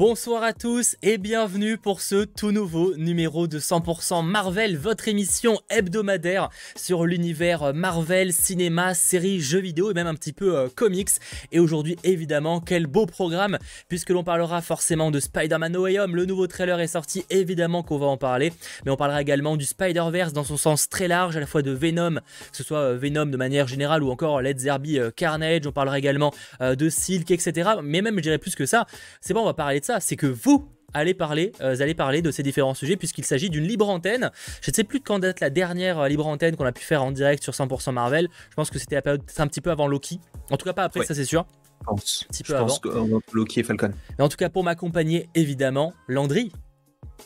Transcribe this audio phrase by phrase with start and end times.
[0.00, 5.60] Bonsoir à tous et bienvenue pour ce tout nouveau numéro de 100% Marvel, votre émission
[5.68, 11.10] hebdomadaire sur l'univers Marvel, cinéma, séries, jeux vidéo et même un petit peu euh, comics.
[11.52, 13.58] Et aujourd'hui, évidemment, quel beau programme
[13.88, 16.16] puisque l'on parlera forcément de Spider-Man No Way Home.
[16.16, 18.54] Le nouveau trailer est sorti, évidemment qu'on va en parler,
[18.86, 21.72] mais on parlera également du Spider-Verse dans son sens très large, à la fois de
[21.72, 22.14] Venom,
[22.50, 25.66] que ce soit euh, Venom de manière générale ou encore Led Zerby euh, Carnage.
[25.66, 26.32] On parlera également
[26.62, 27.72] euh, de Silk, etc.
[27.82, 28.86] Mais même, je dirais plus que ça.
[29.20, 30.00] C'est bon, on va parler de ça.
[30.00, 33.64] C'est que vous, allez parler, euh, allez parler de ces différents sujets puisqu'il s'agit d'une
[33.66, 34.30] libre antenne.
[34.62, 36.82] Je ne sais plus de quand date la dernière euh, libre antenne qu'on a pu
[36.84, 38.28] faire en direct sur 100% Marvel.
[38.50, 40.20] Je pense que c'était la période- c'est un petit peu avant Loki.
[40.50, 41.06] En tout cas pas après, Ouais.
[41.06, 41.46] ça c'est sûr.
[41.80, 43.92] Je pense, petit je peu pense que euh, Loki et Falcon.
[44.18, 46.52] Mais en tout cas pour m'accompagner évidemment, Landry.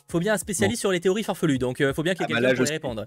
[0.09, 2.37] Faut bien un spécialiste sur les théories farfelues, donc euh, faut bien qu'il y ait
[2.37, 3.07] Ah bah quelqu'un pour y répondre.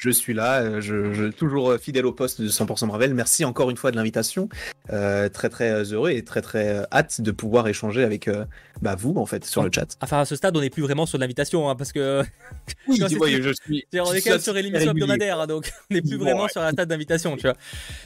[0.00, 3.14] Je suis là, euh, je, je- toujours euh, fidèle au poste de 100% Marvel.
[3.14, 4.48] Merci encore une fois de l'invitation.
[4.92, 8.44] Euh, très très heureux et très très hâte de pouvoir échanger avec euh,
[8.80, 9.96] bah, vous en fait sur le chat.
[10.00, 12.22] Enfin à ce stade on n'est plus vraiment sur l'invitation hein, parce que
[12.86, 13.84] Oui, Non, c'est ouais, plus- je suis.
[14.00, 16.48] On est quand même sur l'émission hebdomadaire, hein, donc on n'est plus Bon, vraiment ouais.
[16.48, 17.56] sur un stade d'invitation, tu vois.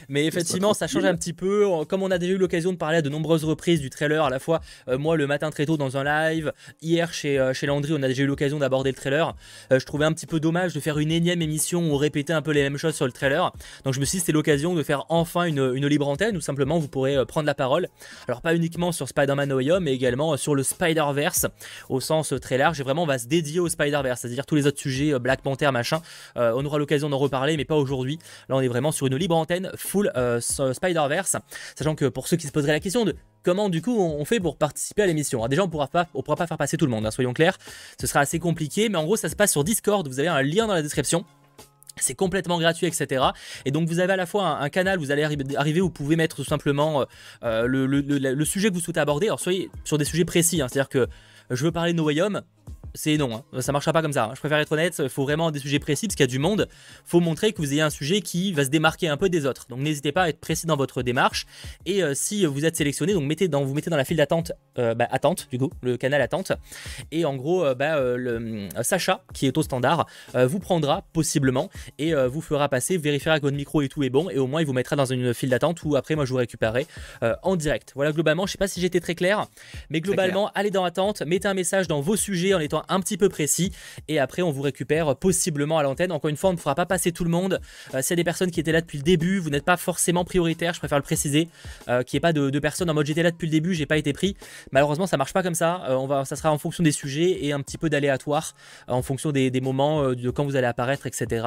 [0.09, 1.67] Mais effectivement, ça change un petit peu.
[1.87, 4.31] Comme on a déjà eu l'occasion de parler à de nombreuses reprises du trailer, à
[4.31, 7.67] la fois euh, moi le matin très tôt dans un live, hier chez, euh, chez
[7.67, 9.35] Landry, on a déjà eu l'occasion d'aborder le trailer.
[9.71, 12.33] Euh, je trouvais un petit peu dommage de faire une énième émission où on répétait
[12.33, 13.51] un peu les mêmes choses sur le trailer.
[13.83, 16.79] Donc je me suis dit c'était l'occasion de faire enfin une, libre antenne où simplement
[16.79, 17.87] vous pourrez euh, prendre la parole.
[18.27, 21.47] Alors pas uniquement sur Spider-Man No Home, mais également euh, sur le Spider-Verse
[21.89, 22.79] au sens euh, très large.
[22.79, 25.71] Et vraiment on va se dédier au Spider-Verse, c'est-à-dire tous les autres sujets, Black Panther,
[25.71, 26.01] machin.
[26.35, 28.19] On aura l'occasion d'en reparler, mais pas aujourd'hui.
[28.49, 31.37] Là, on est vraiment sur une libre antenne full Spider-Verse.
[31.75, 34.39] Sachant que pour ceux qui se poseraient la question de comment du coup on fait
[34.39, 35.45] pour participer à l'émission.
[35.47, 37.57] Déjà, on pourra pas, on pourra pas faire passer tout le monde, hein, soyons clairs.
[37.99, 40.07] Ce sera assez compliqué, mais en gros, ça se passe sur Discord.
[40.07, 41.25] Vous avez un lien dans la description.
[41.97, 43.23] C'est complètement gratuit, etc.
[43.65, 46.15] Et donc vous avez à la fois un, canal, vous allez arri- arriver, vous pouvez
[46.15, 47.05] mettre tout simplement euh,
[47.43, 49.27] euh, le, sujet que vous souhaitez aborder.
[49.27, 50.67] Alors soyez sur des sujets précis, hein.
[50.69, 51.07] c'est-à-dire que euh,
[51.51, 52.09] je veux parler de No
[52.95, 53.61] c'est non, hein.
[53.61, 54.25] ça marchera pas comme ça.
[54.25, 54.31] hein.
[54.35, 56.39] Je préfère être honnête, il faut vraiment des sujets précis parce qu'il y a du
[56.39, 56.67] monde.
[57.05, 59.65] faut montrer que vous ayez un sujet qui va se démarquer un peu des autres.
[59.69, 61.45] Donc n'hésitez pas à être précis dans votre démarche.
[61.85, 64.51] Et euh, si vous êtes sélectionné, donc mettez dans, vous mettez dans la file d'attente,
[64.77, 66.51] euh, bah, attente du coup, le canal attente.
[67.11, 72.13] Et en gros, euh, bah, le, Sacha, qui est au standard, vous prendra possiblement et
[72.13, 74.29] vous fera passer, vérifiera que votre micro et tout est bon.
[74.29, 76.37] Et au moins, il vous mettra dans une file d'attente où après, moi, je vous
[76.37, 76.87] récupérerai
[77.41, 77.93] en direct.
[77.95, 79.47] Voilà, globalement, je sais pas si j'étais très clair,
[79.89, 83.17] mais globalement, allez dans attente, mettez un message dans vos sujets en étant un petit
[83.17, 83.71] peu précis.
[84.07, 86.11] Et après, on vous récupère possiblement à l'antenne.
[86.11, 87.59] Encore une fois, on ne fera pas passer tout le monde.
[87.93, 89.77] Euh, S'il y a des personnes qui étaient là depuis le début, vous n'êtes pas
[89.77, 91.49] forcément prioritaire, je préfère le préciser.
[91.89, 93.85] Euh, qu'il n'y ait pas de, personnes en mode j'étais là depuis le début, j'ai
[93.85, 94.35] pas été pris.
[94.71, 95.83] Malheureusement, ça marche pas comme ça.
[95.89, 98.53] Euh, on va, ça sera en fonction des sujets et un petit peu d'aléatoire
[98.89, 101.45] euh, en fonction des, moments, de quand vous allez apparaître, etc.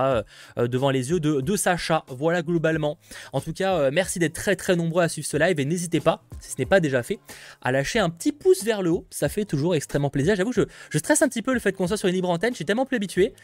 [0.56, 2.04] devant les yeux de, de Sacha.
[2.08, 2.98] Voilà globalement.
[3.32, 6.22] En tout cas, merci d'être très très nombreux à suivre ce live et n'hésitez pas,
[6.40, 7.18] si ce n'est pas déjà fait,
[7.62, 9.06] à lâcher un petit pouce vers le haut.
[9.10, 10.36] Ça fait toujours extrêmement plaisir.
[10.36, 12.52] J'avoue, je, je stresse petit peu le fait qu'on soit sur une libre antenne.
[12.52, 13.34] Je suis tellement plus habitué.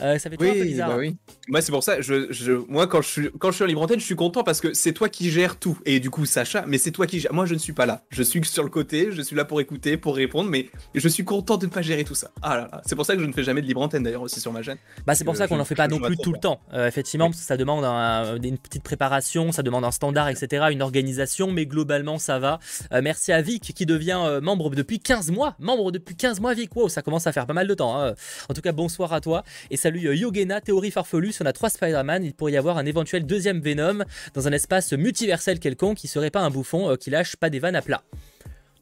[0.00, 0.88] Euh, ça fait toujours un peu Oui, bizarre.
[0.90, 1.16] bah oui.
[1.48, 3.82] Moi, c'est pour ça, je, je, moi, quand je, suis, quand je suis en libre
[3.82, 5.78] antenne, je suis content parce que c'est toi qui gères tout.
[5.84, 7.32] Et du coup, Sacha, mais c'est toi qui gères.
[7.34, 8.02] Moi, je ne suis pas là.
[8.10, 11.24] Je suis sur le côté, je suis là pour écouter, pour répondre, mais je suis
[11.24, 12.30] content de ne pas gérer tout ça.
[12.42, 12.82] Ah là là.
[12.86, 14.62] C'est pour ça que je ne fais jamais de libre antenne d'ailleurs aussi sur ma
[14.62, 14.78] chaîne.
[15.06, 16.60] Bah c'est pour Euh, ça qu'on n'en fait pas non plus tout le temps.
[16.72, 17.30] Euh, effectivement, Oui.
[17.32, 21.50] parce que ça demande un- une petite préparation, ça demande un standard, etc., une organisation,
[21.50, 22.58] mais globalement ça va.
[22.92, 25.54] Euh, merci à Vic qui devient membre depuis 15 mois.
[25.58, 26.74] Membre depuis 15 mois, Vic.
[26.76, 28.00] Wow, ça commence à faire pas mal de temps.
[28.00, 28.14] hein.
[28.48, 29.44] En tout cas, bonsoir à toi.
[29.70, 31.32] Et salut euh, Yogena, théorie farfelue.
[31.32, 34.52] Si on a trois Spider-Man, il pourrait y avoir un éventuel deuxième Venom dans un
[34.52, 37.82] espace multiversel quelconque qui serait pas un bouffon euh, qui lâche pas des vannes à
[37.82, 38.04] plat.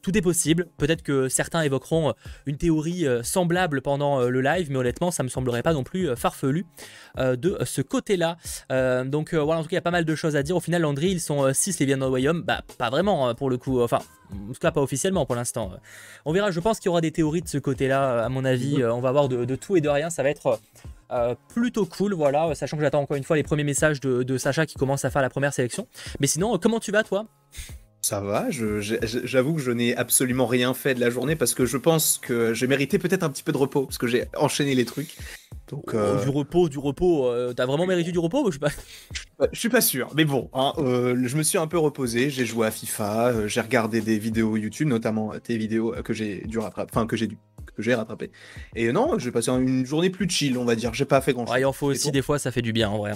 [0.01, 0.67] Tout est possible.
[0.77, 2.13] Peut-être que certains évoqueront euh,
[2.45, 5.83] une théorie euh, semblable pendant euh, le live, mais honnêtement, ça me semblerait pas non
[5.83, 6.65] plus farfelu
[7.17, 8.37] de ce côté-là.
[9.05, 10.55] Donc voilà, en tout cas, il y a pas mal de choses à dire.
[10.55, 12.41] Au final, Landry, ils sont 6 les Vienna Royaume.
[12.41, 13.81] Bah, pas vraiment euh, pour le coup.
[13.81, 13.99] Enfin,
[14.31, 15.71] en tout cas, pas officiellement pour l'instant.
[16.25, 18.81] On verra, je pense qu'il y aura des théories de ce côté-là, à mon avis.
[18.81, 20.09] Euh, on va voir de, de tout et de rien.
[20.09, 20.59] Ça va être.
[21.11, 24.37] euh, plutôt cool, voilà, sachant que j'attends encore une fois les premiers messages de, de
[24.37, 25.87] Sacha qui commence à faire la première sélection.
[26.19, 27.25] Mais sinon, comment tu vas toi?
[28.11, 31.77] Ça va, j'avoue que je n'ai absolument rien fait de la journée parce que je
[31.77, 34.83] pense que j'ai mérité peut-être un petit peu de repos parce que j'ai enchaîné les
[34.83, 35.15] trucs.
[35.69, 37.27] Donc, euh, Oh, Du repos, du repos.
[37.27, 38.71] euh, T'as vraiment mérité du repos Je sais pas?
[39.39, 42.29] bah, je suis pas sûr, mais bon, hein, euh, je me suis un peu reposé,
[42.29, 46.59] j'ai joué à FIFA, j'ai regardé des vidéos YouTube, notamment tes vidéos que j'ai dû
[46.59, 47.37] rattraper, enfin que j'ai dû,
[47.77, 48.29] que j'ai rattrapé.
[48.75, 50.93] Et non, j'ai passé une journée plus chill, on va dire.
[50.93, 51.53] J'ai pas fait grand chose.
[51.53, 53.13] Ouais, il en faut aussi des fois, ça fait du bien en vrai.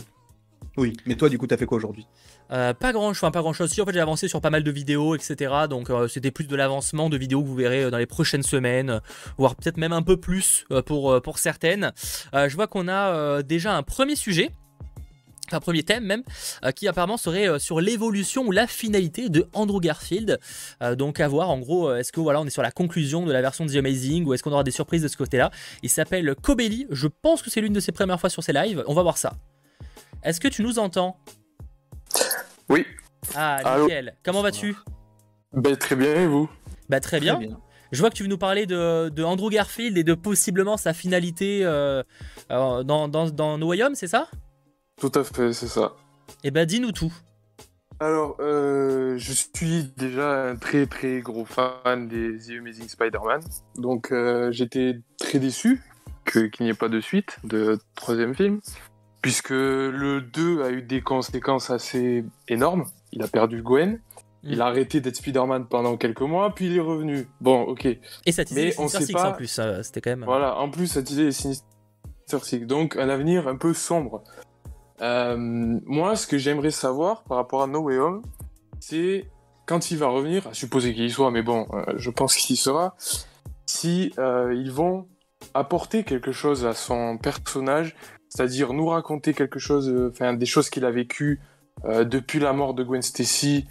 [0.77, 2.07] Oui, mais toi, du coup, t'as fait quoi aujourd'hui?
[2.51, 3.71] Euh, pas grand enfin pas grand chose.
[3.71, 5.51] Si en fait j'ai avancé sur pas mal de vidéos, etc.
[5.69, 8.43] Donc euh, c'était plus de l'avancement de vidéos que vous verrez euh, dans les prochaines
[8.43, 9.01] semaines,
[9.37, 11.91] voire peut-être même un peu plus pour, pour certaines.
[12.33, 14.51] Je vois qu'on a déjà un premier sujet.
[15.47, 16.23] enfin premier thème même,
[16.75, 20.39] qui apparemment serait sur l'évolution ou la finalité de Andrew Garfield.
[20.97, 23.41] Donc à voir, en gros, est-ce que voilà, on est sur la conclusion de la
[23.41, 25.51] version de The Amazing ou est-ce qu'on aura des surprises de ce côté-là?
[25.83, 28.83] Il s'appelle Kobeli, je pense que c'est l'une de ses premières fois sur ses lives,
[28.87, 29.33] on va voir ça.
[30.23, 31.17] Est-ce que tu nous entends?
[32.69, 32.85] Oui.
[33.35, 34.15] Ah, nickel.
[34.23, 34.75] Comment vas-tu?
[35.53, 36.49] Bah, Très bien, et vous?
[36.89, 37.39] Bah très bien.
[37.91, 41.63] Je vois que tu veux nous parler de, Andrew Garfield et de possiblement sa finalité
[42.49, 44.27] dans, dans, dans No Way Home, c'est ça?
[44.99, 45.93] Tout à fait, c'est ça.
[46.43, 47.13] Eh ben, dis-nous tout.
[47.99, 53.41] Alors, euh, je suis déjà un très très gros fan des The Amazing Spider-Man.
[53.77, 55.81] Donc, euh, j'étais très déçu
[56.29, 58.59] qu'il n'y ait pas de suite de troisième film.
[59.25, 62.85] Puisque le 2 a eu des conséquences assez énormes.
[63.11, 63.93] Il a perdu Gwen.
[63.93, 63.99] Mm.
[64.43, 67.27] Il a arrêté d'être Spider-Man pendant quelques mois, puis il est revenu.
[67.41, 67.87] Bon, ok.
[67.87, 69.31] Et ça Mais on sait pas...
[69.31, 70.25] en plus, c'était quand même.
[70.25, 71.65] Voilà, en plus, ça disait Sinister
[72.43, 72.67] Six.
[72.67, 74.23] Donc, un avenir un peu sombre.
[75.01, 78.21] Euh, moi, ce que j'aimerais savoir par rapport à No Way Home,
[78.79, 79.25] c'est
[79.65, 82.53] quand il va revenir, à supposer qu'il y soit, mais bon, euh, je pense qu'il
[82.53, 82.95] y sera,
[83.65, 85.07] si euh, ils vont
[85.55, 87.95] apporter quelque chose à son personnage,
[88.35, 91.39] c'est-à-dire nous raconter quelque chose, enfin des choses qu'il a vécues
[91.83, 93.65] depuis la mort de Gwen Stacy.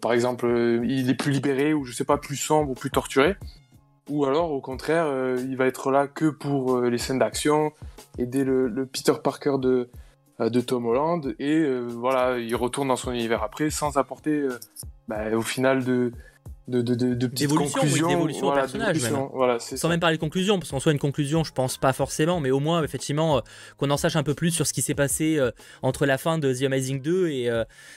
[0.00, 0.46] par exemple,
[0.84, 3.36] il est plus libéré ou je sais pas plus sombre ou plus torturé,
[4.08, 5.06] ou alors au contraire,
[5.38, 7.72] il va être là que pour les scènes d'action,
[8.18, 9.88] aider le Peter Parker de
[10.40, 14.58] euh, Tom Holland et euh, voilà, il retourne dans son univers après sans apporter euh,
[15.08, 16.12] bah, au final de
[16.68, 18.08] de, de, de, petites conclusions.
[18.08, 19.00] d'évolution au personnage.
[19.02, 19.28] Même.
[19.58, 22.50] Sans même parler de conclusion, parce qu'en soit une conclusion, je pense pas forcément, mais
[22.50, 23.42] au moins, effectivement,
[23.76, 25.40] qu'on en sache un peu plus sur ce qui s'est passé
[25.82, 27.50] entre la fin de The Amazing 2 et,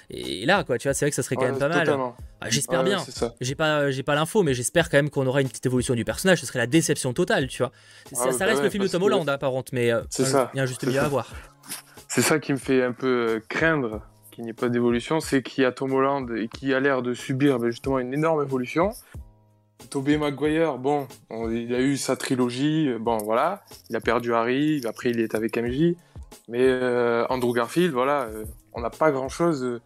[0.09, 0.77] et là, quoi.
[0.77, 1.97] Tu vois, c'est vrai que ça serait quand même pas mal.
[2.41, 3.03] Ah, j'espère bien.
[3.41, 6.05] J'ai pas, j'ai pas l'info, mais j'espère quand même qu'on aura une petite évolution du
[6.05, 6.39] personnage.
[6.39, 7.71] Ce serait la déception totale, tu vois.
[8.13, 10.85] ça, reste le film de Tom Holland, hein, par contre, mais il y a juste
[10.85, 11.33] mieux à voir.
[12.07, 14.01] C'est ça qui me fait un peu euh, craindre
[14.39, 17.01] qu'il n'y ait pas d'évolution, c'est qu'il y a Tom Holland et qui a l'air
[17.01, 18.91] de subir ben, justement une énorme évolution.
[19.89, 25.09] Tobey Maguire, bon, il a eu sa trilogie, bon voilà, il a perdu Harry, après
[25.09, 25.95] il est avec MJ,
[26.47, 29.81] mais euh, Andrew Garfield, voilà, euh, on n'a pas grand chose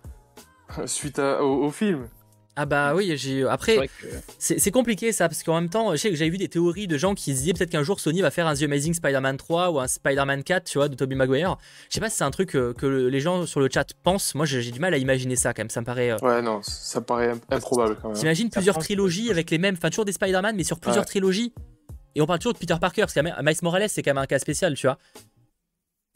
[0.86, 2.08] suite au, film.
[2.56, 3.90] Ah bah oui, j'ai après
[4.38, 6.98] c'est compliqué ça parce qu'en même temps, je sais que j'avais vu des théories de
[6.98, 9.72] gens qui se disaient peut-être qu'un jour Sony va faire un The Amazing Spider-Man 3
[9.72, 11.58] ou un Spider-Man 4, tu vois, de Tobey Maguire.
[11.90, 14.36] Je sais pas si c'est un truc euh, que, les gens sur le chat pensent.
[14.36, 16.62] Moi, j'ai du mal à imaginer ça quand même, ça me paraît euh, Ouais, non,
[16.62, 18.18] ça paraît improbable quand même.
[18.18, 21.54] T'imagines plusieurs trilogies avec les mêmes, enfin toujours des Spider-Man mais sur plusieurs trilogies.
[22.16, 24.28] Et on parle toujours de Peter Parker parce que Miles Morales c'est quand même un
[24.28, 25.00] cas spécial, tu vois.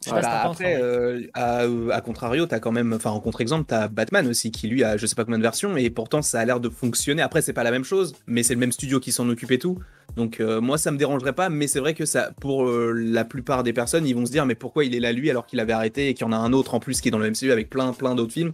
[0.06, 4.68] Bah, après, euh, à, contrario, t'as quand même, enfin en contre-exemple, t'as Batman aussi qui
[4.68, 7.20] lui a je sais pas combien de versions et pourtant ça a l'air de fonctionner.
[7.20, 9.58] Après, c'est pas la même chose, mais c'est le même studio qui s'en occupe et
[9.58, 9.78] tout.
[10.16, 13.24] Donc euh, moi, ça me dérangerait pas, mais c'est vrai que ça, pour euh, la
[13.24, 15.58] plupart des personnes, ils vont se dire mais pourquoi il est là lui alors qu'il
[15.58, 17.30] avait arrêté et qu'il y en a un autre en plus qui est dans le
[17.30, 18.52] MCU avec plein plein d'autres films.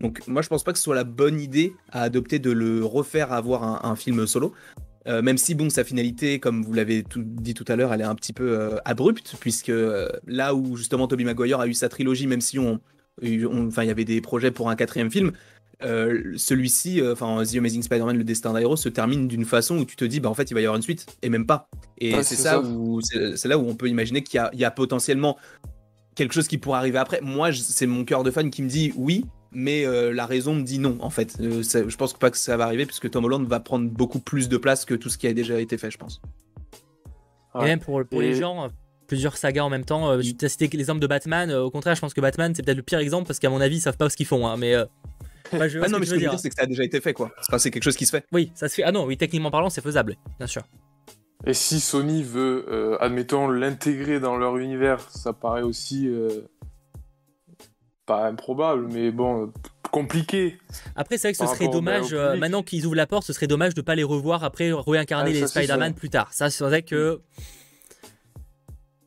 [0.00, 2.84] Donc moi, je pense pas que ce soit la bonne idée à adopter de le
[2.84, 4.54] refaire avoir un film solo.
[5.06, 8.04] Euh, même si, bon, sa finalité, comme vous l'avez dit tout à l'heure, elle est
[8.04, 11.88] un petit peu euh, abrupte, puisque euh, là où justement Tobey Maguire a eu sa
[11.88, 12.80] trilogie, même si on,
[13.22, 15.32] enfin, il y avait des projets pour un quatrième film,
[15.80, 20.04] celui-ci, enfin, The Amazing Spider-Man, le destin d'Aero, se termine d'une façon où tu te
[20.04, 21.68] dis, bah en fait, il va y avoir une suite, et même pas.
[21.98, 25.36] Et c'est ça, où c'est là où on peut imaginer qu'il y, y, a potentiellement
[26.14, 27.20] quelque chose qui pourrait arriver après.
[27.20, 29.24] Moi, c'est mon cœur de fan qui me dit oui,
[29.56, 31.38] mais euh, la raison me dit non en fait.
[31.40, 34.50] Euh, je pense pas que ça va arriver puisque Tom Holland va prendre beaucoup plus
[34.50, 36.20] de place que tout ce qui a déjà été fait, je pense.
[37.58, 38.68] Et même pour, les gens,
[39.08, 40.10] plusieurs sagas en même temps.
[40.10, 41.50] Euh, tu as cité l'exemple de Batman.
[41.52, 43.76] au contraire, je pense que Batman c'est peut-être le pire exemple parce qu'à mon avis
[43.76, 44.46] ils savent pas ce qu'ils font.
[44.46, 44.72] Hein, mais
[45.52, 47.00] je ah non, mais ce que je veux dire, c'est que ça a déjà été
[47.00, 47.30] fait quoi.
[47.56, 48.26] c'est quelque chose qui se fait.
[48.32, 48.82] Oui, ça se fait.
[48.82, 50.64] Ah non, oui, techniquement parlant, c'est faisable, bien sûr.
[51.46, 56.10] Et si Sony veut, admettons, l'intégrer dans leur univers, ça paraît aussi
[58.06, 59.52] pas improbable, mais bon,
[59.90, 60.58] compliqué.
[60.94, 63.46] Après, c'est vrai que ce serait dommage, euh, maintenant qu'ils ouvrent la porte, ce serait
[63.46, 66.32] dommage de pas les revoir après réincarner les Spider-Man plus tard.
[66.32, 67.20] Ça, c'est vrai que.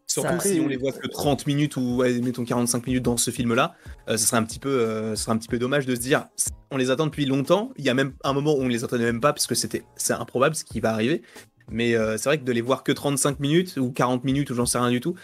[0.07, 3.75] Surtout si on les voit que 30 minutes ou mettons 45 minutes dans ce film-là,
[4.09, 5.99] euh, ce serait un petit peu, euh, ce serait un petit peu dommage de se
[5.99, 6.25] dire,
[6.71, 7.71] on les attend depuis longtemps.
[7.77, 9.83] Il y a même un moment où on les attendait même pas parce que c'était,
[9.97, 11.21] c'est improbable ce qui va arriver.
[11.71, 14.65] Mais c'est vrai que de les voir que 35 minutes ou 40 minutes ou j'en
[14.65, 15.15] sais rien du tout,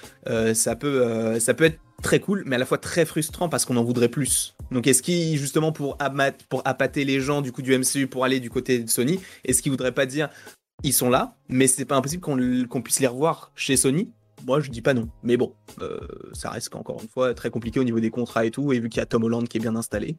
[0.54, 3.78] ça peut, ça peut être très cool, mais à la fois très frustrant parce qu'on
[3.78, 4.56] en voudrait plus.
[4.72, 5.98] Donc est-ce qu'il, justement, pour,
[6.50, 9.62] pour appâter les gens du coup du MCU pour aller du côté de Sony, est-ce
[9.62, 10.30] qu'il voudrait pas dire
[10.84, 14.12] ils sont là, mais c'est pas impossible qu'on puisse les revoir chez Sony?
[14.46, 15.08] Moi, je dis pas non.
[15.24, 16.00] Mais bon, euh,
[16.34, 18.90] ça reste encore une fois très compliqué au niveau des contrats et tout, et vu
[18.90, 20.18] qu'il y a Tom Holland qui est bien installé.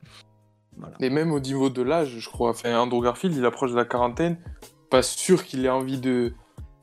[1.01, 3.85] Et même au niveau de l'âge, je crois, enfin, Andrew Garfield, il approche de la
[3.85, 4.39] quarantaine.
[4.91, 6.33] Pas sûr qu'il ait envie de,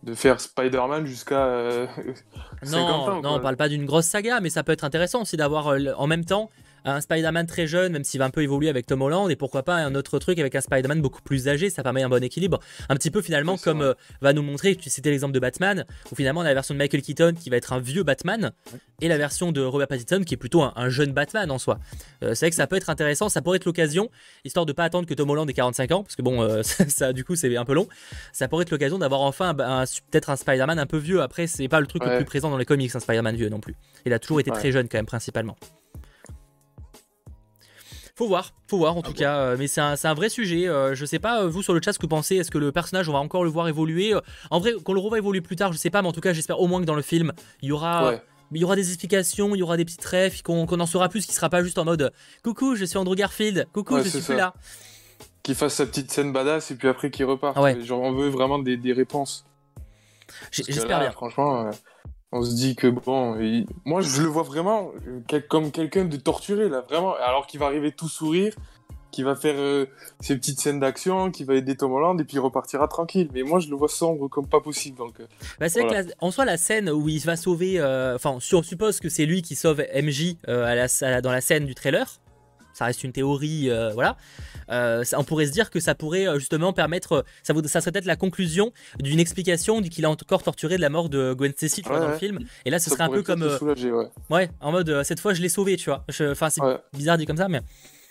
[0.04, 1.88] de faire Spider-Man jusqu'à euh,
[2.64, 3.16] 50 Non, ans.
[3.16, 3.34] non, quoi.
[3.34, 6.08] on parle pas d'une grosse saga, mais ça peut être intéressant aussi d'avoir euh, en
[6.08, 6.50] même temps
[6.86, 9.64] un Spider-Man très jeune, même s'il va un peu évoluer avec Tom Holland, et pourquoi
[9.64, 12.60] pas un autre truc avec un Spider-Man beaucoup plus âgé, ça permet un bon équilibre.
[12.90, 16.16] Un petit peu finalement comme euh, va nous montrer, tu citais l'exemple de Batman, où
[16.16, 18.52] finalement on a la version de Michael Keaton qui va être un vieux Batman,
[19.02, 21.80] et la version de Robert Pattinson qui est plutôt un, un jeune Batman en soi.
[22.24, 24.10] Euh, c'est vrai que ça peut être intéressant, ça pourrait être l'occasion,
[24.46, 26.88] histoire de pas attendre que Tom Holland ait 45 ans, parce que bon, euh, ça,
[26.90, 27.88] ça, du coup c'est un peu long,
[28.32, 31.22] ça pourrait être l'occasion d'avoir enfin un- un- peut-être un Spider-Man un peu vieux.
[31.22, 33.60] Après, c'est pas le truc le plus présent dans les comics, un Spider-Man vieux non
[33.60, 33.76] plus.
[34.06, 34.58] Il a toujours été Ouais.
[34.58, 35.56] très jeune quand même, principalement.
[38.16, 40.68] Faut voir, faut voir en tout cas, euh, mais c'est un, un vrai sujet.
[40.68, 42.60] euh, je sais pas, euh, vous sur le chat, ce que vous pensez, est-ce que
[42.60, 44.14] le personnage, on va encore le voir évoluer
[44.52, 46.32] En vrai, qu'on le revoit évoluer plus tard, je sais pas, mais en tout cas,
[46.32, 47.32] j'espère au moins que dans le film,
[47.64, 48.22] il y aura, Ouais.
[48.52, 51.10] il y aura des explications, il y aura des petites refs, qu'on qu'on en saura
[51.10, 54.10] plus, qui sera pas juste en mode Coucou, je suis Andrew Garfield, coucou, Ouais, je
[54.10, 54.36] suis plus ça.
[54.36, 54.54] là.
[55.42, 57.56] Qu'il fasse sa petite scène badass et puis après qu'il repart.
[57.58, 57.82] Ah ouais.
[57.82, 59.44] Genre, on veut vraiment des, des réponses.
[60.52, 61.12] J'espère bien.
[61.12, 61.70] Franchement,
[62.34, 66.18] on se dit que bon, il- moi je le vois vraiment euh, comme quelqu'un de
[66.18, 67.14] torturé là, vraiment.
[67.16, 68.54] Alors qu'il va arriver tout sourire,
[69.12, 69.86] qu'il va faire euh,
[70.22, 73.30] ses petites scènes d'action, qu'il va aider Tom Holland et puis il repartira tranquille.
[73.34, 74.98] Mais moi je le vois sombre comme pas possible.
[74.98, 75.26] Donc, euh,
[75.60, 76.04] Bah, c'est vrai Voilà.
[76.04, 77.80] que la- en soi, la scène où il va sauver.
[77.80, 81.10] euh, Enfin, si on suppose que c'est lui qui sauve MJ euh, à la- à
[81.12, 82.08] la- dans la scène du trailer.
[82.74, 84.18] Ça reste une théorie, euh, voilà.
[84.70, 87.24] Euh, ça- on pourrait se dire que ça pourrait euh, justement permettre.
[87.44, 91.34] Ça, serait peut-être la conclusion d'une explication qu'il a encore torturé de la mort de
[91.34, 92.40] Gwen Stacy, tu vois, Ouais, dans le film.
[92.66, 93.58] Et là, ce ça serait un peu comme.
[93.58, 94.08] soulager, ouais.
[94.30, 96.04] ouais, en mode cette fois, je l'ai sauvé, tu vois.
[96.32, 96.62] Enfin, c'est
[96.94, 97.62] bizarre dit comme ça, mais.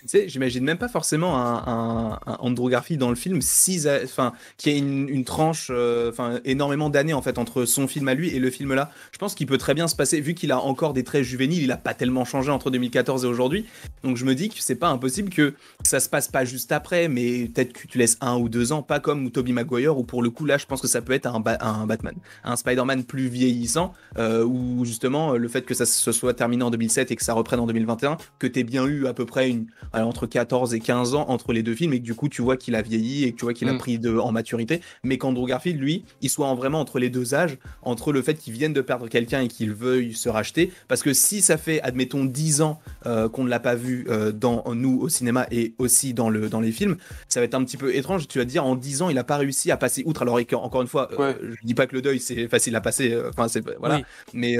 [0.05, 4.69] Sais, j'imagine même pas forcément un, un- Andrew Garfield dans le film, si, enfin, qui
[4.69, 6.11] a une, tranche, euh,
[6.45, 8.91] énormément d'années en fait entre son film à lui et le film là.
[9.11, 11.63] Je pense qu'il peut très bien se passer, vu qu'il a encore des traits juvéniles,
[11.63, 13.65] il a pas tellement changé entre 2014 et aujourd'hui.
[14.03, 17.07] Donc je me dis que c'est pas impossible que ça se passe pas juste après,
[17.07, 20.21] mais peut-être que tu laisses un ou deux ans, pas comme Tobey Maguire, où pour
[20.21, 23.03] le coup là, je pense que ça peut être un, Ba- un Batman, un Spider-Man
[23.05, 27.15] plus vieillissant, euh, où justement le fait que ça se soit terminé en 2007 et
[27.15, 30.73] que ça reprenne en 2021, que t'aies bien eu à peu près une entre 14
[30.73, 32.81] et 15 ans entre les deux films et que du coup tu vois qu'il a
[32.81, 33.77] vieilli et que tu vois qu'il a Mm.
[33.77, 37.33] pris de, en maturité, mais qu'Andrew Garfield lui, il soit en vraiment entre les deux
[37.35, 41.03] âges, entre le fait qu'il vienne de perdre quelqu'un et qu'il veuille se racheter, parce
[41.03, 44.63] que si ça fait admettons 10 ans euh, qu'on ne l'a pas vu euh, dans
[44.73, 46.97] nous au cinéma et aussi dans le dans les films,
[47.27, 48.27] ça va être un petit peu étrange.
[48.27, 50.21] Tu vas te dire en 10 ans il a pas réussi à passer outre.
[50.23, 51.37] Alors encore une fois, euh, Ouais.
[51.41, 54.03] je dis pas que le deuil c'est facile à passer, enfin c'est voilà, Oui.
[54.33, 54.57] mais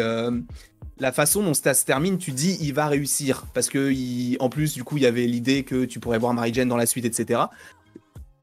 [0.99, 4.49] la façon dont ça se termine, tu dis il va réussir parce que il- en
[4.49, 6.85] plus du coup il y avait l'idée que tu pourrais voir Mary Jane dans la
[6.85, 7.41] suite, etc.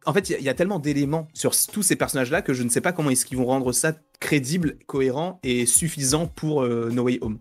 [0.06, 2.54] En fait, il y a- il y, a tellement d'éléments sur tous ces personnages-là que
[2.54, 6.62] je ne sais pas comment est-ce qu'ils vont rendre ça crédible, cohérent et suffisant pour
[6.62, 7.38] euh, No Way Home.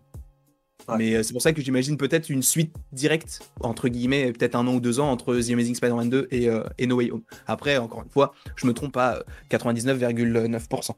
[0.89, 0.95] Ouais.
[0.97, 4.67] Mais euh, c'est pour ça que j'imagine peut-être une suite directe, entre guillemets, peut-être un
[4.67, 7.21] an ou deux ans entre The Amazing Spider-Man 2 et, euh, et No Way Home.
[7.47, 10.95] Après, encore une fois, je me trompe euh, 99,9%.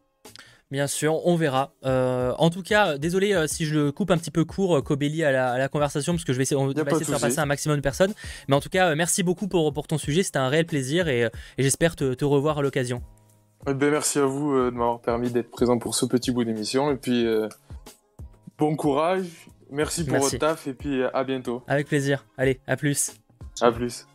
[0.71, 1.73] Bien sûr, on verra.
[1.83, 4.81] Euh, en tout cas, désolé euh, si je le coupe un petit peu court, euh,
[4.81, 7.19] Kobeli, à la, à la conversation, parce que je vais essayer, on va de faire
[7.19, 8.13] passer un maximum de personnes.
[8.47, 11.09] Mais en tout cas, euh, merci beaucoup pour, pour ton sujet, c'était un réel plaisir
[11.09, 13.01] et, et j'espère te, te revoir à l'occasion.
[13.67, 16.89] Eh ben, merci à vous de m'avoir permis d'être présent pour ce petit bout d'émission.
[16.89, 17.27] Et puis,
[18.57, 19.25] bon courage.
[19.69, 20.37] Merci pour Merci.
[20.37, 20.67] votre taf.
[20.67, 21.63] Et puis, à bientôt.
[21.67, 22.25] Avec plaisir.
[22.37, 23.13] Allez, à plus.
[23.61, 24.07] À plus.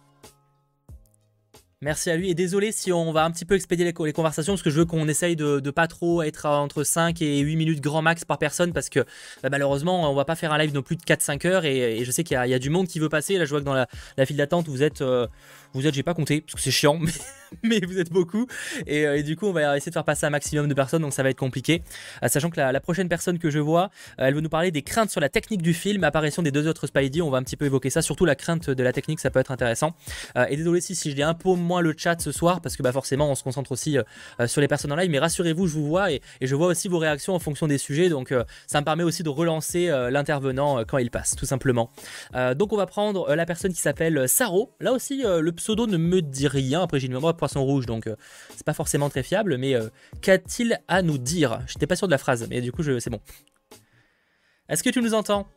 [1.86, 4.12] Merci à lui et désolé si on va un petit peu expédier les, co- les
[4.12, 7.38] conversations parce que je veux qu'on essaye de, de pas trop être entre 5 et
[7.38, 9.04] 8 minutes grand max par personne parce que
[9.40, 12.10] bah, malheureusement on va pas faire un live non plus de 4-5 heures et, je
[12.10, 13.38] sais qu'il y, a- du monde qui veut passer.
[13.38, 15.28] Là je vois que dans la, la file d'attente vous êtes, euh,
[15.76, 17.12] vous êtes, j'ai pas compté parce que c'est chiant mais,
[17.62, 18.46] mais vous êtes beaucoup
[18.86, 21.02] et, euh, et du coup on va essayer de faire passer un maximum de personnes
[21.02, 21.82] donc ça va être compliqué.
[22.22, 24.82] Euh, sachant que la, prochaine personne que je vois euh, elle veut nous parler des
[24.82, 27.56] craintes sur la technique du film, apparition des deux autres Spidey, on va un petit
[27.56, 29.94] peu évoquer ça, surtout la crainte de la technique ça peut être intéressant.
[30.48, 32.82] Et désolé si, si je lis un peu moins le chat ce soir, parce que
[32.82, 33.96] bah, forcément on se concentre aussi
[34.46, 36.98] sur les personnes en live, mais rassurez-vous, je vous vois et, je vois aussi vos
[36.98, 38.34] réactions en fonction des sujets, donc
[38.66, 41.90] ça me permet aussi de relancer l'intervenant quand il passe, tout simplement.
[42.54, 44.74] Donc on va prendre la personne qui s'appelle Saro.
[44.80, 47.60] Là aussi, euh, le pseudo ne me dit rien, après j'ai une mémoire de poisson
[47.64, 48.14] rouge, donc euh,
[48.54, 49.88] c'est pas forcément très fiable, mais euh,
[50.22, 51.58] qu'a-t-il à nous dire?
[51.66, 53.18] J'étais pas sûr de la phrase, mais du coup je- c'est bon.
[54.68, 55.48] Est-ce que tu nous entends?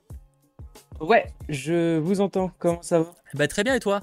[0.99, 2.49] Ouais, je vous entends.
[2.57, 3.13] Comment ça va?
[3.35, 4.01] Bah très bien et toi?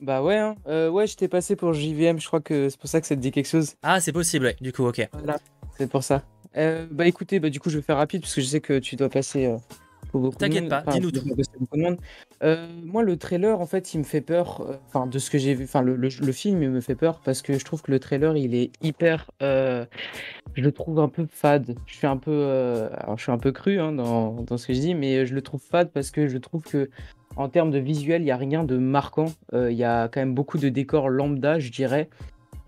[0.00, 0.54] Bah ouais, hein.
[0.68, 2.20] Euh, ouais, je t'ai passé pour JVM.
[2.20, 3.74] Je crois que c'est pour ça que ça te dit quelque chose.
[3.82, 5.08] Ah c'est possible, ouais, du coup ok.
[5.14, 5.38] Voilà,
[5.76, 6.22] c'est pour ça.
[6.56, 8.78] Euh, bah écoutez, bah du coup, je vais faire rapide parce que je sais que
[8.78, 9.52] tu dois passer.
[10.38, 11.20] T'inquiète pas, dis-nous tout.
[11.58, 11.96] beaucoup de monde.
[12.42, 14.60] Euh, moi, le trailer, en fait, il me fait peur.
[14.60, 15.64] euh, Enfin, de ce que j'ai vu.
[15.64, 17.98] Enfin, le, le- le film, il me fait peur parce que je trouve que le
[18.00, 19.30] trailer, il est hyper.
[19.42, 19.84] euh,
[20.54, 21.76] je le trouve un peu fade.
[21.86, 22.30] Je suis un peu.
[22.32, 25.26] euh, alors, je suis un peu cru hein, dans, dans ce que je dis, mais
[25.26, 26.90] je le trouve fade parce que je trouve que.
[27.36, 29.24] En termes de visuel, il n'y a rien de marquant.
[29.54, 32.08] Euh, Il y a quand même beaucoup de décors lambda, je dirais.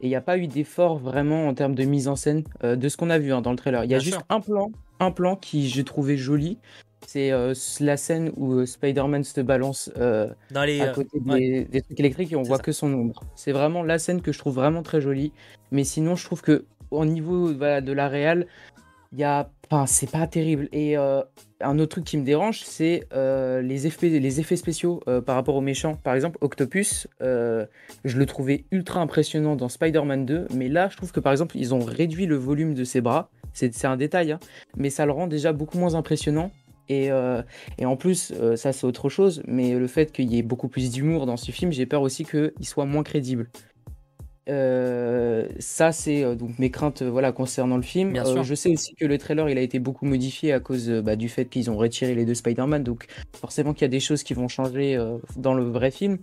[0.01, 2.89] Et il n'y a pas eu d'effort vraiment en termes de mise en scène de
[2.89, 3.85] ce qu'on a vu hein, dans le trailer.
[3.85, 4.27] Il y a Bien juste sûr.
[4.29, 6.59] un plan, un plan qui je trouvais joli.
[7.07, 11.31] C'est euh, la scène où euh, Spider-Man se balance euh, Dans les, à côté des,
[11.31, 11.69] ouais.
[11.71, 12.63] des trucs électriques et on voit ça.
[12.63, 13.23] que son ombre.
[13.37, 15.33] C'est vraiment la scène que je trouve vraiment très jolie.
[15.71, 18.47] Mais sinon, je trouve que au niveau voilà, de la réal,
[19.13, 20.69] il y a, enfin, c'est pas terrible.
[20.73, 20.97] Et
[21.61, 25.37] un autre truc qui me dérange, c'est euh, les effets, les effets spéciaux euh, par
[25.37, 25.97] rapport aux méchants.
[25.97, 27.67] Par exemple, Octopus, euh,
[28.05, 31.57] je le trouvais ultra impressionnant dans Spider-Man 2, mais là, je trouve que par exemple,
[31.57, 33.31] ils ont réduit le volume de ses bras.
[33.53, 34.41] C'est c'est un détail, hein,
[34.77, 36.51] mais ça le rend déjà beaucoup moins impressionnant.
[36.89, 37.43] Et, euh,
[37.79, 40.69] et en plus, euh, ça c'est autre chose, mais le fait qu'il y ait beaucoup
[40.69, 43.49] plus d'humour dans ce film, j'ai peur aussi qu'il soit moins crédible.
[44.49, 48.13] Euh, ça, c'est donc mes craintes voilà, concernant le film.
[48.13, 48.45] Bien sûr.
[48.45, 51.29] je sais aussi que le trailer il a été beaucoup modifié à cause bah, du
[51.29, 54.35] fait qu'ils ont retiré les deux Spider-Man, donc forcément qu'il y a des choses qui
[54.35, 54.97] vont changer
[55.37, 56.19] dans le vrai film.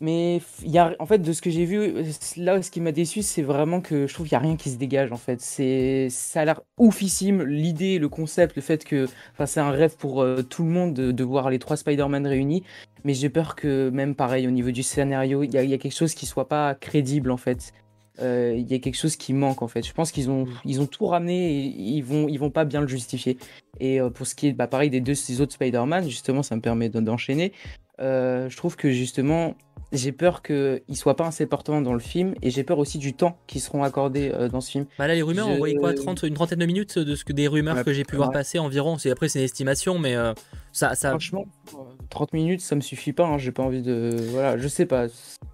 [0.00, 1.92] Mais y a, en fait, de ce que j'ai vu,
[2.36, 4.70] là, ce qui m'a déçu, c'est vraiment que je trouve qu'il n'y a rien qui
[4.70, 5.12] se dégage.
[5.12, 7.42] En fait, c'est, ça a l'air oufissime.
[7.42, 9.06] L'idée, le concept, le fait que,
[9.46, 12.64] c'est un rêve pour euh, tout le monde de, de voir les trois Spider-Man réunis.
[13.04, 16.14] Mais j'ai peur que même pareil au niveau du scénario, il y, a- quelque chose
[16.14, 17.72] qui soit pas crédible en fait.
[18.20, 19.86] Euh, Il y a quelque chose qui manque en fait.
[19.86, 22.80] Je pense qu'ils ont, ils ont tout ramené et ils vont, ils vont pas bien
[22.80, 23.36] le justifier.
[23.80, 26.56] Et euh, pour ce qui est, bah, pareil des deux ces autres Spider-Man, justement, ça
[26.56, 27.52] me permet d'en- d'enchaîner.
[27.98, 29.54] Je trouve que justement,
[29.94, 33.14] j'ai peur qu'ils soient pas assez portants dans le film et j'ai peur aussi du
[33.14, 34.86] temps qui seront accordés euh, dans ce film.
[34.98, 37.24] Bah là, les rumeurs, Je- on voyait quoi 30, Une trentaine de minutes de ce
[37.24, 38.98] que des rumeurs Ouais, que j'ai pu voir passer environ.
[38.98, 40.32] C'est Après, c'est une estimation, mais euh,
[40.72, 41.78] ça, ça, Franchement, euh,
[42.10, 43.24] 30 minutes, ça me suffit pas.
[43.26, 44.10] hein, J'ai pas envie de.
[44.30, 45.06] Voilà, je sais pas.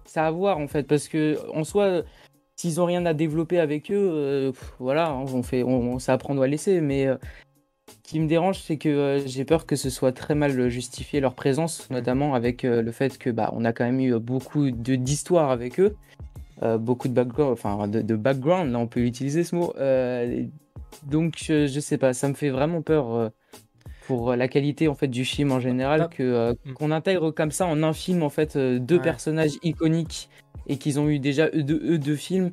[0.05, 2.01] C'est à voir en fait, parce que en soi,
[2.55, 6.11] s'ils ont rien à développer avec eux, euh, pff, voilà, on fait, on, on- c'est
[6.11, 6.81] à prendre ou à laisser.
[6.81, 7.07] Mais
[8.11, 11.33] qui me dérange, c'est que euh, j'ai peur que ce soit très mal justifié leur
[11.33, 14.95] présence, notamment avec euh, le fait que bah, on a quand même eu beaucoup de
[14.95, 15.95] d'histoires avec eux,
[16.61, 18.71] euh, beaucoup de background, enfin de, de background.
[18.71, 19.73] Là, on peut utiliser ce mot.
[19.77, 20.43] Euh,
[21.03, 23.11] donc, je, je sais pas, ça me fait vraiment peur.
[23.13, 23.29] euh,
[24.07, 26.07] pour la qualité en fait du film en général Ah.
[26.15, 26.73] que euh, Mm.
[26.73, 29.01] qu'on intègre comme ça en un film en fait euh, deux Ouais.
[29.03, 30.27] personnages iconiques
[30.67, 32.51] et qu'ils ont eu déjà eux deux, eux deux films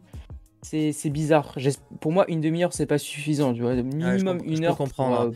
[0.62, 1.56] c'est bizarre
[2.00, 5.20] pour moi une demi-heure c'est pas suffisant tu vois minimum une heure pour, comprendre.
[5.28, 5.30] euh,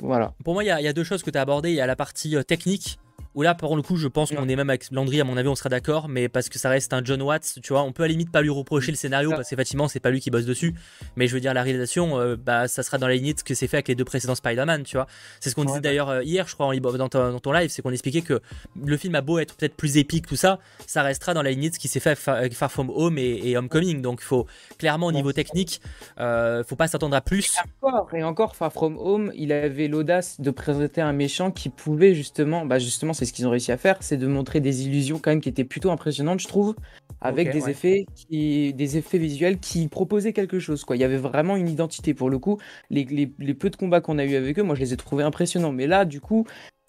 [0.00, 1.70] voilà Pour moi, il y, a- deux choses que tu as abordées.
[1.70, 2.98] Il y a la partie euh, technique,
[3.40, 5.48] où là, pour le coup, je pense qu'on est même avec Landry, à mon avis,
[5.48, 8.02] on sera d'accord, mais parce que ça reste un John Watts, tu vois, on peut
[8.02, 10.44] à la limite pas lui reprocher le scénario, parce qu'effectivement, c'est pas lui qui bosse
[10.44, 10.74] dessus,
[11.16, 13.44] mais je veux dire, la réalisation, euh, bah, ça sera dans la lignée de ce
[13.44, 15.06] que c'est fait avec les deux précédents Spider-Man, tu vois.
[15.40, 15.88] C'est ce qu'on Ouais, disait bah.
[15.88, 18.40] d'ailleurs euh, hier, je crois, en dans, ton, dans ton live, c'est qu'on expliquait que
[18.84, 21.70] le film a beau être peut-être plus épique, tout ça, ça restera dans la lignée
[21.70, 24.20] de ce qui s'est fait avec Far, avec Far From Home et, et Homecoming, donc
[24.20, 24.46] il faut
[24.78, 25.80] clairement, au niveau technique,
[26.18, 27.56] euh, faut pas s'attendre à plus.
[27.80, 32.14] encore et encore Far From Home il avait l'audace de présenter un méchant qui pouvait
[32.14, 35.18] justement bah justement c'est ce qu'ils ont réussi à faire c'est de montrer des illusions
[35.18, 36.74] quand même qui étaient plutôt impressionnantes je trouve
[37.22, 37.70] avec des ouais.
[37.72, 40.96] effets qui des effets visuels qui proposaient quelque chose quoi.
[40.96, 42.58] Il y avait vraiment une identité pour le coup.
[42.88, 44.96] Les, les, les peu de combats qu'on a eu avec eux moi je les ai
[44.96, 45.72] trouvés impressionnants.
[45.72, 46.46] Mais là du coup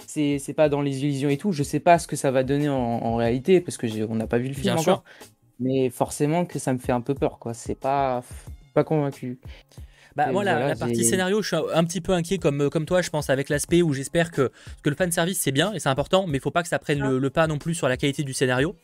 [0.08, 1.52] c'est pas dans les illusions et tout.
[1.52, 4.16] Je sais pas ce que ça va donner en, en réalité parce que j'ai- on
[4.16, 4.94] n'a pas vu le film Bien sûr.
[4.94, 5.04] encore.
[5.60, 7.54] Mais forcément que ça me fait un peu peur quoi.
[7.54, 8.24] C'est pas
[8.74, 9.40] pas convaincu
[10.15, 12.69] Bah, moi, la, voilà, la partie scénario, je suis un, un petit peu inquiet comme,
[12.69, 14.52] comme toi, je pense, avec l'aspect où j'espère que,
[14.84, 16.80] que le fan service c'est bien et c'est important, mais il faut pas que ça
[16.80, 18.76] prenne le, le pas non plus sur la qualité du scénario.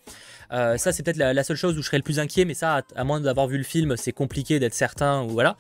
[0.54, 2.54] Euh, ça, c'est peut-être la, la seule chose où je serais le plus inquiet, mais
[2.54, 5.58] ça, à, à moins d'avoir vu le film, c'est compliqué d'être certain, ou voilà.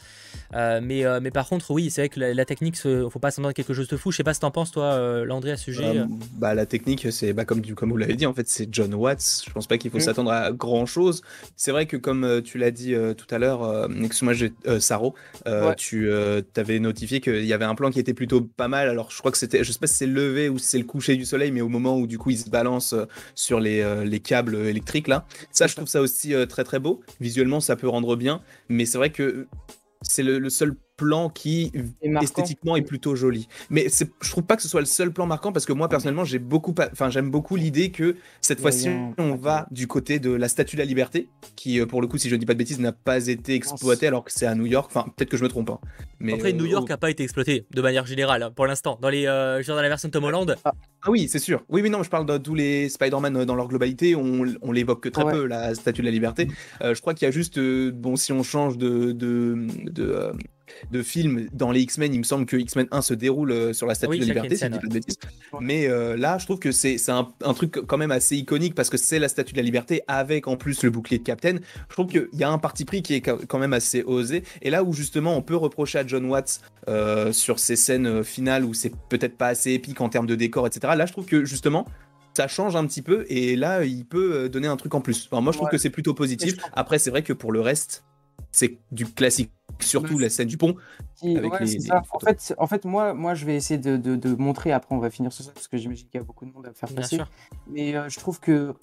[0.55, 3.19] Euh, mais, euh, mais par contre, oui, c'est vrai que la, la technique, ce- faut
[3.19, 4.11] pas s'attendre à quelque chose de fou.
[4.11, 5.83] Je sais pas si t'en penses, toi, euh, Landry, à ce sujet.
[5.99, 8.93] Euh, bah, la technique, c'est bah, comme, comme vous l'avez dit, en fait, c'est John
[8.93, 9.43] Watts.
[9.45, 10.01] Je pense pas qu'il faut Mm.
[10.01, 11.21] s'attendre à grand chose.
[11.55, 14.33] C'est vrai que, comme euh, tu l'as dit euh, tout à l'heure, euh, excuse-moi,
[14.67, 15.15] euh, Saro,
[15.47, 15.75] euh, Ouais.
[15.75, 16.09] tu
[16.55, 18.89] avais notifié qu'il y avait un plan qui était plutôt pas mal.
[18.89, 20.77] Alors, je crois que c'était, je sais pas si c'est le lever ou si c'est
[20.77, 22.95] le coucher du soleil, mais au moment où du coup il se balance
[23.35, 25.25] sur les, euh, les câbles électriques là.
[25.51, 27.01] Ça, je trouve ça aussi euh, très très beau.
[27.19, 29.47] Visuellement, ça peut rendre bien, mais c'est vrai que
[30.01, 33.47] c'est le seul plan qui esthétiquement est plutôt joli.
[33.69, 35.87] Mais c'est- je trouve pas que ce soit le seul plan marquant parce que moi
[35.89, 40.19] personnellement j'ai beaucoup, enfin j'aime beaucoup l'idée que cette fois-ci un- on va du côté
[40.19, 42.53] de la Statue de la Liberté, qui euh, pour le coup si je dis pas
[42.53, 44.91] de bêtises n'a pas été exploitée alors que c'est à New York.
[44.93, 45.69] Enfin peut-être que je me trompe.
[45.69, 45.79] hein.
[46.19, 48.65] Mais Après, euh, New York oh- a pas été exploité de manière générale hein, pour
[48.65, 48.97] l'instant.
[48.99, 50.71] Dans les, euh, dans la version de Tom Holland, Ah
[51.09, 51.63] oui, c'est sûr.
[51.69, 54.15] Oui, oui, non, je parle de tous les Spider-Man euh, dans leur globalité.
[54.15, 55.31] On, on l'évoque que très Ouais.
[55.31, 56.47] peu, la Statue de la Liberté.
[56.81, 60.03] Euh, je crois qu'il y a juste, euh, bon, si on change de, de, de,
[60.03, 60.31] euh,
[60.91, 63.87] de film dans les X-Men, il me semble que X-Men 1 se déroule euh, sur
[63.87, 65.17] la Statue Oui, de la Liberté, si je dis pas de bêtises.
[65.59, 68.89] Mais euh, là, je trouve que c'est un, un truc quand même assez iconique parce
[68.89, 71.57] que c'est la Statue de la Liberté avec en plus le bouclier de Captain.
[71.89, 74.43] Je trouve qu'il y a un parti pris qui est quand même assez osé.
[74.61, 78.65] Et là où justement on peut reprocher à John Watts euh, sur ces scènes finales
[78.65, 80.93] où c'est peut-être pas assez épique en termes de décor, etc.
[80.97, 81.85] Là, je trouve que justement
[82.35, 85.27] ça change un petit peu et là il peut donner un truc en plus.
[85.31, 85.71] Enfin, moi je trouve Ouais.
[85.71, 86.55] que c'est plutôt positif.
[86.73, 88.03] Après c'est vrai que pour le reste
[88.51, 90.23] c'est du classique, surtout Ouais.
[90.23, 90.75] la scène du pont.
[91.15, 92.01] Qui- avec ouais, les- c'est les ça.
[92.11, 94.71] En fait, en fait, moi, moi, je vais essayer de, de- de montrer.
[94.71, 96.67] Après, on va finir sur ça parce que j'imagine qu'il y a beaucoup de monde
[96.67, 97.15] à faire Bien passer.
[97.17, 97.29] sûr.
[97.67, 98.73] Mais euh, je trouve que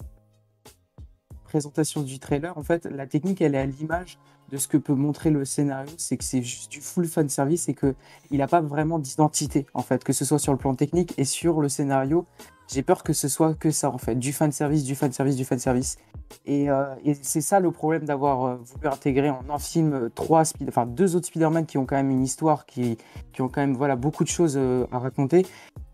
[1.45, 4.17] présentation du trailer, en fait, la technique, elle est à l'image
[4.51, 5.89] de ce que peut montrer le scénario.
[5.97, 7.95] C'est que c'est juste du full fan service et que
[8.31, 11.23] il n'a pas vraiment d'identité, en fait, que ce soit sur le plan technique et
[11.25, 12.25] sur le scénario.
[12.67, 15.35] J'ai peur que ce soit que ça, en fait, du fan service, du fan service,
[15.35, 15.97] du fan service.
[16.45, 20.09] Et, euh, et c'est ça le problème d'avoir euh, voulu intégrer en un film euh,
[20.09, 22.97] trois, enfin deux autres Spider-Man qui ont quand même une histoire, qui,
[23.31, 24.57] qui ont quand même voilà beaucoup de choses
[24.91, 25.45] à raconter.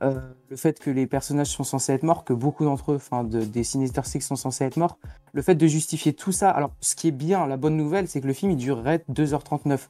[0.01, 3.43] Le fait que les personnages sont censés être morts, que beaucoup d'entre eux, enfin de-
[3.43, 4.97] des Sinister Six sont censés être morts.
[5.33, 8.19] Le fait de justifier tout ça, alors ce qui est bien, la bonne nouvelle, c'est
[8.21, 9.89] que le film il durerait 2h39.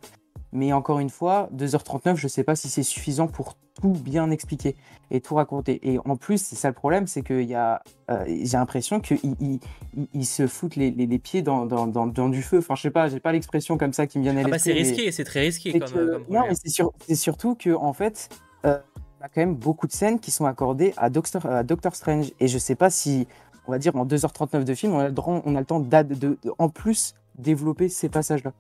[0.54, 4.76] Mais encore une fois, 2h39, je sais pas si c'est suffisant pour tout bien expliquer
[5.10, 5.80] et tout raconter.
[5.90, 9.20] Et en plus, c'est ça le problème, c'est que y a, euh, j'ai l'impression qu'ils
[9.40, 9.60] ils,
[9.96, 12.58] ils- ils se foutent les, les- les pieds dans, dans, dans, dans du feu.
[12.60, 14.60] Enfin, je sais pas, j'ai pas l'expression comme ça qui me vient à Ah bah
[14.60, 16.70] c'est l'esprit, mais- risqué, c'est très risqué c'est comme, que- euh, comme non, mais c'est
[16.70, 18.28] sur- c'est surtout que en fait,
[18.66, 18.78] euh,
[19.22, 22.32] on a quand même beaucoup de scènes qui sont accordées à Doctor, à Doctor Strange.
[22.42, 23.26] Et je sais pas si,
[23.68, 25.80] on va dire, en 2h39 de film, on a le, droit- on a le temps
[25.80, 28.52] de, de- en plus développer ces passages-là.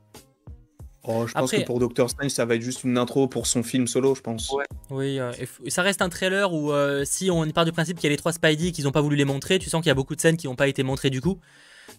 [1.03, 3.47] Oh, je pense Après- que pour Doctor Strange ça va être juste une intro pour
[3.47, 4.51] son film solo, je pense.
[4.51, 4.65] Ouais.
[4.91, 5.31] Oui, euh,
[5.67, 8.17] ça reste un trailer où euh, si on part du principe qu'il y a les
[8.17, 10.21] trois Spidey qu'ils n'ont pas voulu les montrer, tu sens qu'il y a beaucoup de
[10.21, 11.39] scènes qui n'ont pas été montrées du coup.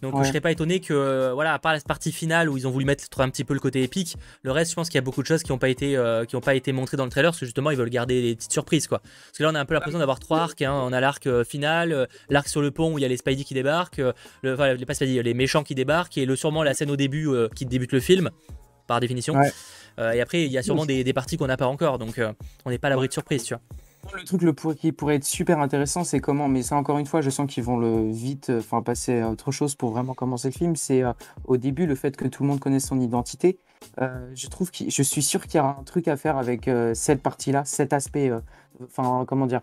[0.01, 0.23] Donc Ouais.
[0.23, 2.71] je serais pas étonné que, euh, voilà, à part la partie finale où ils ont
[2.71, 5.01] voulu mettre un petit peu le côté épique, le reste, je pense qu'il y a
[5.01, 7.11] beaucoup de choses qui n'ont pas été, euh, qui ont pas été montrées dans le
[7.11, 8.99] trailer parce que justement ils veulent garder des petites surprises quoi.
[8.99, 10.61] Parce que là on a un peu l'impression d'avoir trois arcs.
[10.61, 10.73] hein.
[10.73, 13.17] On a l'arc euh, final, euh, l'arc sur le pont où il y a les
[13.17, 16.35] Spidey qui débarquent, euh, le, enfin, les pas Spidey, les méchants qui débarquent et le
[16.35, 18.31] sûrement la scène au début euh, qui débute le film
[18.87, 19.35] par définition.
[19.35, 19.51] Ouais.
[19.99, 22.17] Euh, et après il y a sûrement des, des parties qu'on n'a pas encore, donc
[22.17, 22.33] euh,
[22.65, 23.61] on n'est pas à l'abri de surprise, tu vois.
[24.17, 27.05] Le truc le pour- qui pourrait être super intéressant, c'est comment, mais ça encore une
[27.05, 30.13] fois, je sens qu'ils vont le vite, euh, enfin passer à autre chose pour vraiment
[30.13, 30.75] commencer le film.
[30.75, 31.13] C'est euh,
[31.45, 33.59] au début le fait que tout le monde connaisse son identité.
[34.33, 37.21] Je trouve que je suis sûr qu'il y aura un truc à faire avec cette
[37.21, 38.31] partie-là, cet aspect,
[38.83, 39.61] enfin comment dire,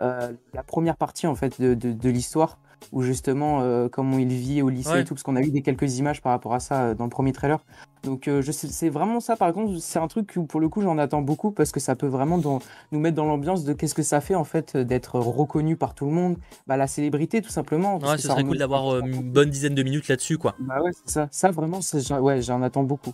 [0.00, 2.58] la première partie en fait de, de- de l'histoire
[2.92, 5.00] où justement euh, comment il vit au lycée Ouais.
[5.02, 7.04] et tout, parce qu'on a eu des quelques images par rapport à ça euh, dans
[7.04, 7.58] le premier trailer.
[8.02, 9.36] Donc euh, je c'est vraiment ça.
[9.36, 11.94] Par contre, c'est un truc où pour le coup j'en attends beaucoup parce que ça
[11.96, 12.60] peut vraiment dans-
[12.92, 16.06] nous mettre dans l'ambiance de qu'est-ce que ça fait en fait d'être reconnu par tout
[16.06, 17.98] le monde, bah, la célébrité tout simplement.
[17.98, 20.54] Ouais, ce ça serait cool d'avoir une bonne dizaine de minutes là-dessus, quoi.
[20.60, 21.28] Bah ouais, c'est ça.
[21.30, 21.80] Ça vraiment,
[22.20, 23.12] ouais, j'en attends beaucoup.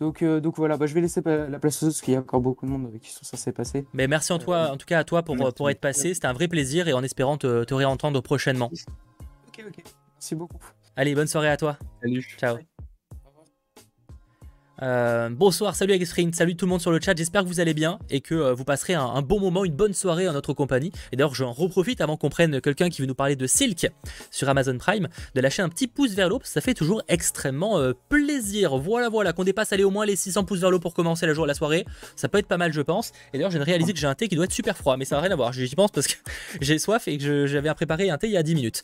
[0.00, 2.16] Donc, euh, donc voilà, bah, je vais laisser la place aux autres parce qu'il y
[2.16, 3.84] a encore beaucoup de monde avec qui sont censés passer.
[3.92, 5.54] Mais merci en, toi, en tout cas à toi pour, Merci.
[5.56, 6.14] pour être passé.
[6.14, 8.70] C'était un vrai plaisir et en espérant te, te réentendre prochainement.
[9.58, 9.84] Ok, ok.
[10.14, 10.58] Merci beaucoup.
[10.96, 11.78] Allez, bonne soirée à toi.
[12.02, 12.22] Salut.
[12.38, 12.58] Ciao.
[14.82, 17.74] Euh, bonsoir, salut Extreme, salut tout le monde sur le chat, j'espère que vous allez
[17.74, 20.92] bien et que euh, vous passerez un, bon moment, une bonne soirée en notre compagnie.
[21.10, 23.90] Et d'ailleurs, j'en reprofite avant qu'on prenne quelqu'un qui veut nous parler de Silk
[24.30, 27.80] sur Amazon Prime, de lâcher un petit pouce vers l'eau, parce ça fait toujours extrêmement
[27.80, 28.76] euh, plaisir.
[28.78, 31.34] Voilà, voilà, qu'on dépasse aller au moins les 600 pouces vers l'eau pour commencer la,
[31.34, 33.10] jour, la soirée, ça peut être pas mal, je pense.
[33.32, 34.96] Et d'ailleurs, je viens de réaliser que j'ai un thé qui doit être super froid,
[34.96, 36.14] mais ça n'a rien à voir, j'y pense parce que
[36.60, 38.82] j'ai soif et que j'avais préparé un thé il y a 10 minutes.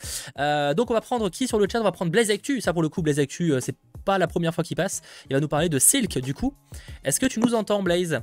[0.77, 1.81] Donc, on va prendre qui sur le chat?
[1.81, 4.55] On va prendre Blaise Actu, ça pour le coup, Blaise Actu, c'est pas la première
[4.55, 5.01] fois qu'il passe.
[5.31, 6.55] Il va nous parler de Silk du coup.
[7.05, 8.21] Est-ce que tu nous entends Blaze?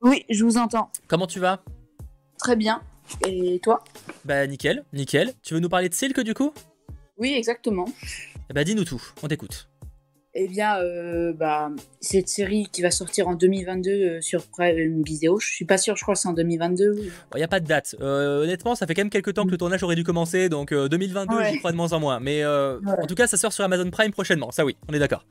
[0.00, 0.90] Oui, je vous entends.
[1.06, 1.62] Comment tu vas?
[2.38, 2.82] Très bien.
[3.26, 3.84] Et toi?
[4.24, 5.32] Bah nickel, nickel.
[5.42, 6.52] Tu veux nous parler de Silk du coup?
[7.18, 7.84] Oui, exactement.
[8.50, 9.68] Eh Bah dis-nous tout, on t'écoute.
[10.36, 15.38] Eh bien, euh, bah, cette série qui va sortir en 2022 euh, sur Prime Video,
[15.38, 16.96] je suis pas sûre, je crois que c'est en 2022.
[17.34, 17.94] Il n'y a pas de date.
[18.00, 20.72] Euh, honnêtement, ça fait quand même quelques temps que le tournage aurait dû commencer, donc
[20.72, 21.52] euh, 2022, Ouais.
[21.52, 22.18] j'y crois de moins en moins.
[22.18, 22.94] Mais euh, Ouais.
[23.00, 25.24] en tout cas, ça sort sur Amazon Prime prochainement, ça oui, on est d'accord.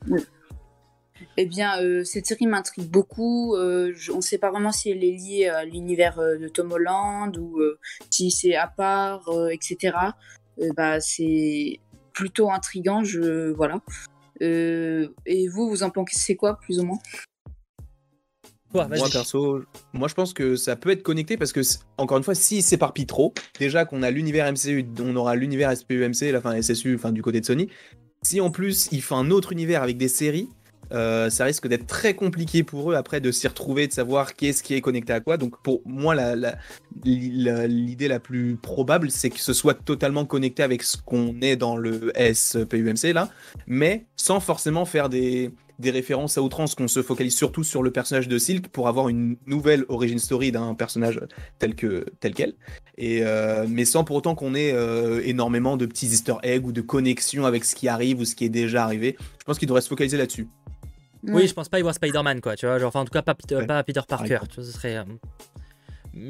[1.36, 3.54] Eh bien, euh, cette série m'intrigue beaucoup.
[3.54, 6.48] Euh, je- on ne sait pas vraiment si elle est liée à l'univers euh, de
[6.48, 7.78] Tom Holland ou euh,
[8.10, 9.96] si c'est à part, euh, etc.
[10.60, 11.78] Euh, bah, c'est
[12.12, 13.04] plutôt intriguant.
[13.04, 13.80] Je voilà.
[14.42, 16.98] Euh, et vous, vous en pensez quoi, plus ou moins?
[18.72, 18.88] Toi.
[18.88, 21.60] Moi perso, moi je pense que ça peut être connecté parce que
[21.96, 26.32] encore une fois, s'il s'éparpille trop, déjà qu'on a l'univers MCU, on aura l'univers SPUMC,
[26.32, 27.68] la fin SSU, enfin du côté de Sony.
[28.22, 30.48] Si en plus il fait un autre univers avec des séries,
[30.92, 34.62] euh, ça risque d'être très compliqué pour eux après de s'y retrouver, de savoir qu'est-ce
[34.62, 35.36] qui est connecté à quoi.
[35.36, 36.14] Donc pour moi,
[37.04, 41.76] l'idée la, plus probable, c'est que ce soit totalement connecté avec ce qu'on est dans
[41.76, 43.28] le SPUMC là,
[43.66, 47.90] mais sans forcément faire des, des références à outrance, qu'on se focalise surtout sur le
[47.90, 51.20] personnage de Silk pour avoir une nouvelle origin story d'un personnage
[51.58, 52.54] tel que tel quel,
[52.96, 56.72] et euh, mais sans pour autant qu'on ait euh, énormément de petits Easter eggs ou
[56.72, 59.16] de connexions avec ce qui arrive ou ce qui est déjà arrivé.
[59.38, 60.48] Je pense qu'il devrait se focaliser là-dessus.
[61.26, 62.78] Oui, je pense pas y voir Spider-Man, quoi, tu vois.
[62.78, 63.66] Genre, enfin, en tout cas, pas Peter, Ouais.
[63.66, 64.38] pas Peter Parker.
[64.48, 64.96] Tu vois, ce serait.
[64.98, 65.04] euh,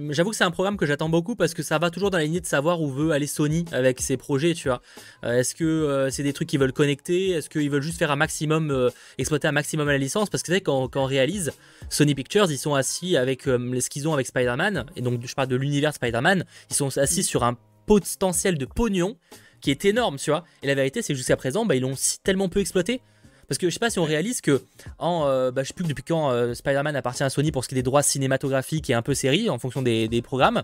[0.08, 2.24] J'avoue que c'est un programme que j'attends beaucoup parce que ça va toujours dans la
[2.24, 4.80] lignée de savoir où veut aller Sony avec ses projets, tu vois.
[5.24, 8.10] Euh, est-ce que euh, c'est des trucs qu'ils veulent connecter Est-ce qu'ils veulent juste faire
[8.10, 10.30] un maximum, euh, exploiter un maximum la licence?
[10.30, 11.52] Parce que c'est quand, quand on réalise,
[11.90, 15.48] Sony Pictures, ils sont assis avec ce qu'ils ont avec Spider-Man, et donc je parle
[15.48, 19.18] de l'univers Spider-Man, ils sont assis sur un potentiel de pognon
[19.60, 20.44] qui est énorme, tu vois.
[20.62, 23.02] Et la vérité, c'est que jusqu'à présent, bah, ils l'ont tellement peu exploité.
[23.48, 24.62] Parce que je sais pas si on réalise que,
[24.98, 27.68] en, euh, bah, je sais plus depuis quand euh, Spider-Man appartient à Sony pour ce
[27.68, 30.62] qui est des droits cinématographiques et un peu séries en fonction des, programmes.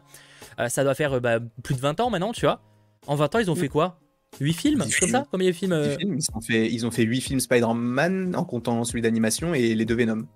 [0.59, 2.63] Euh, ça doit faire bah, plus de 20 ans maintenant, tu vois.
[3.07, 3.99] En 20 ans, ils ont fait quoi?
[4.41, 5.27] 8 films comme ça?
[5.31, 9.03] Combien de films, ils, ont fait, ils ont fait 8 films Spider-Man en comptant celui
[9.03, 10.27] d'animation et les deux Venom.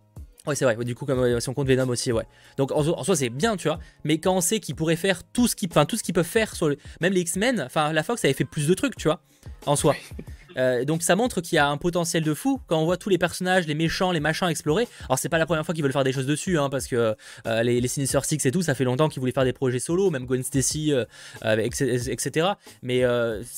[0.46, 0.76] Ouais, c'est vrai.
[0.85, 2.24] Du coup, comme si on compte Venom aussi, ouais.
[2.59, 3.78] Donc en, soi, c'est bien, tu vois.
[4.04, 6.26] Mais quand on sait qu'ils pourraient faire tout ce qu'ils, enfin tout ce qu'ils peuvent
[6.26, 9.20] faire sur même les X-Men, enfin la Fox avait fait plus de trucs, tu vois,
[9.64, 9.94] en soi.
[10.57, 13.09] Euh, donc ça montre qu'il y a un potentiel de fou quand on voit tous
[13.09, 14.88] les personnages, les méchants, les machins explorer.
[15.09, 17.17] Alors c'est pas la première fois qu'ils veulent faire des choses dessus, hein, parce que
[17.47, 19.79] euh, les, les Sinister Six et tout, ça fait longtemps qu'ils voulaient faire des projets
[19.79, 21.05] solo, même Gwen Stacy, euh,
[21.43, 22.49] etc.
[22.83, 23.05] Mais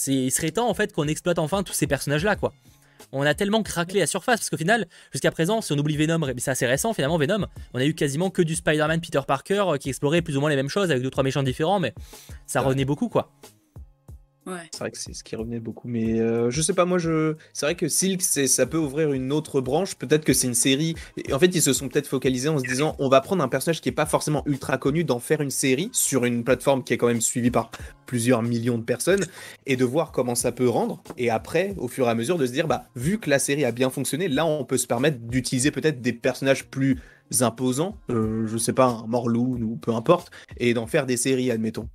[0.07, 2.53] il serait temps en fait qu'on exploite enfin tous ces personnages là, quoi.
[3.13, 6.21] On a tellement craqué la surface parce qu'au final, jusqu'à présent, si on oublie Venom,
[6.39, 9.91] c'est assez récent finalement Venom, on a eu quasiment que du Spider-Man Peter Parker qui
[9.91, 11.95] explorait plus ou moins les mêmes choses avec deux trois méchants différents, mais
[12.47, 13.31] ça revenait beaucoup quoi.
[14.73, 17.35] C'est vrai que c'est ce qui revenait beaucoup, mais euh, je sais pas, moi je.
[17.53, 19.97] C'est vrai que Silk, ça peut ouvrir une autre branche.
[19.97, 20.95] Peut-être que c'est une série.
[21.33, 23.81] en fait, ils se sont peut-être focalisés en se disant, on va prendre un personnage
[23.81, 26.97] qui est pas forcément ultra connu, d'en faire une série sur une plateforme qui est
[26.97, 27.71] quand même suivie par
[28.07, 29.27] plusieurs millions de personnes,
[29.67, 31.03] et de voir comment ça peut rendre.
[31.19, 33.65] Et après, au fur et à mesure, de se dire, bah, vu que la série
[33.65, 37.01] a bien fonctionné, là, on peut se permettre d'utiliser peut-être des personnages plus
[37.41, 41.51] imposants, euh, je sais pas, un Morloon ou peu importe, et d'en faire des séries,
[41.51, 41.89] admettons.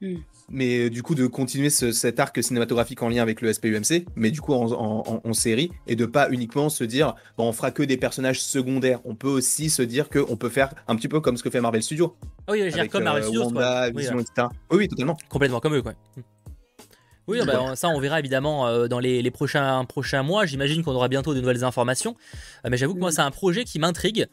[0.00, 0.16] Hmm
[0.50, 4.30] mais euh, du coup de continuer cet arc cinématographique en lien avec le SPUMC, mais
[4.30, 7.96] du coup en, série, et de pas uniquement se dire bon, on fera que des
[7.96, 9.00] personnages secondaires.
[9.04, 11.60] On peut aussi se dire qu'on peut faire un petit peu comme ce que fait
[11.60, 12.16] Marvel Studios.
[12.48, 12.60] Oui,
[12.90, 14.48] comme Marvel euh, Studios, Wanda, Vision, etc.
[14.70, 15.16] Oui, oui, totalement.
[15.28, 15.94] Complètement comme eux, quoi.
[17.30, 20.46] Oui, bah, ça on verra évidemment euh, dans les, prochains, prochains mois.
[20.46, 22.16] J'imagine qu'on aura bientôt de nouvelles informations.
[22.68, 24.26] mais j'avoue que moi c'est un projet qui m'intrigue.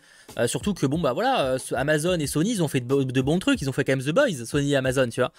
[0.45, 3.61] surtout que bon bah voilà, Amazon et Sony ils ont fait de, de, bons trucs.
[3.61, 5.31] Ils ont fait quand même The Boys, Sony et Amazon, tu vois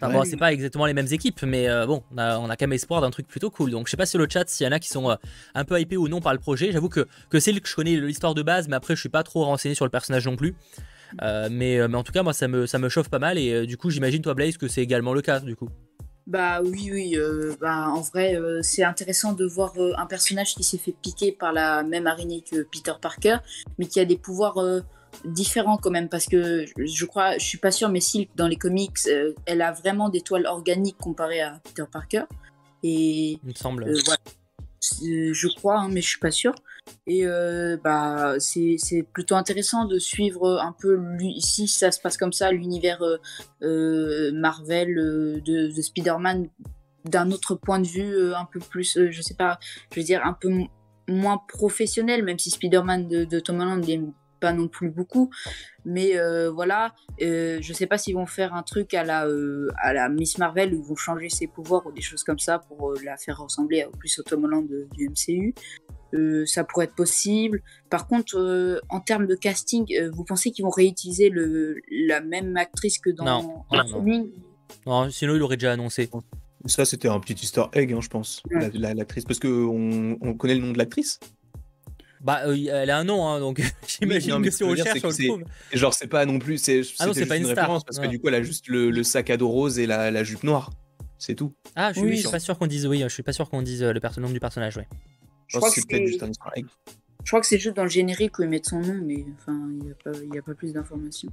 [0.00, 3.00] bon, c'est pas exactement les mêmes équipes, mais euh, bon, on a, quand même espoir
[3.00, 3.70] d'un truc plutôt cool.
[3.70, 5.16] Donc je sais pas sur le chat s'il y en a qui sont euh,
[5.54, 6.72] un peu hypés ou non par le projet.
[6.72, 9.22] J'avoue que, que c'est que je connais l'histoire de base, mais après je suis pas
[9.22, 10.54] trop renseigné sur le personnage non plus.
[11.22, 13.66] Euh, mais, mais en tout cas, moi ça me, ça me chauffe pas mal et
[13.66, 15.70] du coup, j'imagine toi Blaze que c'est également le cas du coup.
[16.26, 17.16] Bah oui, oui.
[17.60, 21.84] bah, en vrai, c'est intéressant de voir un personnage qui s'est fait piquer par la
[21.84, 23.38] même araignée que Peter Parker,
[23.78, 24.58] mais qui a des pouvoirs
[25.24, 28.56] différent quand même parce que je crois, je suis pas sûr, mais Silk dans les
[28.56, 32.24] comics, euh, elle a vraiment des toiles organiques comparées à Peter Parker.
[32.82, 33.84] Et il me semble.
[33.84, 33.94] Euh,
[35.32, 36.54] je crois, hein, mais je suis pas sûr.
[37.06, 41.00] Et euh, bah c'est plutôt intéressant de suivre un peu
[41.38, 43.02] si ça se passe comme ça l'univers
[43.60, 44.94] Marvel
[45.44, 46.48] de, de Spider-Man
[47.04, 49.58] d'un autre point de vue un peu plus, je sais pas,
[49.92, 50.50] je veux dire un peu
[51.08, 54.00] moins professionnel, même si Spider-Man de, de Tom Holland est
[54.46, 55.28] pas non plus beaucoup.
[55.84, 59.68] Mais euh, voilà, euh, je sais pas s'ils vont faire un truc à la, euh,
[59.82, 62.60] à la Miss Marvel où ils vont changer ses pouvoirs ou des choses comme ça
[62.60, 65.54] pour la faire ressembler au plus au Tom Holland du MCU.
[66.46, 67.60] ça pourrait être possible.
[67.90, 73.00] Par contre, en termes de casting, vous pensez qu'ils vont réutiliser le, la même actrice
[73.00, 74.28] que dans non, non,
[74.86, 75.10] non.
[75.10, 76.08] sinon il aurait déjà annoncé.
[76.66, 79.24] Ça, c'était un petit easter egg, hein, je pense, l'actrice.
[79.24, 81.18] parce qu'on on connaît le nom de l'actrice?
[82.26, 85.28] Bah, euh, elle a un nom, hein, donc j'imagine que si on cherche, on le
[85.28, 85.44] trouve.
[85.72, 86.58] Genre, c'est pas non plus.
[86.58, 89.02] C'est ah non, c'est pas une, référence parce que du coup, elle a juste le,
[89.04, 90.72] sac à dos rose et la, jupe noire.
[91.18, 91.54] C'est tout.
[91.76, 92.84] Ah, je suis, pas sûr qu'on dise.
[92.88, 94.88] Oui, je suis pas sûr qu'on dise euh, le nom du personnage, ouais.
[95.46, 96.66] Je, crois que c'est peut-être juste un egg.
[97.26, 99.58] Je crois que c'est juste dans le générique où ils mettent son nom, mais enfin,
[99.82, 101.28] il n'y a, pas plus d'informations.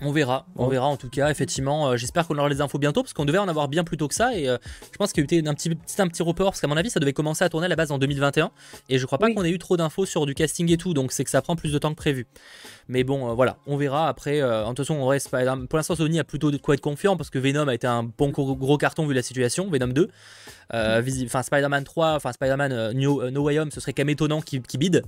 [0.00, 1.88] On verra, on verra en tout cas, effectivement.
[1.88, 4.06] Euh, j'espère qu'on aura les infos bientôt, parce qu'on devait en avoir bien plus tôt
[4.06, 4.56] que ça, et euh,
[4.92, 6.90] je pense qu'il y a eu un petit, un petit report, parce qu'à mon avis,
[6.90, 8.52] ça devait commencer à tourner à la base en 2021,
[8.88, 11.10] et je crois pas qu'on ait eu trop d'infos sur du casting et tout, donc
[11.10, 12.28] c'est que ça prend plus de temps que prévu.
[12.86, 14.44] Mais bon, euh, voilà, on verra après.
[14.44, 17.30] en toute façon, on reste, pour l'instant, Sony a plutôt de quoi être confiant, parce
[17.30, 20.08] que Venom a été un bon gros, carton vu la situation, Venom 2.
[20.72, 25.02] Enfin, Spider-Man 3, enfin Spider-Man no, Way Home, ce serait quand même étonnant qu'il bide.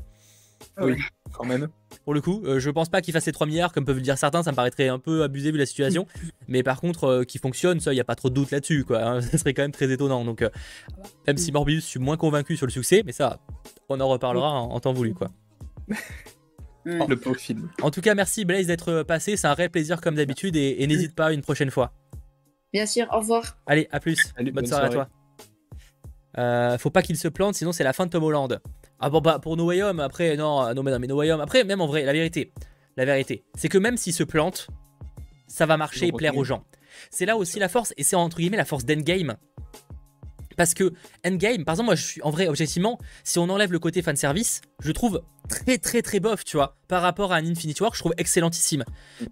[0.80, 0.96] Oui,
[1.32, 1.68] quand même.
[2.04, 4.02] Pour le coup, euh, je pense pas qu'il fasse les 3 milliards, comme peuvent le
[4.02, 6.06] dire certains, ça me paraîtrait un peu abusé vu la situation.
[6.48, 8.84] Mais par contre, euh, qu'il fonctionne, ça, il n'y a pas trop de doute là-dessus,
[8.84, 9.02] quoi.
[9.02, 9.20] Hein.
[9.22, 10.24] ça serait quand même très étonnant.
[10.24, 10.50] Donc, euh,
[11.26, 13.40] même si Morbius, je suis moins convaincu sur le succès, mais ça,
[13.88, 15.30] on en reparlera en, temps voulu, quoi.
[16.84, 17.70] le pauvre film.
[17.82, 21.14] En tout cas, merci Blaze d'être passé, c'est un réel plaisir comme d'habitude, et, n'hésite
[21.14, 21.92] pas une prochaine fois.
[22.72, 23.56] Bien sûr, au revoir.
[23.66, 24.34] Allez, à plus.
[24.52, 25.06] bonne, soirée, à
[26.34, 26.78] toi.
[26.78, 28.60] faut pas qu'il se plante, sinon c'est la fin de Tom Holland.
[29.06, 31.62] Ah bon, bah pour No Way après, non, non, mais non, mais No Way après,
[31.62, 32.54] même en vrai, la vérité,
[32.96, 34.68] la vérité, c'est que même s'il se plante,
[35.46, 36.64] ça va marcher et plaire aux gens.
[37.10, 39.36] C'est là aussi la force, et c'est entre guillemets la force d'Endgame.
[40.56, 43.78] Parce que Endgame, par exemple, moi je suis en vrai, objectivement, si on enlève le
[43.78, 47.82] côté fanservice, je trouve très très très bof, tu vois, par rapport à un Infinity
[47.82, 48.84] War, je trouve excellentissime.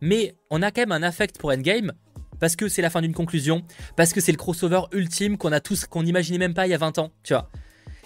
[0.03, 1.93] Mais on a quand même un affect pour Endgame,
[2.41, 3.63] parce que c'est la fin d'une conclusion,
[3.97, 6.75] parce que c'est le crossover ultime qu'on a tous, qu'on n'imaginait même pas il y
[6.75, 7.49] a 20 ans, tu vois.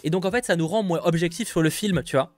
[0.05, 2.33] Et donc en fait, ça nous rend moins objectifs sur le film, tu vois.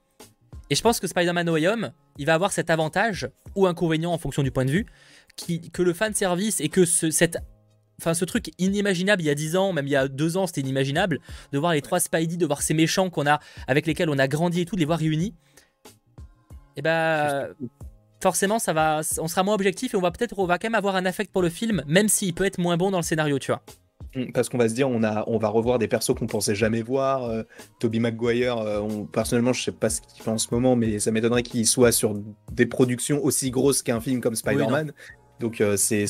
[0.71, 4.13] Et je pense que Spider-Man No Way Home, il va avoir cet avantage ou inconvénient
[4.13, 4.87] en fonction du point de vue,
[5.73, 7.39] que le fan service et que ce, cette,
[8.01, 10.47] enfin, ce truc inimaginable il y a 10 ans, même il y a 2 ans,
[10.47, 11.21] c'était inimaginable,
[11.53, 14.29] de voir les trois Spidey, de voir ces méchants qu'on a, avec lesquels on a
[14.29, 15.35] grandi et tout, de les voir réunis.
[16.77, 17.49] Et bah,
[18.23, 20.75] forcément, ça va, on sera moins objectif et on va peut-être, on va quand même
[20.75, 23.39] avoir un affect pour le film, même s'il peut être moins bon dans le scénario,
[23.39, 23.63] tu vois.
[24.15, 26.55] Mm, Parce qu'on va se dire, on, a, on va revoir des persos qu'on pensait
[26.55, 27.25] jamais voir.
[27.25, 27.43] Euh,
[27.79, 30.99] Toby Maguire, euh, on- personnellement, je sais pas ce qu'il fait en ce moment, mais
[30.99, 32.15] ça m'étonnerait qu'il soit sur
[32.53, 34.93] des productions aussi grosses qu'un film comme Spider-Man.
[35.41, 36.07] Donc euh, c'est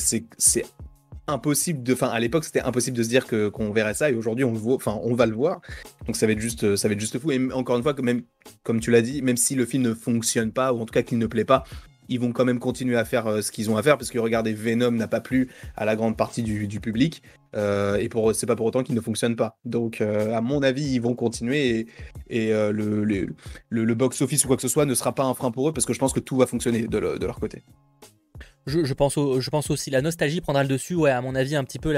[1.27, 1.93] impossible de.
[1.93, 4.51] Enfin, à l'époque, c'était impossible de se dire que qu'on verrait ça, et aujourd'hui, on
[4.51, 4.75] le voit.
[4.75, 5.61] Enfin, on va le voir.
[6.07, 7.31] Donc ça va être juste, ça va être juste fou.
[7.31, 8.23] Et encore une fois, que même
[8.63, 11.03] comme tu l'as dit, même si le film ne fonctionne pas, ou en tout cas
[11.03, 11.63] qu'il ne plaît pas.
[12.09, 14.19] Ils vont quand même continuer à faire euh, ce qu'ils ont à faire parce que
[14.19, 17.23] regardez Venom n'a pas plu à la grande partie du, public
[17.55, 19.57] euh, et pour c'est pas pour autant qu'il ne fonctionne pas.
[19.63, 21.87] Donc euh, à mon avis ils vont continuer
[22.29, 23.27] et, le, le,
[23.69, 25.69] le- le box office ou quoi que ce soit ne sera pas un frein pour
[25.69, 27.63] eux parce que je pense que tout va fonctionner de leur côté.
[28.67, 31.93] Je, pense aussi la nostalgie prendra le dessus, ouais, à mon avis, un petit peu,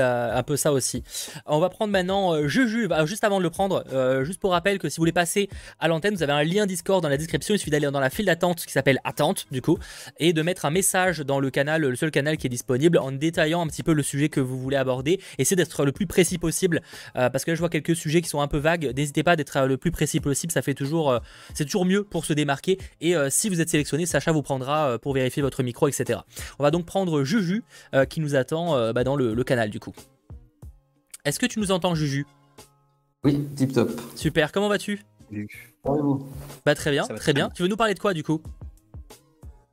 [0.56, 1.04] ça aussi.
[1.46, 4.52] On va prendre maintenant euh, Juju, bah, juste avant de le prendre, euh, juste pour
[4.52, 7.18] rappel que si vous voulez passer à l'antenne, vous avez un lien Discord dans la
[7.18, 9.78] description, il suffit d'aller dans la file d'attente qui s'appelle Attente, du coup,
[10.20, 13.12] et de mettre un message dans le canal, le seul canal qui est disponible, en
[13.12, 15.20] détaillant un petit peu le sujet que vous voulez aborder.
[15.38, 16.82] Essayez d'être le plus précis possible,
[17.16, 18.94] euh, parce que là, je vois quelques sujets qui sont un peu vagues.
[18.96, 21.20] N'hésitez pas d'être le plus précis possible, ça fait toujours,
[21.54, 22.78] c'est toujours mieux pour se démarquer.
[23.02, 26.20] Et si vous êtes sélectionné, Sacha vous prendra pour vérifier votre micro, etc.
[26.60, 29.70] On va donc prendre Juju euh, qui nous attend euh, bah, dans le, le canal
[29.70, 29.94] du coup.
[31.26, 32.26] Est-ce que tu nous entends Juju?
[33.24, 33.92] Oui, tip top.
[34.16, 35.04] Super, comment vas-tu?
[35.84, 36.26] Parlez-vous.
[36.66, 37.48] Bah très bien, très très bien.
[37.48, 37.54] bien.
[37.56, 38.42] Tu veux nous parler de quoi du coup?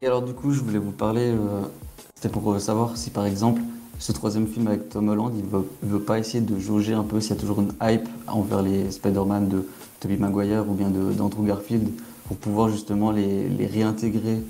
[0.03, 1.63] Et alors du coup, je voulais vous parler, euh,
[2.15, 3.61] c'était pour savoir si par exemple,
[3.99, 7.03] ce troisième film avec Tom Holland, il veut, il veut pas essayer de jauger un
[7.03, 9.67] peu s'il y a toujours une hype envers les Spider-Man de
[9.99, 11.89] Tobey Maguire ou bien de- d'Andrew Garfield,
[12.27, 14.41] pour pouvoir justement les, les réintégrer,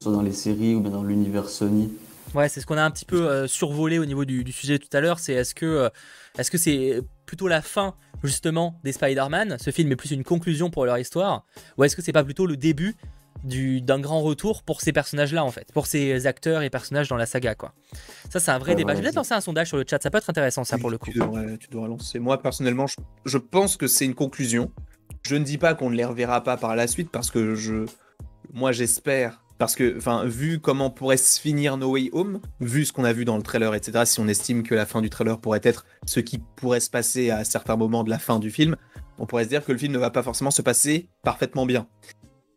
[0.00, 1.92] soit dans les séries ou bien dans l'univers Sony.
[2.34, 4.78] Ouais, c'est ce qu'on a un petit peu euh, survolé au niveau du, du sujet
[4.78, 5.18] tout à l'heure.
[5.18, 5.88] C'est est-ce que euh,
[6.38, 10.70] est-ce que c'est plutôt la fin justement des Spider-Man Ce film est plus une conclusion
[10.70, 11.44] pour leur histoire,
[11.76, 12.94] ou est-ce que c'est pas plutôt le début
[13.44, 17.16] du- d'un grand retour pour ces personnages-là en fait, pour ces acteurs et personnages dans
[17.16, 17.72] la saga quoi.
[18.30, 18.94] Ça c'est un vrai Ouais, débat.
[18.94, 20.00] vais peut-être lancer un sondage sur le chat.
[20.02, 21.10] Ça peut être intéressant ça pour le coup.
[21.10, 22.18] Tu devrais, tu devrais lancer.
[22.20, 24.70] Moi personnellement, je, je pense que c'est une conclusion.
[25.26, 27.86] Je ne dis pas qu'on ne les reverra pas par la suite parce que je,
[28.52, 29.42] moi j'espère.
[29.58, 33.12] Parce que, enfin, vu comment pourrait se finir No Way Home, vu ce qu'on a
[33.12, 35.84] vu dans le trailer, etc., si on estime que la fin du trailer pourrait être
[36.06, 38.76] ce qui pourrait se passer à certains moments de la fin du film,
[39.18, 41.88] on pourrait se dire que le film ne va pas forcément se passer parfaitement bien.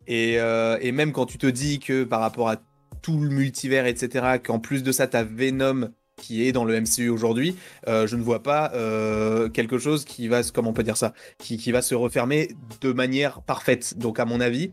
[0.06, 2.56] Et, euh, même quand tu te dis que par rapport à
[3.02, 7.08] tout le multivers, etc., qu'en plus de ça, t'as Venom qui est dans le MCU
[7.08, 7.56] aujourd'hui,
[7.88, 11.72] euh, je ne vois pas euh, quelque chose qui va, comment on dire ça, qui
[11.72, 13.98] va se refermer de manière parfaite.
[13.98, 14.70] Donc à mon avis,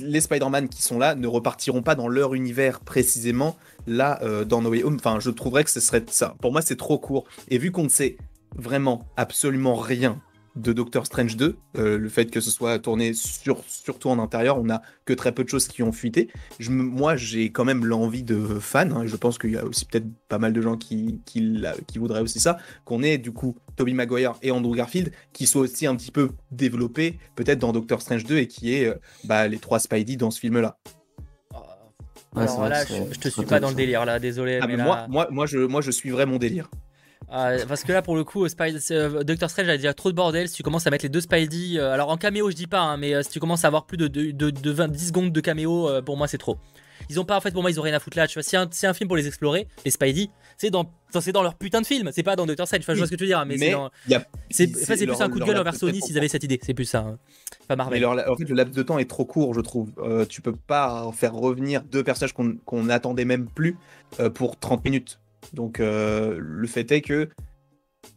[0.00, 4.62] les Spider-Man qui sont là ne repartiront pas dans leur univers précisément là euh, dans
[4.62, 4.96] No Way Home.
[4.96, 6.34] Enfin, je trouverais que ce serait ça.
[6.40, 7.24] Pour moi, c'est trop court.
[7.48, 8.16] Et vu qu'on ne sait
[8.56, 10.20] vraiment absolument rien
[10.56, 14.58] de Doctor Strange 2, euh, le fait que ce soit tourné sur, surtout en intérieur,
[14.58, 16.28] on n'a que très peu de choses qui ont fuité.
[16.58, 19.64] Je moi, j'ai quand même l'envie de fans, hein, et je pense qu'il y a
[19.64, 23.18] aussi peut-être pas mal de gens qui, qui, l'a- qui voudraient aussi ça, qu'on ait
[23.18, 27.58] du coup Tobey Maguire et Andrew Garfield qui soient aussi un petit peu développés, peut-être
[27.58, 28.92] dans Doctor Strange 2, et qui est
[29.24, 30.78] bah, les trois Spidey dans ce film-là.
[32.34, 34.18] Ouais, c'est Alors vrai là, que je, je te suis pas dans le délire là,
[34.18, 34.58] désolé.
[34.60, 36.70] Ah, mais mais là- moi, moi, moi, je, moi, je suivrais mon délire.
[37.28, 40.16] Ah, parce que là, pour le coup, Spidey- euh, Doctor Strange a déjà trop de
[40.16, 40.48] bordel.
[40.48, 42.80] Si tu commences à mettre les deux Spidey, euh, alors en caméo, je dis pas,
[42.80, 45.08] hein, mais euh, si tu commences à avoir plus de, de, de, de 20, 10
[45.08, 46.56] secondes de caméo, euh, pour moi, c'est trop.
[47.10, 48.26] Ils ont pas, en fait, pour moi, ils ont rien à foutre là.
[48.26, 50.90] Tu vois, si un, film pour les explorer, les Spidey, c'est dans,
[51.20, 52.10] c'est dans leur putain de film.
[52.12, 52.80] C'est pas dans Doctor Strange.
[52.82, 53.74] Enfin, je vois ce que tu veux dire, mais, c'est
[54.50, 56.58] c'est c'est c'est plus un coup de gueule envers Sony s'ils avaient cette idée.
[56.62, 57.00] C'est plus ça.
[57.00, 57.18] hein.
[57.68, 58.00] Pas Mais Marvel.
[58.00, 59.90] leur- en fait, le laps de temps est trop court, je trouve.
[59.98, 63.76] Euh, tu peux pas faire revenir deux personnages qu'on qu'on n'attendait même plus
[64.20, 65.18] euh, pour 30 minutes.
[65.52, 67.28] Donc, euh, le fait est que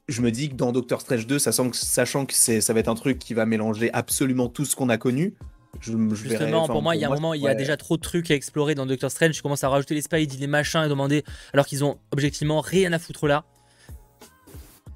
[0.08, 2.80] je me dis que dans Doctor Strange 2, sachant que, sachant que c'est- ça va
[2.80, 5.36] être un truc qui va mélanger absolument tout ce qu'on a connu,
[5.82, 7.96] je, je Justement, pour moi, il y a un moment, il y a déjà trop
[7.96, 9.32] de trucs à explorer dans Doctor Strange.
[9.36, 11.24] Tu commences à rajouter les Spidey, les machins et demander,
[11.54, 13.46] alors qu'ils ont objectivement rien à foutre là.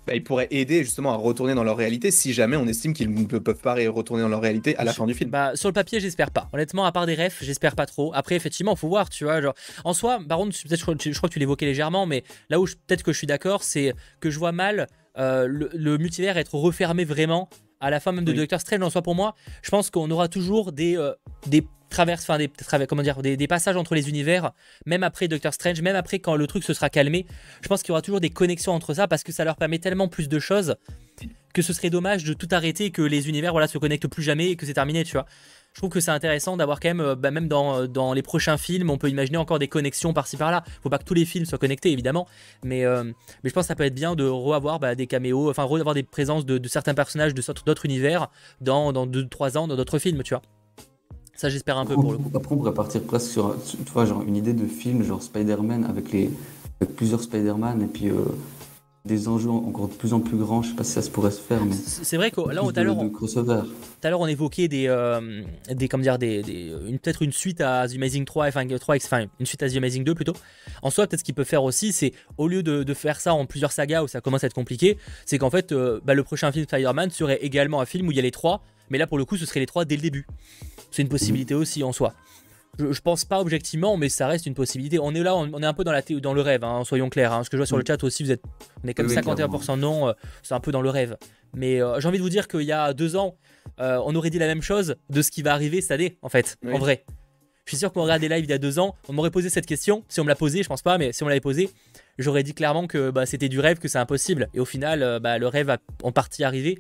[0.08, 3.14] Bah, ils pourraient aider justement à retourner dans leur réalité si jamais on estime qu'ils
[3.14, 5.30] ne peuvent pas retourner dans leur réalité à la fin du film.
[5.30, 6.49] Bah, sur le papier, j'espère pas.
[6.54, 8.12] Honnêtement, à part des refs, j'espère pas trop.
[8.14, 9.41] Après, effectivement, faut voir, tu vois.
[9.41, 10.95] Genre, en soi, peut-être, je, crois-
[11.30, 14.30] que tu l'évoquais légèrement, mais là où je- peut-être que je suis d'accord, c'est que
[14.30, 14.88] je vois mal
[15.18, 17.47] euh, le, le multivers être refermé vraiment
[17.80, 18.38] à la fin même de Oui.
[18.38, 18.82] Doctor Strange.
[18.82, 21.14] En soi, pour moi, je pense qu'on aura toujours des, euh,
[21.47, 21.64] des
[21.94, 22.50] traverses, enfin des
[22.88, 24.52] comment dire, des, passages entre les univers,
[24.86, 27.26] même après Doctor Strange, même après quand le truc se sera calmé.
[27.62, 29.80] Je pense qu'il y aura toujours des connexions entre ça parce que ça leur permet
[29.80, 30.76] tellement plus de choses
[31.54, 34.50] que ce serait dommage de tout arrêter, que les univers voilà se connectent plus jamais
[34.50, 35.28] et que c'est terminé, tu vois.
[35.74, 38.58] Je trouve que c'est intéressant d'avoir quand même, euh, bah, même dans, dans les prochains
[38.58, 40.64] films, on peut imaginer encore des connexions par-ci par-là.
[40.82, 42.28] Faut pas que tous les films soient connectés évidemment,
[42.64, 45.50] mais, euh, mais je pense que ça peut être bien de revoir bah, des caméos,
[45.50, 48.30] enfin revoir des présences de, de certains personnages de d'autres univers
[48.62, 50.41] dans, dans 2-3 ans dans d'autres films, tu vois.
[51.36, 52.32] Ça j'espère un peu pour le coup.
[52.36, 53.56] Après, on pourrait partir presque sur, un-
[53.86, 56.30] tu vois, genre une idée de film, genre Spider-Man avec, les,
[56.80, 58.18] avec plusieurs Spider-Man et puis euh,
[59.06, 60.62] des enjeux encore de plus en plus grands.
[60.62, 61.76] Je sais pas si ça se pourrait se faire, mais.
[61.76, 63.62] C'est vrai que là, tout à l'heure, on- de crossover.
[63.64, 67.32] Tout à l'heure, on évoquait des, euh, des comment dire, des, des- une peut-être une
[67.34, 70.34] suite à The Amazing 3, enfin, 3, enfin une suite à The Amazing 2 plutôt.
[70.84, 73.34] En soi, peut-être ce qu'il peut faire aussi, c'est au lieu de, de faire ça
[73.34, 76.24] en plusieurs sagas où ça commence à être compliqué, c'est qu'en fait, euh, bah, le
[76.24, 79.08] prochain film Spider-Man serait également un film où il y a les trois, mais là
[79.08, 80.28] pour le coup, ce serait les trois dès le début.
[80.94, 82.14] C'est une possibilité aussi en soi.
[82.80, 84.98] Je, je pense pas objectivement, mais ça reste une possibilité.
[85.00, 86.84] On est là, on, on est un peu dans, la thé- dans le rêve, hein,
[86.86, 87.34] soyons clairs.
[87.34, 87.44] hein.
[87.44, 87.88] Ce que je vois sur le Mm.
[87.88, 88.41] chat aussi, vous êtes,
[88.84, 91.18] on est comme Oui, 51% non, euh, c'est un peu dans le rêve.
[91.54, 93.36] Mais euh, j'ai envie de vous dire qu'il y a deux ans,
[93.80, 96.30] euh, on aurait dit la même chose de ce qui va arriver cette année, en
[96.30, 96.74] fait, Oui.
[96.74, 97.06] en vrai.
[97.66, 99.50] Je suis sûr qu'on regarde des lives il y a deux ans, on m'aurait posé
[99.50, 100.04] cette question.
[100.10, 101.70] Si on me l'a posée, je pense pas, mais si on l'avait posée,
[102.18, 104.50] j'aurais dit clairement que bah, c'était du rêve, que c'est impossible.
[104.54, 106.80] Et au final, bah, le rêve a en partie arrivé.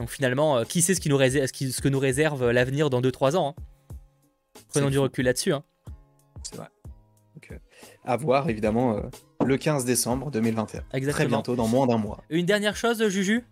[0.00, 2.42] Donc finalement, euh, qui sait ce, qui nous réserve, ce, qui- ce que nous réserve
[2.42, 3.62] euh, l'avenir dans 2-3 ans hein.
[4.68, 5.02] Prenons du fou.
[5.02, 5.52] recul là-dessus.
[5.52, 5.62] hein.
[6.42, 6.68] C'est vrai.
[7.34, 7.56] Donc, euh,
[8.04, 9.02] à voir évidemment euh,
[9.44, 10.80] le 15 décembre 2021.
[10.80, 11.28] Très Exactement.
[11.28, 12.22] bientôt, dans moins d'un mois.
[12.30, 13.44] Une dernière chose, Juju?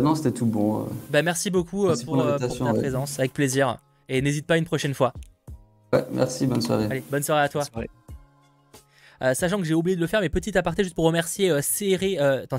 [0.00, 0.82] Non, c'était tout bon.
[0.82, 0.86] euh.
[1.10, 2.78] bah, Merci beaucoup Merci pour, pour pour l'invitation, ta ouais.
[2.78, 3.78] présence, avec plaisir.
[4.08, 5.12] Et n'hésite pas une prochaine fois.
[5.92, 6.84] Ouais, merci, bonne soirée.
[6.84, 7.64] Allez, bonne soirée à toi.
[7.64, 7.88] Soirée.
[9.22, 11.60] Euh, sachant que j'ai oublié de le faire, mais petit aparté juste pour remercier euh,
[11.60, 12.58] CR, euh, attends,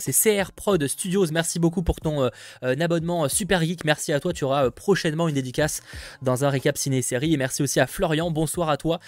[0.56, 1.26] Prod Studios.
[1.32, 2.30] Merci beaucoup pour ton euh,
[2.64, 3.86] euh, abonnement super geek.
[3.86, 4.34] Merci à toi.
[4.34, 5.82] Tu auras prochainement une dédicace
[6.22, 7.34] dans un récap ciné-série.
[7.34, 8.32] Et merci aussi à Florian.
[8.32, 9.00] Bonsoir à toi.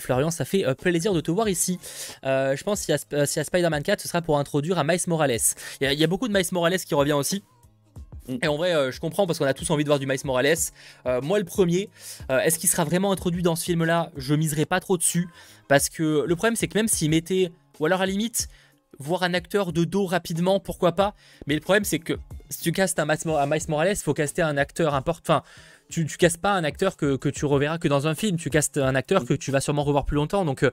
[0.00, 1.78] Florian, ça fait plaisir de te voir ici.
[2.22, 5.38] Je pense qu'il y a, a Spider-Man 4, ce sera pour introduire à Miles Morales.
[5.80, 7.42] Il y, y a beaucoup de Miles Morales qui revient aussi.
[8.28, 8.36] Mm.
[8.42, 10.18] Et en vrai, euh, je comprends parce qu'on a tous envie de voir du Miles
[10.24, 10.56] Morales.
[11.06, 11.90] Euh, moi, le premier,
[12.30, 14.10] euh, est-ce qu'il sera vraiment introduit dans ce film-là?
[14.16, 15.28] Je miserai pas trop dessus.
[15.68, 18.48] Parce que le problème, c'est que même s'il mettait, ou alors à la limite,
[18.98, 21.14] voir un acteur de dos rapidement, pourquoi pas?
[21.46, 22.14] Mais le problème, c'est que
[22.48, 25.22] si tu castes un un Miles Morales, il faut caster un acteur important.
[25.22, 25.42] Enfin,
[25.88, 28.36] tu, tu castes pas un acteur que, que tu reverras que dans un film.
[28.38, 30.44] Tu castes un acteur que tu vas sûrement revoir plus longtemps.
[30.44, 30.64] Donc,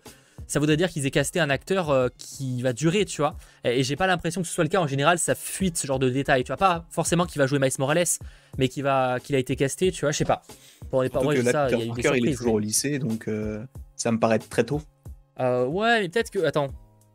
[0.48, 3.36] ça voudrait dire qu'ils aient casté un acteur euh, qui va durer, tu vois.
[3.64, 4.80] Et, et j'ai pas l'impression que ce soit le cas.
[4.80, 6.44] En général, ça fuite ce genre de détails.
[6.44, 8.04] Tu vois, pas forcément qu'il va jouer Miles Morales,
[8.58, 10.42] mais qu'il va, qu'il a été casté, tu vois, je sais pas.
[10.92, 10.98] Que
[11.38, 12.60] je sais ça, il y a eu des Peter Parker, il est toujours mais- au
[12.60, 13.64] lycée, donc euh,
[13.96, 14.82] ça me paraît très tôt.
[15.40, 16.44] euh, ouais, mais peut-être que.
[16.46, 16.70] Attends.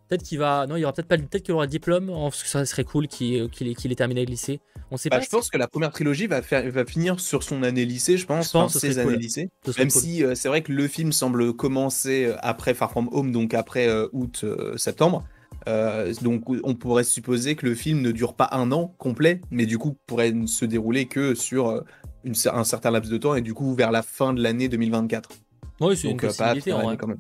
[0.09, 0.67] Peut-être qu'il va.
[0.67, 1.19] Non, il y aura peut-être pas.
[1.19, 2.09] Peut-être qu'il aura le diplôme.
[2.09, 4.59] oh, parce que ça serait cool qu'il qu'il ait, qu'il ait terminé le lycée.
[4.91, 5.23] On sait Bah, pas.
[5.25, 8.27] je pense que la première trilogie va, faire, va finir sur son année lycée, je
[8.27, 9.21] pense, Je pense, enfin, ce ses années cool.
[9.21, 9.51] lycée.
[9.79, 10.03] Même cool.
[10.03, 13.53] si euh, c'est vrai que le film semble commencer euh, après Far From Home, donc
[13.55, 15.25] après euh, août-septembre.
[16.23, 19.77] donc on pourrait supposer que le film ne dure pas un an complet, mais du
[19.79, 21.83] coup pourrait ne se dérouler que sur
[22.25, 25.29] une un certain laps de temps et du coup vers la fin de l'année 2024.
[25.81, 26.97] Oui, c'est une Donc pas possibilité après en vrai.
[26.97, 27.19] quand même.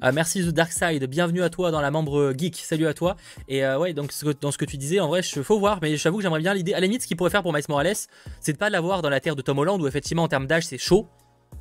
[0.00, 3.16] Ah, merci The Dark Side, bienvenue à toi dans la membre geek, salut à toi.
[3.48, 5.96] Et euh, ouais, donc dans ce que tu disais, en vrai, je faut voir, mais
[5.96, 6.74] j'avoue que j'aimerais bien l'idée.
[6.74, 7.94] À la limite, ce qu'il pourrait faire pour Miles Morales,
[8.40, 10.66] c'est de pas l'avoir dans la terre de Tom Holland, où effectivement en termes d'âge
[10.66, 11.06] c'est chaud.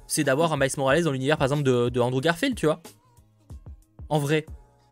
[0.07, 2.81] C'est d'avoir un Miles Morales dans l'univers par exemple de, de Andrew Garfield, tu vois.
[4.09, 4.45] En vrai.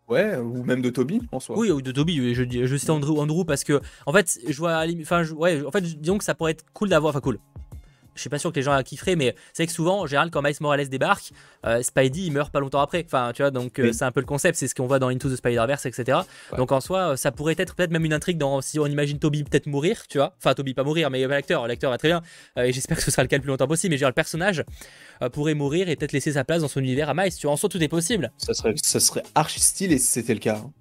[0.08, 1.58] Ouais, ou même de Toby en soi.
[1.58, 4.56] Oui, ou de Toby, je, dis- je cite Andrew, Andrew parce que, en fait, je
[4.56, 7.38] vois, enfin, je- ouais, en fait, disons que ça pourrait être cool d'avoir, enfin, cool.
[8.16, 10.06] Je suis pas sûr que les gens la kifferaient, mais c'est vrai que souvent, en
[10.06, 11.30] général, quand Miles Morales débarque,
[11.64, 13.04] euh, Spidey il meurt pas longtemps après.
[13.06, 13.94] Enfin, tu vois, donc euh, Oui.
[13.94, 16.18] c'est un peu le concept, c'est ce qu'on voit dans Into the Spider-Verse, etc.
[16.52, 16.58] Ouais.
[16.58, 19.18] Donc en soi, euh, ça pourrait être peut-être même une intrigue dans si on imagine
[19.18, 20.34] Toby peut-être mourir, tu vois.
[20.38, 22.22] Enfin, Toby pas mourir, mais l'acteur, l'acteur va très bien.
[22.58, 23.92] Euh, et j'espère que ce sera le cas le plus longtemps possible.
[23.92, 24.64] Mais genre, le personnage
[25.22, 27.52] euh, pourrait mourir et peut-être laisser sa place dans son univers à Miles, tu vois.
[27.52, 28.32] En soi, tout est possible.
[28.38, 30.56] Ça serait, ça serait archi stylé si c'était le cas.
[30.64, 30.72] hein.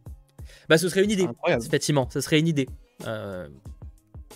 [0.69, 1.27] Bah, ce serait une idée.
[1.47, 2.67] Effectivement, ce serait une idée.
[3.05, 3.47] Euh,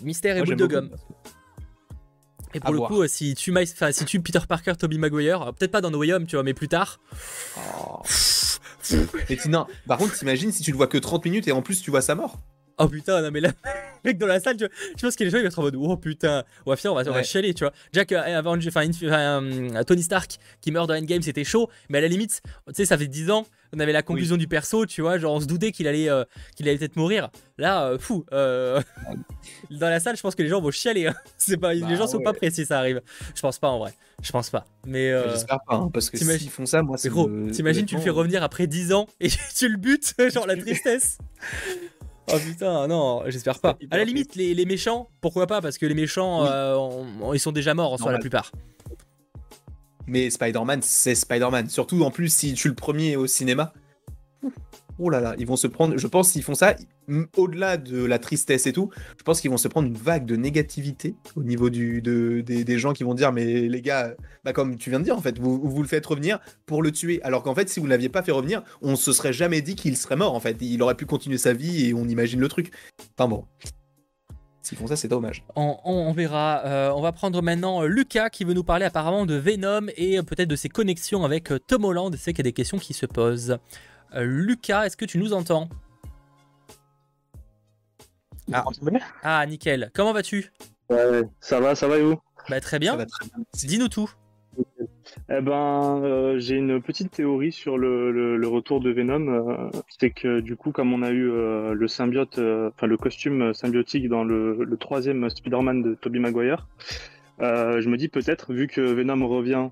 [0.04, 0.90] Mystère et Moi, boule de gomme.
[0.90, 1.14] beaucoup.
[2.54, 5.42] Et pour À le coup, euh, si tu, enfin, si tu Peter Parker, Tobey Maguire,
[5.42, 7.00] euh, peut-être pas dans No Way Home, tu vois, mais plus tard.
[7.58, 8.02] Oh.
[9.30, 11.82] Mais non, par contre, t'imagines si tu le vois que 30 minutes et en plus
[11.82, 12.40] tu vois sa mort.
[12.82, 13.52] Oh putain, non mais là,
[14.06, 15.64] mec dans la salle, tu vois, je pense que les gens ils vont être en
[15.64, 17.74] mode oh putain, ouais, putain, on va, on va chialer, tu vois.
[17.92, 22.02] Jack, euh, avant, enfin, euh, Tony Stark qui meurt dans Endgame, c'était chaud, mais à
[22.02, 23.46] la limite, tu sais, ça fait 10 ans,
[23.76, 26.24] on avait la conclusion du perso, tu vois, genre on se doutait qu'il allait, euh,
[26.56, 27.30] qu'il allait peut-être mourir.
[27.58, 28.26] Là, euh, fou.
[28.34, 28.82] euh,
[29.72, 31.08] dans la salle, je pense que les gens vont chialer.
[31.08, 31.16] hein.
[31.38, 33.02] C'est pas, les Bah gens sont pas prêts si ça arrive.
[33.36, 33.94] Je pense pas en vrai.
[34.22, 34.66] Je pense pas.
[34.86, 37.10] Mais J'espère pas, hein, parce que s'ils font ça, moi, c'est.
[37.10, 40.58] gros, t'imagines, tu le fais revenir après 10 ans et tu le butes, genre la
[40.58, 41.18] tristesse.
[42.32, 43.76] Oh putain, non, j'espère pas.
[43.90, 46.50] À la limite, les, les méchants, pourquoi pas Parce que les méchants, Oui.
[46.52, 48.52] euh, on- on- ils sont déjà morts en soi, la plupart.
[50.10, 51.70] Mais Spider-Man, c'est Spider-Man.
[51.70, 53.74] Surtout en plus, si tu le premier au cinéma.
[55.02, 55.98] Oh là là, ils vont se prendre.
[55.98, 56.76] Je pense s'ils font ça,
[57.38, 60.36] au-delà de la tristesse et tout, je pense qu'ils vont se prendre une vague de
[60.36, 64.52] négativité au niveau du, de, des, des gens qui vont dire Mais les gars, bah
[64.52, 67.22] comme tu viens de dire, en fait, vous, vous le faites revenir pour le tuer.
[67.24, 69.76] Alors qu'en fait, si vous ne l'aviez pas fait revenir, on se serait jamais dit
[69.76, 70.58] qu'il serait mort, en fait.
[70.60, 72.72] Il aurait pu continuer sa vie et on imagine le truc.
[73.18, 73.46] Enfin bon.
[74.70, 75.44] S'ils font ça, c'est dommage.
[75.56, 76.62] On, on- on verra.
[76.64, 80.20] Euh, on va prendre maintenant euh, Lucas qui veut nous parler apparemment de Venom et
[80.20, 82.16] euh, peut-être de ses connexions avec Tom Holland.
[82.16, 83.58] C'est qu'il y a des questions qui se posent.
[84.14, 85.70] Euh, Lucas, est-ce que tu nous entends?
[88.54, 88.64] Ah.
[89.24, 89.90] Ah, nickel.
[89.96, 90.52] Comment vas-tu?
[90.92, 92.20] Ouais, ça va, ça va et vous?
[92.48, 92.96] Bah bien.
[92.96, 93.44] très bien.
[93.56, 94.12] Dis-nous tout.
[95.32, 99.28] Eh ben, euh, j'ai une petite théorie sur le, le- le retour de Venom.
[99.28, 102.98] euh, c'est que du coup, comme on a eu euh, le symbiote, euh, enfin le
[102.98, 106.68] costume symbiotique dans le, le troisième Spider-Man de Tobey Maguire,
[107.42, 109.70] euh, je me dis peut-être, vu que Venom revient,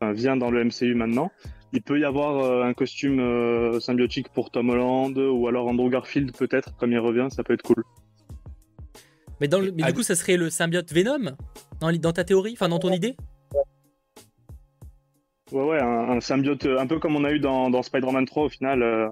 [0.00, 1.30] enfin, vient dans le MCU maintenant,
[1.72, 5.90] il peut y avoir euh, un costume euh, symbiotique pour Tom Holland ou alors Andrew
[5.90, 7.82] Garfield peut-être, comme il revient, ça peut être cool.
[9.40, 11.32] Mais, dans le- mais du coup, ça serait le symbiote Venom
[11.80, 13.16] dans, dans ta théorie Enfin, dans ton idée?
[15.52, 18.24] Ouais, ouais, un, un symbiote euh, un peu comme on a eu dans, dans Spider-Man
[18.24, 18.82] 3 au final.
[18.82, 19.08] euh,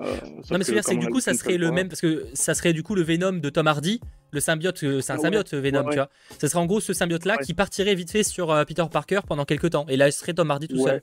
[0.00, 0.04] euh,
[0.50, 1.88] Non, mais ce que je veux dire, c'est que du coup, ça serait le même.
[1.88, 4.00] Parce que ça serait du coup le Venom de Tom Hardy.
[4.32, 6.08] Le symbiote, c'est un Ouais, symbiote Venom, ouais, tu vois.
[6.38, 7.44] Ça serait en gros ce symbiote-là Ouais.
[7.44, 9.84] qui partirait vite fait sur euh, Peter Parker pendant quelques temps.
[9.88, 10.90] Et là, ce serait Tom Hardy tout Ouais.
[10.90, 11.02] seul.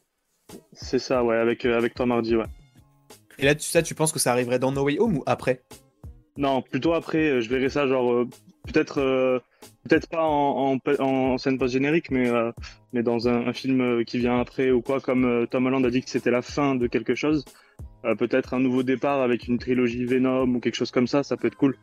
[0.73, 2.45] C'est ça, ouais, avec, euh, avec Tom Hardy, ouais.
[3.39, 5.61] Et là, tu, ça, tu penses que ça arriverait dans No Way Home ou après?
[6.38, 8.27] Non, plutôt après, je verrai ça, genre, euh,
[8.66, 9.39] peut-être euh,
[9.88, 12.51] peut-être pas en, en, en scène post-générique, mais, euh,
[12.93, 15.86] mais dans un, un film euh, qui vient après ou quoi, comme euh, Tom Holland
[15.86, 17.45] a dit que c'était la fin de quelque chose.
[18.05, 21.38] Euh, peut-être un nouveau départ avec une trilogie Venom ou quelque chose comme ça, ça
[21.38, 21.78] peut être cool.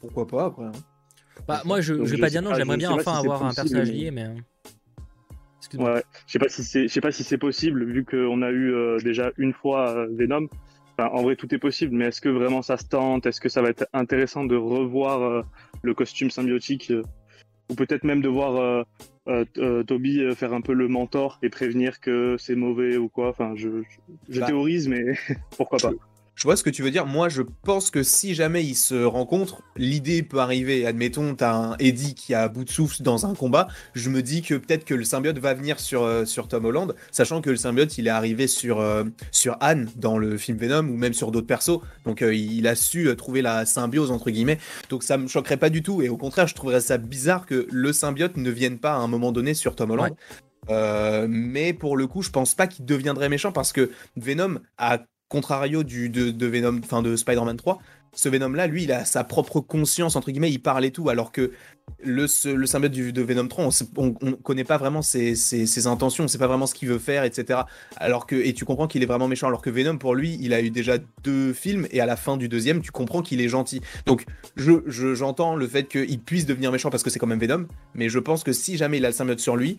[0.00, 0.72] Pourquoi pas après hein.
[1.46, 3.48] Bah, moi, je, Donc, je vais pas dire non, j'aimerais bien enfin si avoir un
[3.48, 4.26] possible, personnage mais- lié, mais.
[5.58, 5.94] Excuse-moi.
[5.94, 8.50] Ouais, je sais pas si c'est, je sais pas si c'est possible vu qu'on a
[8.50, 10.46] eu euh, déjà une fois euh, Venom.
[10.98, 13.26] Enfin, en vrai, tout est possible, mais est-ce que vraiment ça se tente?
[13.26, 15.42] Est-ce que ça va être intéressant de revoir euh,
[15.82, 17.02] le costume symbiotique euh,
[17.70, 18.84] ou peut-être même de voir
[19.28, 23.28] euh, Toby faire un peu le mentor et prévenir que c'est mauvais ou quoi?
[23.28, 24.46] Enfin, je, je, je Bah.
[24.46, 25.04] théorise, mais
[25.56, 25.90] pourquoi pas?
[26.36, 27.06] Je vois ce que tu veux dire.
[27.06, 30.86] Moi, je pense que si jamais ils se rencontrent, l'idée peut arriver.
[30.86, 33.68] Admettons, t'as un Eddie qui a bout de souffle dans un combat.
[33.94, 36.94] Je me dis que peut-être que le symbiote va venir sur, euh, sur Tom Holland,
[37.10, 40.86] sachant que le symbiote, il est arrivé sur, euh, sur Anne dans le film Venom
[40.86, 41.80] ou même sur d'autres persos.
[42.04, 44.58] Donc, euh, il a su trouver la symbiose, entre guillemets.
[44.90, 46.02] Donc, ça me choquerait pas du tout.
[46.02, 49.08] Et au contraire, je trouverais ça bizarre que le symbiote ne vienne pas à un
[49.08, 50.14] moment donné sur Tom Holland.
[50.68, 54.98] Euh, mais pour le coup, je pense pas qu'il deviendrait méchant parce que Venom, à
[55.28, 57.78] contrario du, de, de Venom, enfin de Spider-Man 3,
[58.14, 61.32] ce Venom-là, lui, il a sa propre conscience, entre guillemets, il parle et tout, alors
[61.32, 61.52] que
[62.02, 63.68] le, le symbiote du, de Venom 3,
[63.98, 66.98] on, on connaît pas vraiment ses, ses, intentions, on sait pas vraiment ce qu'il veut
[66.98, 67.60] faire, etc.
[67.98, 70.54] Alors que, et tu comprends qu'il est vraiment méchant, alors que Venom, pour lui, il
[70.54, 73.48] a eu déjà deux films, et à la fin du deuxième, tu comprends qu'il est
[73.50, 73.82] gentil.
[74.06, 74.24] Donc,
[74.56, 77.66] je, je- j'entends le fait qu'il puisse devenir méchant parce que c'est quand même Venom,
[77.94, 79.76] mais je pense que si jamais il a le symbiote sur lui,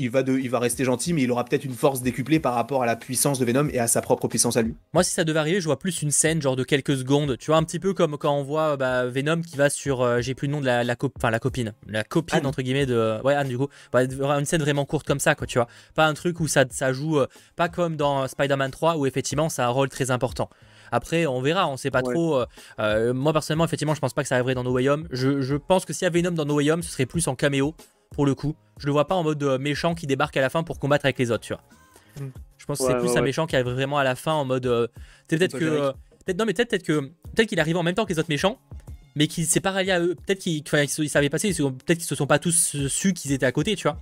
[0.00, 2.54] il va, de, il va rester gentil, mais il aura peut-être une force décuplée par
[2.54, 4.74] rapport à la puissance de Venom et à sa propre puissance à lui.
[4.92, 7.36] Moi, si ça devait arriver, je vois plus une scène genre de quelques secondes.
[7.38, 10.00] Tu vois, un petit peu comme quand on voit bah, Venom qui va sur.
[10.02, 11.72] euh, J'ai plus le nom de la, la, copine.
[11.86, 12.46] La copine, Anne.
[12.46, 13.18] entre guillemets, de.
[13.24, 13.68] Ouais, Anne, du coup.
[13.92, 15.68] Bah, une scène vraiment courte comme ça, quoi, tu vois.
[15.94, 17.18] Pas un truc où ça, ça joue.
[17.20, 17.26] euh,
[17.56, 20.48] pas comme dans Spider-Man 3 où effectivement ça a un rôle très important.
[20.92, 22.12] Après, on verra, on sait pas Ouais.
[22.14, 22.36] trop.
[22.40, 22.46] euh,
[22.80, 25.06] euh, moi, personnellement, effectivement, je pense pas que ça arriverait dans No Way Home.
[25.12, 27.28] Je, je pense que s'il y a Venom dans No Way Home, ce serait plus
[27.28, 27.74] en caméo,
[28.14, 28.54] pour le coup.
[28.78, 31.06] Je le vois pas en mode euh, méchant qui débarque à la fin pour combattre
[31.06, 31.62] avec les autres, tu vois.
[32.20, 32.30] Mm.
[32.58, 33.22] Je pense que Ouais, c'est plus ouais, un ouais.
[33.22, 34.66] méchant qui arrive vraiment à la fin en mode.
[34.66, 34.86] euh,
[35.28, 35.64] c'est peut-être que.
[35.64, 35.92] euh,
[36.24, 37.00] peut-être non, mais peut-être peut-être que
[37.34, 38.58] peut-être qu'il arrive en même temps que les autres méchants,
[39.16, 40.14] mais qu'il s'est pas rallié à eux.
[40.26, 40.62] Peut-être qu'ils
[40.98, 41.52] ils savaient passer.
[41.52, 43.98] Peut-être qu'ils se sont pas tous su qu'ils étaient à côté, tu vois.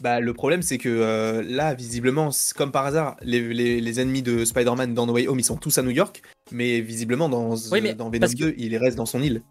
[0.00, 4.00] Bah, le problème, c'est que euh, là, visiblement, c'est comme par hasard, les, les- les
[4.00, 6.22] ennemis de Spider-Man dans No Way Home, ils sont tous à New York,
[6.52, 9.42] mais visiblement, dans, Oui, mais dans Venom parce que- 2, il reste dans son île.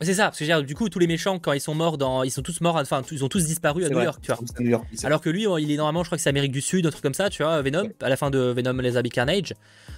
[0.00, 1.74] C'est ça, parce que je veux dire, du coup, tous les méchants quand ils sont
[1.74, 4.18] morts dans, ils sont tous morts, enfin, ils ont tous disparu à New vrai, York,
[4.20, 4.40] tu vois.
[4.60, 6.86] New York, Alors que lui, il est normalement, je crois que c'est Amérique du Sud,
[6.86, 9.54] un truc comme ça, tu vois, Venom, à la fin de Venom les Habits Carnage.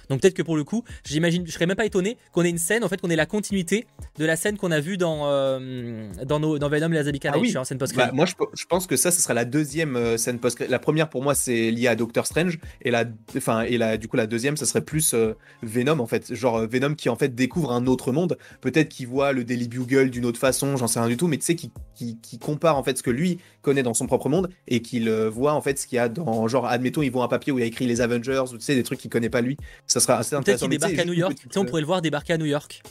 [0.09, 2.57] Donc peut-être que pour le coup, j'imagine, je serais même pas étonné qu'on ait une
[2.57, 3.87] scène, en fait, qu'on ait la continuité
[4.17, 7.19] de la scène qu'on a vue dans, euh, dans, nos, dans Venom et la Zombie
[7.25, 7.53] Ah oui.
[7.63, 10.39] scène post Bah, moi, je, je pense que ça, ce sera la deuxième euh, scène
[10.39, 12.59] post La première, pour moi, c'est lié à Doctor Strange.
[12.83, 15.33] Et, la, enfin, et la, du coup, la deuxième, ça serait plus euh,
[15.63, 16.33] Venom, en fait.
[16.33, 18.37] Genre euh, Venom qui, en fait, découvre un autre monde.
[18.61, 21.27] Peut-être qu'il voit le Daily Bugle d'une autre façon, j'en sais rien du tout.
[21.27, 24.05] Mais tu sais, qui, qui, qui compare, en fait, ce que lui connaît dans son
[24.07, 26.47] propre monde et qu'il euh, voit, en fait, ce qu'il y a dans.
[26.47, 28.63] Genre, admettons, il voit un papier où il y a écrit les Avengers ou tu
[28.63, 29.57] sais, des trucs qu'il connaît pas lui.
[29.87, 30.67] Ça sera assez Peut-être intéressant.
[30.67, 31.35] qu'il tu sais, débarque à New York.
[31.35, 32.83] Tu sais, on euh, pourrait le voir débarquer à New York.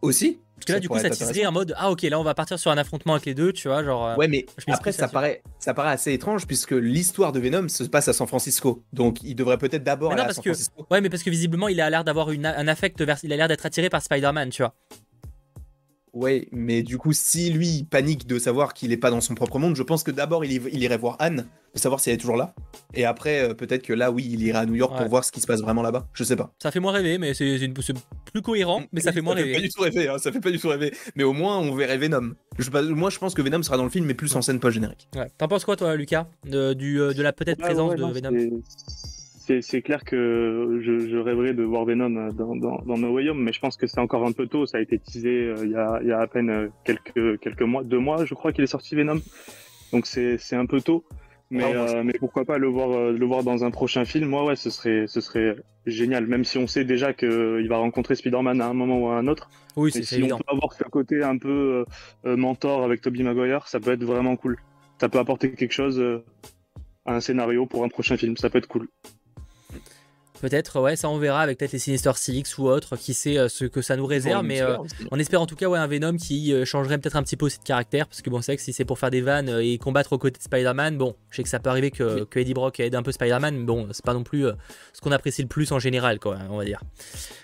[0.00, 2.34] Aussi Parce que là, du coup, ça teaserait en mode Ah, ok, là, on va
[2.34, 3.82] partir sur un affrontement avec les deux, tu vois.
[3.82, 5.12] Genre, euh, Ouais, mais après, ça là-dessus.
[5.12, 8.84] paraît, ça paraît assez étrange puisque l'histoire de Venom se passe à San Francisco.
[8.92, 10.52] Donc, il devrait peut-être d'abord aller non, à parce que-.
[10.90, 13.18] Ouais, mais parce que visiblement, il a l'air d'avoir un affect vers.
[13.24, 14.74] Il a l'air d'être attiré par Spider-Man, tu vois.
[16.18, 19.36] Ouais, mais du coup, si lui il panique de savoir qu'il est pas dans son
[19.36, 20.52] propre monde, je pense que d'abord il,
[20.82, 22.54] irait voir Anne pour savoir si elle est toujours là.
[22.92, 24.98] Et après, euh, peut-être que là, oui, il irait à New York Ouais.
[24.98, 26.08] pour voir ce qui se passe vraiment là-bas.
[26.14, 26.52] Je sais pas.
[26.60, 29.46] Ça fait moins rêver, mais c'est une- plus cohérent, mais ça fait moins fait pas
[29.46, 29.60] rêver.
[29.60, 30.92] du tout rêver, hein, ça fait pas du tout rêver.
[31.14, 32.32] Mais au moins, on verrait Venom.
[32.58, 34.58] Je, pas- moi, je pense que Venom sera dans le film, mais plus en scène
[34.58, 35.06] pas générique.
[35.14, 35.28] Ouais.
[35.38, 38.02] T'en penses quoi, toi, Lucas de, du, euh, de la peut-être Ouais, présence ouais, de
[38.02, 38.60] non, Venom
[39.62, 43.42] c'est- clair que je, je rêverais de voir Venom dans, dans, dans No Way Home,
[43.42, 44.66] mais je pense que c'est encore un peu tôt.
[44.66, 47.38] Ça a été teasé euh, il y, a, il y a à peine euh, quelques,
[47.40, 49.20] quelques mois, deux mois, je crois qu'il est sorti Venom.
[49.92, 51.04] Donc c'est un peu tôt.
[51.50, 54.44] Mais, Ah, euh, mais pourquoi pas le voir, le voir dans un prochain film Moi,
[54.44, 56.26] ouais, ce serait, ce serait génial.
[56.26, 59.26] Même si on sait déjà qu'il va rencontrer Spider-Man à un moment ou à un
[59.28, 59.48] autre.
[59.74, 60.36] Oui, c'est si on évident.
[60.38, 61.86] peut avoir ce côté un peu
[62.26, 64.58] euh, mentor avec Tobey Maguire, ça peut être vraiment cool.
[65.00, 66.02] Ça peut apporter quelque chose
[67.06, 68.36] à un scénario pour un prochain film.
[68.36, 68.88] Ça peut être cool.
[70.40, 73.48] Peut-être, ouais, ça on verra avec peut-être les Sinister Six ou autre, qui sait euh,
[73.48, 74.76] ce que ça nous réserve, mais euh,
[75.10, 77.46] on espère en tout cas ouais, un Venom qui euh, changerait peut-être un petit peu
[77.46, 79.48] aussi de caractère, parce que bon, c'est vrai que si c'est pour faire des vannes
[79.60, 82.38] et combattre aux côtés de Spider-Man, bon, je sais que ça peut arriver que, que
[82.38, 84.52] Eddie Brock aide un peu Spider-Man, mais bon, c'est pas non plus euh,
[84.92, 86.80] ce qu'on apprécie le plus en général, quoi, on va dire.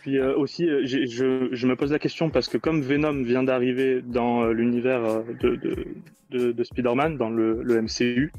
[0.02, 4.02] Puis euh, aussi, je, je me pose la question parce que comme Venom vient d'arriver
[4.02, 5.86] dans l'univers de, de,
[6.30, 8.32] de, de Spider-Man, dans le, le MCU,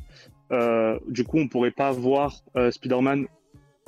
[1.10, 3.28] du coup, on pourrait pas voir Spider-Man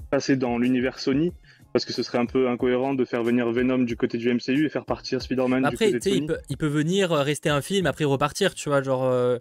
[0.10, 1.32] passer dans l'univers Sony
[1.74, 4.66] parce que ce serait un peu incohérent de faire venir Venom du côté du MCU
[4.66, 7.62] et faire partir Spider-Man du côté de il peut, il peut venir euh, rester un
[7.62, 9.04] film, après repartir, tu vois, genre.
[9.06, 9.38] euh,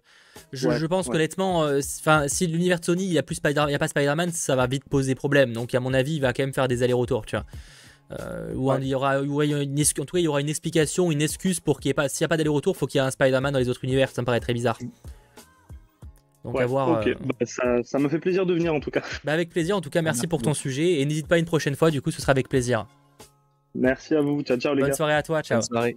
[0.52, 1.12] je, Ouais, je pense ouais.
[1.12, 3.78] qu'honnêtement, euh, enfin, si l'univers de Sony, il n'y a, plus Spider- il y a
[3.78, 5.52] pas Spider-Man, ça va vite poser problème.
[5.52, 7.46] Donc, à mon avis, il va quand même faire des allers-retours, tu vois.
[8.20, 8.76] Euh, Ouais.
[8.82, 11.10] il y aura, il y a une, en tout cas, il y aura une explication,
[11.10, 12.08] une excuse pour qu'il n'y ait pas.
[12.08, 14.10] S'il n'y a pas d'aller-retour, faut qu'il y ait un Spider-Man dans les autres univers.
[14.10, 14.78] Ça me paraît très bizarre.
[16.46, 17.00] Donc, Ouais, à voir.
[17.00, 19.02] ok, euh, bah, ça, ça me fait plaisir de venir en tout cas.
[19.24, 21.00] bah, avec plaisir, en tout cas, merci Merci pour ton sujet.
[21.00, 22.86] Et n'hésite pas une prochaine fois, du coup, ce sera avec plaisir.
[23.74, 24.96] Merci à vous, ciao ciao les Bonne gars.
[24.96, 25.58] soirée à toi, ciao.
[25.58, 25.96] Bonne soirée.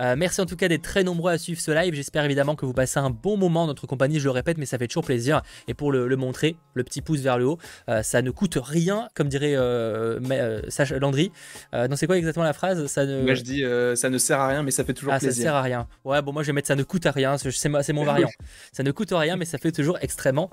[0.00, 1.94] Euh, merci en tout cas d'être très nombreux à suivre ce live.
[1.94, 4.18] J'espère évidemment que vous passez un bon moment en notre compagnie.
[4.20, 5.42] Je le répète, mais ça fait toujours plaisir.
[5.68, 8.58] Et pour le, le montrer, le petit pouce vers le haut, euh, ça ne coûte
[8.60, 11.32] rien, comme dirait euh, mais, Sacha Landry.
[11.72, 12.86] Non, c'est quoi exactement la phrase?
[12.86, 13.22] Ça ne.
[13.22, 13.62] Moi, je dis,
[13.94, 15.44] ça ne sert à rien, mais ça fait toujours Ah, ça plaisir.
[15.44, 15.86] sert à rien.
[16.04, 17.36] Ouais, bon, moi je vais mettre ça ne coûte à rien.
[17.38, 18.28] C'est mon variant.
[18.72, 20.50] ça ne coûte rien, mais ça fait toujours extrêmement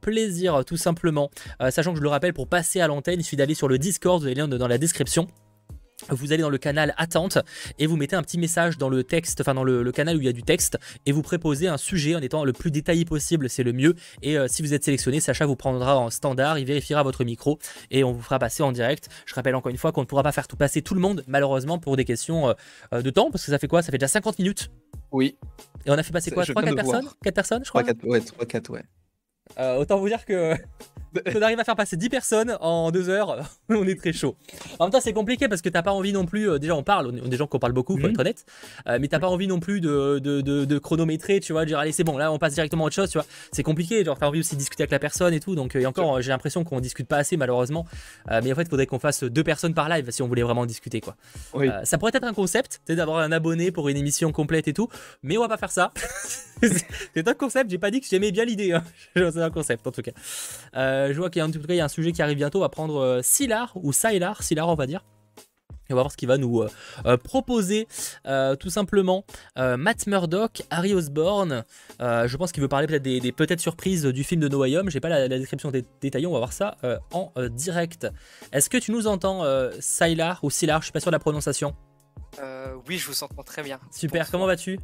[0.00, 1.30] plaisir, tout simplement.
[1.70, 4.20] Sachant que je le rappelle, pour passer à l'antenne, il suffit d'aller sur le Discord,
[4.20, 5.26] vous avez le lien dans la description.
[6.10, 7.38] Vous allez dans le canal attente
[7.78, 10.20] et vous mettez un petit message dans le texte, enfin dans le, le canal où
[10.20, 13.04] il y a du texte, et vous préposez un sujet en étant le plus détaillé
[13.04, 13.94] possible, c'est le mieux.
[14.22, 17.58] Et euh, si vous êtes sélectionné, Sacha vous prendra en standard, il vérifiera votre micro
[17.90, 19.08] et on vous fera passer en direct.
[19.26, 21.24] Je rappelle encore une fois qu'on ne pourra pas faire tout passer tout le monde,
[21.26, 22.52] malheureusement, pour des questions euh,
[22.94, 23.82] euh, de temps, parce que ça fait quoi?
[23.82, 24.70] Ça fait déjà 50 minutes
[25.10, 25.36] Oui,
[25.84, 26.44] et on a fait passer quoi?
[26.44, 27.00] Je 3 viens 4 de voir.
[27.00, 27.18] personnes?
[27.24, 28.82] 4 personnes, je crois 3, 4, ouais, 3, 4, ouais.
[29.58, 30.54] Euh, Autant vous dire que
[31.34, 33.38] on arrive à faire passer 10 personnes en 2 heures,
[33.68, 34.36] on est très chaud.
[34.78, 36.48] En même temps, c'est compliqué parce que t'as pas envie non plus.
[36.50, 38.10] euh, déjà, on parle, on est des gens qu'on parle beaucoup, faut Mhm.
[38.12, 38.44] être honnête.
[38.88, 41.68] Euh, mais t'as pas envie non plus de, de, de- de chronométrer, tu vois, de
[41.68, 43.26] dire allez, c'est bon, là, on passe directement à autre chose, tu vois.
[43.52, 45.54] C'est compliqué, genre, t'as envie aussi de discuter avec la personne et tout.
[45.54, 47.86] Donc, euh, et encore, j'ai l'impression qu'on discute pas assez, malheureusement.
[48.30, 50.42] Euh, mais en fait, il faudrait qu'on fasse deux personnes par live si on voulait
[50.42, 51.16] vraiment discuter, quoi.
[51.54, 51.68] Oui.
[51.84, 54.88] Ça pourrait être un concept, c'est d'avoir un abonné pour une émission complète et tout,
[55.22, 55.92] mais on va pas faire ça.
[57.14, 58.72] c'est un concept, j'ai pas dit que j'aimais bien l'idée.
[58.72, 58.82] hein.
[59.14, 60.10] c'est un concept en tout cas.
[60.98, 62.20] Euh, je vois qu'il y a en tout cas il y a un sujet qui
[62.22, 62.58] arrive bientôt.
[62.58, 65.04] On va prendre euh, Sylar ou Sylar, Sylar on va dire.
[65.90, 66.62] Et on va voir ce qu'il va nous
[67.06, 67.88] euh, proposer
[68.26, 69.24] euh, tout simplement.
[69.56, 71.64] Euh, Matt Murdock, Harry Osborn.
[72.02, 74.58] Euh, je pense qu'il veut parler peut-être des, des peut-être surprises du film de No
[74.58, 74.90] Way Home.
[74.90, 76.26] J'ai pas la, la description dé- détaillée.
[76.26, 76.76] On va voir ça
[77.12, 78.06] en direct.
[78.52, 79.44] Est-ce que tu nous entends,
[79.80, 81.74] Sylar ou Sylar Je suis pas sûr de la prononciation.
[82.86, 83.80] Oui, je vous entends très bien.
[83.90, 84.20] Super.
[84.20, 84.30] Bonsoir.
[84.30, 84.78] Comment vas-tu?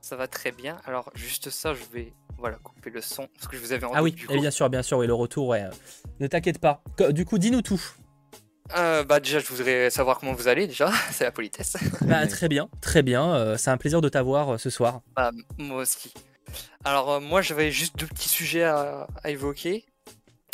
[0.00, 0.76] Ça va très bien.
[0.84, 2.12] Alors, juste ça, je vais
[2.44, 4.50] voilà, couper le son parce que je vous avais Ah oui, doute, du et bien
[4.50, 5.62] sûr, bien sûr, oui, le retour, ouais.
[5.62, 5.70] euh,
[6.20, 6.82] Ne t'inquiète pas.
[7.08, 7.80] Du coup, dis-nous tout.
[8.76, 10.90] Euh, bah, déjà, je voudrais savoir comment vous allez, déjà.
[11.10, 11.78] C'est la politesse.
[12.02, 13.34] Bah, très bien, très bien.
[13.34, 15.00] euh, c'est un plaisir de t'avoir euh, ce soir.
[15.16, 16.12] Bah, moi aussi.
[16.84, 19.86] Alors, moi, j'avais juste deux petits sujets à, à évoquer.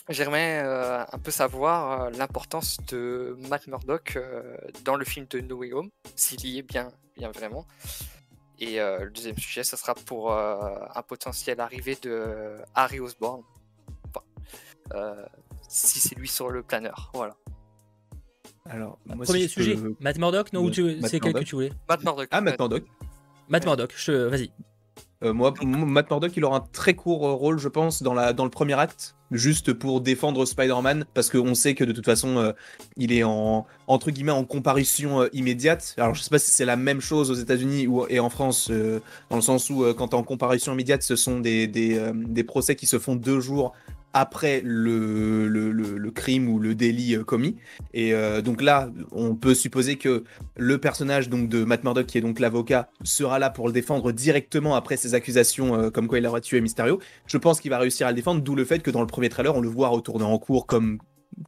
[0.09, 4.16] J'aimerais un peu savoir l'importance de Matt Murdock
[4.84, 7.64] dans le film de No Way Home, s'il y est bien, bien vraiment.
[8.61, 10.58] Et euh, le deuxième sujet, ce sera pour euh,
[10.94, 13.42] un potentiel arrivée de Harry Osborn.
[14.08, 14.24] Enfin,
[14.94, 15.24] euh,
[15.68, 17.34] si c'est lui sur le planeur, voilà.
[18.66, 21.54] Alors, moi, Premier si sujet, peux- Matt Murdock, non, ou tu- c'est quel que tu
[21.54, 22.28] voulais Matt Murdock.
[22.30, 22.84] Ah, Matt euh, Murdock.
[23.48, 24.12] Matt Murdock, je...
[24.12, 24.52] vas-y.
[25.22, 28.32] Euh, moi, Matt Murdock, il aura un très court euh, rôle, je pense, dans, la,
[28.32, 32.38] dans le premier acte, juste pour défendre Spider-Man, parce qu'on sait que de toute façon,
[32.38, 32.52] euh,
[32.96, 35.94] il est en entre guillemets en comparution euh, immédiate.
[35.98, 38.70] Alors, je sais pas si c'est la même chose aux États-Unis ou et en France,
[39.28, 42.74] dans le sens où quand t'es en comparution immédiate, ce sont des, des, des procès
[42.74, 43.74] qui se font deux jours
[44.12, 47.56] après le, crime ou le délit euh, commis.
[47.94, 50.24] Et euh, donc là, on peut supposer que
[50.56, 54.12] le personnage donc de Matt Murdock, qui est donc l'avocat, sera là pour le défendre
[54.12, 57.00] directement après ces accusations euh, comme quoi il aurait tué Mysterio.
[57.26, 59.28] Je pense qu'il va réussir à le défendre, d'où le fait que dans le premier
[59.28, 60.98] trailer, on le voit retourner en cours comme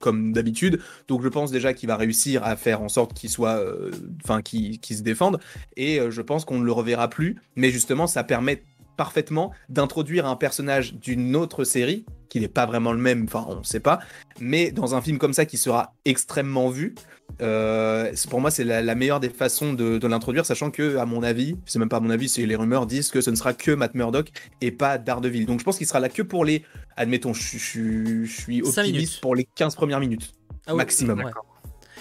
[0.00, 0.80] comme d'habitude.
[1.08, 3.90] Donc je pense déjà qu'il va réussir à faire en sorte qu'il soit, euh,
[4.24, 5.40] enfin, qu'il qu'il se défende.
[5.76, 7.36] Et euh, je pense qu'on ne le reverra plus.
[7.56, 8.62] Mais justement, ça permet
[8.96, 13.56] parfaitement d'introduire un personnage d'une autre série qui n'est pas vraiment le même, enfin on
[13.58, 13.98] ne sait pas,
[14.40, 16.94] mais dans un film comme ça qui sera extrêmement vu,
[17.42, 21.04] euh, pour moi c'est la, la meilleure des façons de, de l'introduire, sachant que à
[21.04, 23.36] mon avis, c'est même pas à mon avis, c'est les rumeurs disent que ce ne
[23.36, 24.30] sera que Matt Murdock
[24.60, 25.44] et pas Daredevil.
[25.46, 26.64] Donc je pense qu'il sera là que pour les,
[26.96, 30.32] admettons, je, je- je suis optimiste pour les 15 premières minutes.
[30.66, 31.18] Ah oui, Maximum.
[31.18, 31.32] ouais.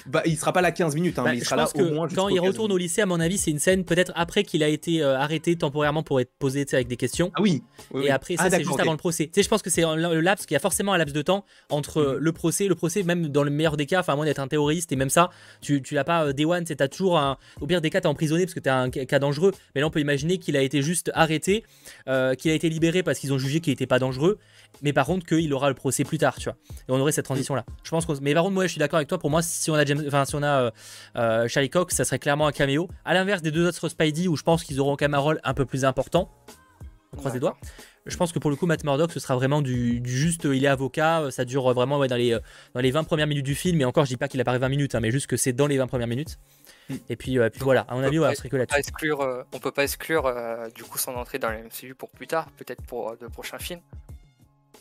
[0.07, 2.07] Bah, il sera pas là 15 minutes, hein, Bah, mais il sera là au moins
[2.07, 4.63] quand il 15 retourne au lycée, à mon avis, c'est une scène peut-être après qu'il
[4.63, 7.31] a été euh, arrêté temporairement pour être posé avec des questions.
[7.35, 7.61] Ah oui.
[7.93, 8.09] oui, Et oui.
[8.09, 9.25] après, ça, Ah, c'est juste avant le procès.
[9.25, 11.21] Tu sais, je pense que c'est le laps, qu'il y a forcément un laps de
[11.21, 12.19] temps entre euh, Mhm.
[12.19, 14.47] le procès, le procès, même dans le meilleur des cas, enfin, à moins d'être un
[14.47, 15.29] terroriste, et même ça,
[15.61, 17.37] tu, tu l'as pas euh, day one, as toujours un.
[17.59, 19.53] Au pire des cas, t'es emprisonné parce que t'es un ca- cas dangereux.
[19.75, 21.63] Mais là, on peut imaginer qu'il a été juste arrêté,
[22.07, 24.39] euh, qu'il a été libéré parce qu'ils ont jugé qu'il était pas dangereux,
[24.81, 26.55] mais par contre, qu'il aura le procès plus tard, tu vois.
[26.69, 27.65] Et on aurait cette transition-là.
[27.83, 28.07] Je pense.
[28.21, 29.19] Mais par contre, moi, je suis d'accord avec toi.
[29.19, 30.71] Pour moi, si on a James, enfin, si on a euh,
[31.17, 32.87] euh, Charlie Cox, ça serait clairement un caméo.
[33.05, 35.39] À l'inverse des deux autres Spidey, où je pense qu'ils auront quand même un rôle
[35.43, 36.29] un peu plus important.
[37.13, 37.57] On croise les doigts.
[38.05, 40.55] Je pense que pour le coup, Matt Murdock, ce sera vraiment du, du juste, euh,
[40.55, 42.35] il est avocat, ça dure vraiment ouais, dans, les,
[42.73, 44.69] dans les 20 premières minutes du film, et encore, je dis pas qu'il apparaît 20
[44.69, 46.39] minutes, hein, mais juste que c'est dans les 20 premières minutes.
[46.91, 46.95] Mm.
[47.09, 49.43] Et puis, euh, puis voilà, à mon avis, ouais, on On peut pas exclure, euh,
[49.53, 50.33] on peut pas exclure
[50.75, 53.59] du coup son entrée dans le MCU pour plus tard, peut-être pour euh, de prochains
[53.59, 53.81] films.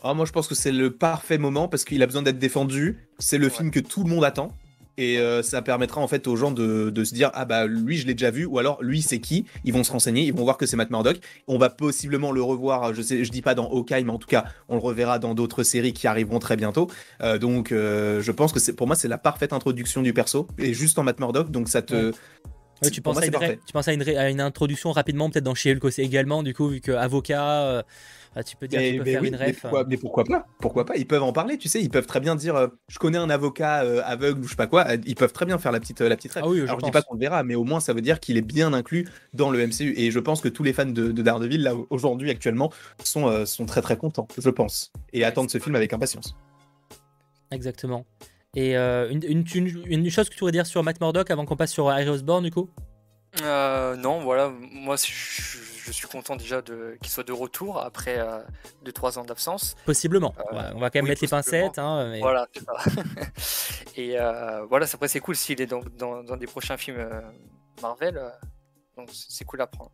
[0.03, 2.99] Ah, moi, je pense que c'est le parfait moment parce qu'il a besoin d'être défendu.
[3.19, 3.51] C'est le Ouais.
[3.51, 4.53] film que tout le monde attend.
[4.99, 7.97] Et euh, ça permettra en fait aux gens de, de se dire ah bah lui
[7.97, 9.47] je l'ai déjà vu ou alors lui c'est qui?
[9.65, 12.43] Ils vont se renseigner ils vont voir que c'est Matt Murdock on va possiblement le
[12.43, 15.19] revoir je sais je dis pas dans Hawkeye mais en tout cas on le reverra
[15.19, 16.91] dans d'autres séries qui arriveront très bientôt
[17.23, 20.49] Euh, donc euh, je pense que c'est pour moi c'est la parfaite introduction du perso
[20.59, 22.13] et juste en Matt Murdock donc ça te Ouais.
[22.83, 25.29] Ouais, tu, penses moi, à une, tu penses à une, ré- à une introduction rapidement,
[25.29, 27.85] peut-être dans aussi également, du coup, vu que avocat,
[28.37, 29.61] ah, tu peux dire Mais, peut mais faire oui, une mais ref.
[29.61, 31.83] pourquoi, mais pourquoi pas Pourquoi pas Ils peuvent en parler, tu sais.
[31.83, 34.57] Ils peuvent très bien dire, euh, je connais un avocat euh, aveugle ou je sais
[34.57, 34.87] pas quoi.
[34.89, 36.43] euh, Ils peuvent très bien faire la petite, euh, la petite ref.
[36.45, 38.03] Ah oui, je Alors je dis pas qu'on le verra, mais au moins ça veut
[38.03, 39.95] dire qu'il est bien inclus dans le MCU.
[39.97, 42.73] Et je pense que tous les fans de, de Daredevil là aujourd'hui actuellement
[43.03, 46.37] sont, euh, sont très très contents, je pense, et attendent ce film avec impatience.
[47.51, 48.07] Exactement.
[48.57, 51.45] Et euh, une, une, une- une chose que tu voudrais dire sur Matt Murdock avant
[51.45, 52.69] qu'on passe sur Harry Osborn, du coup?
[53.43, 55.03] Euh, non, voilà, moi je,
[55.93, 58.19] je suis content déjà de qu'il soit de retour après
[58.85, 59.75] 2-3 ans d'absence.
[59.87, 60.35] Possiblement.
[60.39, 61.79] Euh, Ouais, on va quand même oui, mettre les pincettes.
[61.79, 62.73] Hein, mais- Voilà, c'est ça.
[63.97, 67.21] Et euh, voilà, après c'est cool s'il est dans, dans, dans des prochains films euh,
[67.83, 68.29] Marvel, euh,
[68.97, 69.91] donc c'est cool à prendre.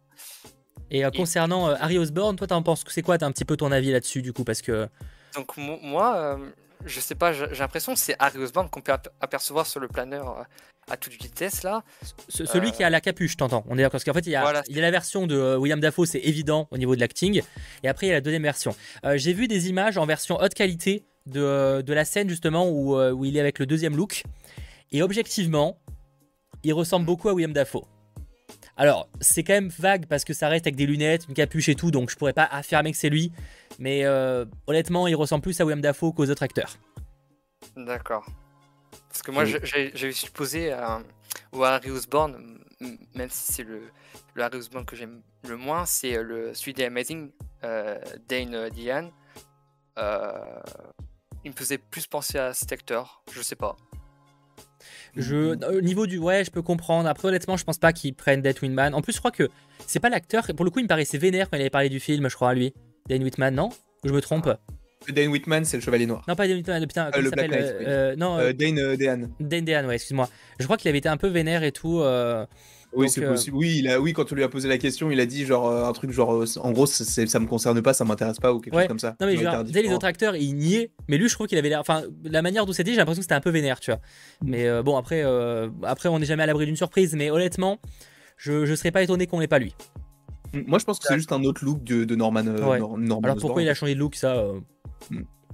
[0.90, 3.44] Et euh, concernant euh, Harry Osborn, toi, t'en penses que c'est quoi T'as un petit
[3.44, 4.88] peu ton avis là-dessus, du coup, parce que
[5.34, 6.50] Donc mo- moi, euh,
[6.84, 9.88] je sais pas, j'ai l'impression que c'est Harry Osborn qu'on peut ap- apercevoir sur le
[9.88, 10.42] planeur euh,
[10.90, 11.82] à toute vitesse là.
[12.28, 14.30] ce- celui Euh, qui a la capuche, t'entends On est d'accord parce qu'en fait, il
[14.30, 14.62] y, a, Voilà.
[14.68, 17.42] il y a la version de euh, William Dafoe, c'est évident au niveau de l'acting,
[17.82, 18.74] et après il y a la deuxième version.
[19.04, 22.68] Euh, J'ai vu des images en version haute qualité de, euh, de la scène justement
[22.70, 24.22] où, où il est avec le deuxième look,
[24.92, 25.78] et objectivement,
[26.62, 27.84] il ressemble beaucoup à William Dafoe.
[28.78, 31.74] Alors, c'est quand même vague parce que ça reste avec des lunettes, une capuche et
[31.74, 33.32] tout, donc je pourrais pas affirmer que c'est lui.
[33.78, 36.76] Mais euh, honnêtement, il ressemble plus à William Dafoe qu'aux autres acteurs.
[37.76, 38.26] D'accord.
[39.08, 39.56] Parce que moi, Oui.
[39.94, 40.98] j'ai- supposé euh,
[41.52, 42.58] au Harry Osborn,
[43.14, 43.82] même si c'est le,
[44.34, 47.30] le Harry Osborn que j'aime le moins, c'est euh, le celui des Amazing,
[47.64, 49.10] euh, Dane euh, Diane.
[49.98, 50.32] Euh,
[51.44, 53.76] il me faisait plus penser à cet acteur, je sais pas.
[55.16, 56.18] Je, au niveau du.
[56.18, 57.08] Ouais, je peux comprendre.
[57.08, 58.94] Après, honnêtement, je pense pas qu'ils prennent Death Man.
[58.94, 59.48] En plus, je crois que
[59.86, 60.46] c'est pas l'acteur.
[60.54, 62.50] Pour le coup, il me paraissait vénère quand il avait parlé du film, je crois,
[62.50, 62.74] à lui.
[63.08, 63.70] Dane Whitman, non?
[64.04, 64.50] Ou je me trompe?
[65.08, 66.22] Dane Whitman, c'est le Chevalier Noir.
[66.26, 67.84] Non, pas Dane Whitman, putain, comment il s'appelle euh, Knight, oui.
[67.86, 69.28] euh, Non, Euh, euh, Dane euh, Dehan.
[69.40, 70.28] Dane Dehan, ouais, excuse-moi.
[70.58, 72.00] Je crois qu'il avait été un peu vénère et tout.
[72.00, 72.44] euh,
[72.92, 73.56] Oui, c'est euh, possible.
[73.56, 75.68] Oui, il a, oui, quand on lui a posé la question, il a dit genre
[75.68, 78.58] euh, un truc genre, euh, en gros, ça me concerne pas, ça m'intéresse pas ou
[78.60, 78.82] quelque Ouais.
[78.82, 79.14] chose comme ça.
[79.20, 81.68] Non mais tu sais, les autres acteurs ils niaient, mais lui je trouve qu'il avait
[81.68, 84.00] l'air, enfin la manière dont c'était, j'ai l'impression que c'était un peu vénère, tu vois.
[84.44, 87.78] Mais euh, bon après, euh, après on n'est jamais à l'abri d'une surprise, mais honnêtement,
[88.38, 89.74] je je serais pas étonné qu'on l'ait pas lui.
[90.66, 92.46] Moi, je pense que c'est juste un autre look de, de Norman.
[92.46, 92.78] euh, Ouais.
[92.78, 93.62] Norman Alors pourquoi Osborn.
[93.62, 94.58] il a changé de look ça euh,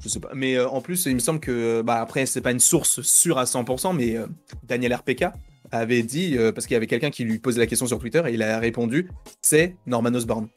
[0.02, 0.30] Je sais pas.
[0.34, 3.38] Mais euh, en plus, il me semble que, bah, après, c'est pas une source sûre
[3.38, 4.26] à 100%, mais euh,
[4.64, 5.26] Daniel RPK
[5.70, 8.22] avait dit, euh, parce qu'il y avait quelqu'un qui lui posait la question sur Twitter
[8.26, 9.08] et il a répondu
[9.40, 10.48] c'est Norman Osborn.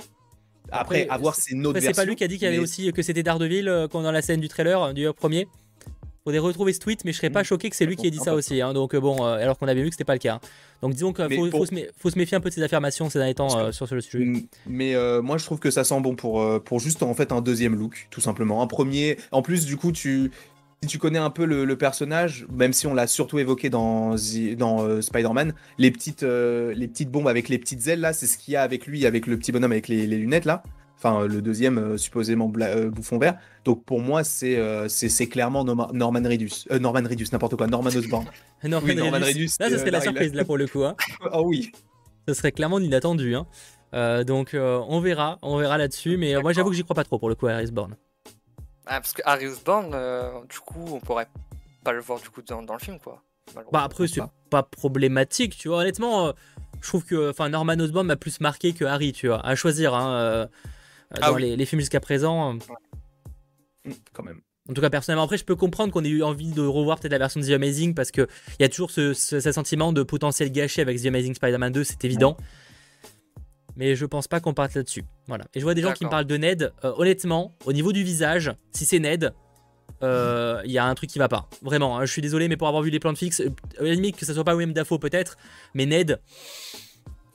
[0.71, 1.55] Après, Après, à voir, c'est
[1.95, 4.01] pas lui qui a dit qu'il y avait mais- aussi que c'était Daredevil euh, quand
[4.01, 5.47] dans la scène du trailer euh, du premier.
[6.25, 7.45] Faudrait retrouver ce tweet, mais je serais pas Mm.
[7.45, 8.59] choqué que c'est lui qui ait dit ça aussi.
[8.59, 8.73] hein.
[8.73, 10.33] donc euh, bon, euh, alors qu'on avait vu que c'était pas le cas.
[10.35, 10.39] hein.
[10.81, 13.19] Donc disons qu'il faut, se mé- faut se méfier un peu de ses affirmations ces
[13.19, 14.43] derniers temps euh, sur ce sujet.
[14.67, 17.41] Mais euh, moi, je trouve que ça sent bon pour, pour juste en fait un
[17.41, 18.61] deuxième look, tout simplement.
[18.61, 19.17] Un premier.
[19.31, 20.31] En plus, du coup, tu.
[20.83, 24.15] Si tu connais un peu le, le personnage, même si on l'a surtout évoqué dans,
[24.57, 28.27] dans euh, Spider-Man, les petites, euh, les petites bombes avec les petites ailes là, c'est
[28.27, 30.61] ce qu'il y a avec lui, avec le petit bonhomme avec les, les lunettes là.
[30.97, 33.37] Enfin, le deuxième euh, supposément bla- euh, bouffon vert.
[33.65, 36.65] Donc pour moi, c'est euh, c'est clairement Norma- Norman Reedus.
[36.71, 37.67] Euh, Norman Reedus, n'importe quoi.
[37.67, 38.25] Norman Osborn.
[38.63, 39.49] Norman oui, Norman Reedus.
[39.59, 40.83] Là, ça euh, serait la surprise là pour le coup.
[40.83, 40.95] hein.
[41.33, 41.71] oh oui.
[42.27, 43.35] Ça serait clairement inattendu.
[43.35, 43.45] Hein.
[43.93, 46.17] Euh, donc euh, on verra, on verra là-dessus.
[46.17, 47.95] Mais euh, moi j'avoue que j'y crois pas trop pour le coup à Harris Bourne.
[48.87, 51.27] Ah, parce que Harry Osborn, euh, du coup, on pourrait
[51.83, 53.21] pas le voir du coup dans, dans le film, quoi.
[53.71, 54.33] Bah après c'est pas.
[54.49, 55.79] pas problématique, tu vois.
[55.79, 56.31] Honnêtement, euh,
[56.81, 59.45] je trouve que enfin Norman Osborn m'a plus marqué que Harry, tu vois.
[59.45, 60.47] À choisir hein, euh,
[61.11, 61.41] Ah dans oui.
[61.43, 62.55] les, les films jusqu'à présent.
[62.55, 62.57] euh,
[63.85, 64.41] Mm, Quand même.
[64.67, 67.11] En tout cas, personnellement, après, je peux comprendre qu'on ait eu envie de revoir peut-être
[67.11, 68.25] la version de The Amazing parce qu'il
[68.59, 71.83] y a toujours ce, ce- ce sentiment de potentiel gâché avec The Amazing Spider-Man 2,
[71.83, 72.35] c'est évident.
[73.75, 75.03] Mais je pense pas qu'on parte là-dessus.
[75.27, 75.45] Voilà.
[75.53, 76.71] Et je vois des gens qui me parlent de Ned.
[76.83, 79.33] Euh, honnêtement, au niveau du visage, si c'est Ned,
[80.01, 81.47] euh, il y a un truc qui va pas.
[81.61, 83.49] Vraiment, hein, je suis désolé, mais pour avoir vu les plans de fixe, euh,
[83.79, 85.37] à la limite que ça soit pas William Dafoe peut-être,
[85.75, 86.19] mais Ned.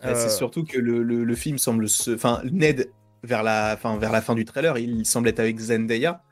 [0.03, 2.11] Bah, euh, C'est surtout que le, le- le film semble se.
[2.13, 2.91] Enfin, Ned,
[3.23, 6.23] vers la, fin, vers la fin du trailer, il semble être avec Zendaya,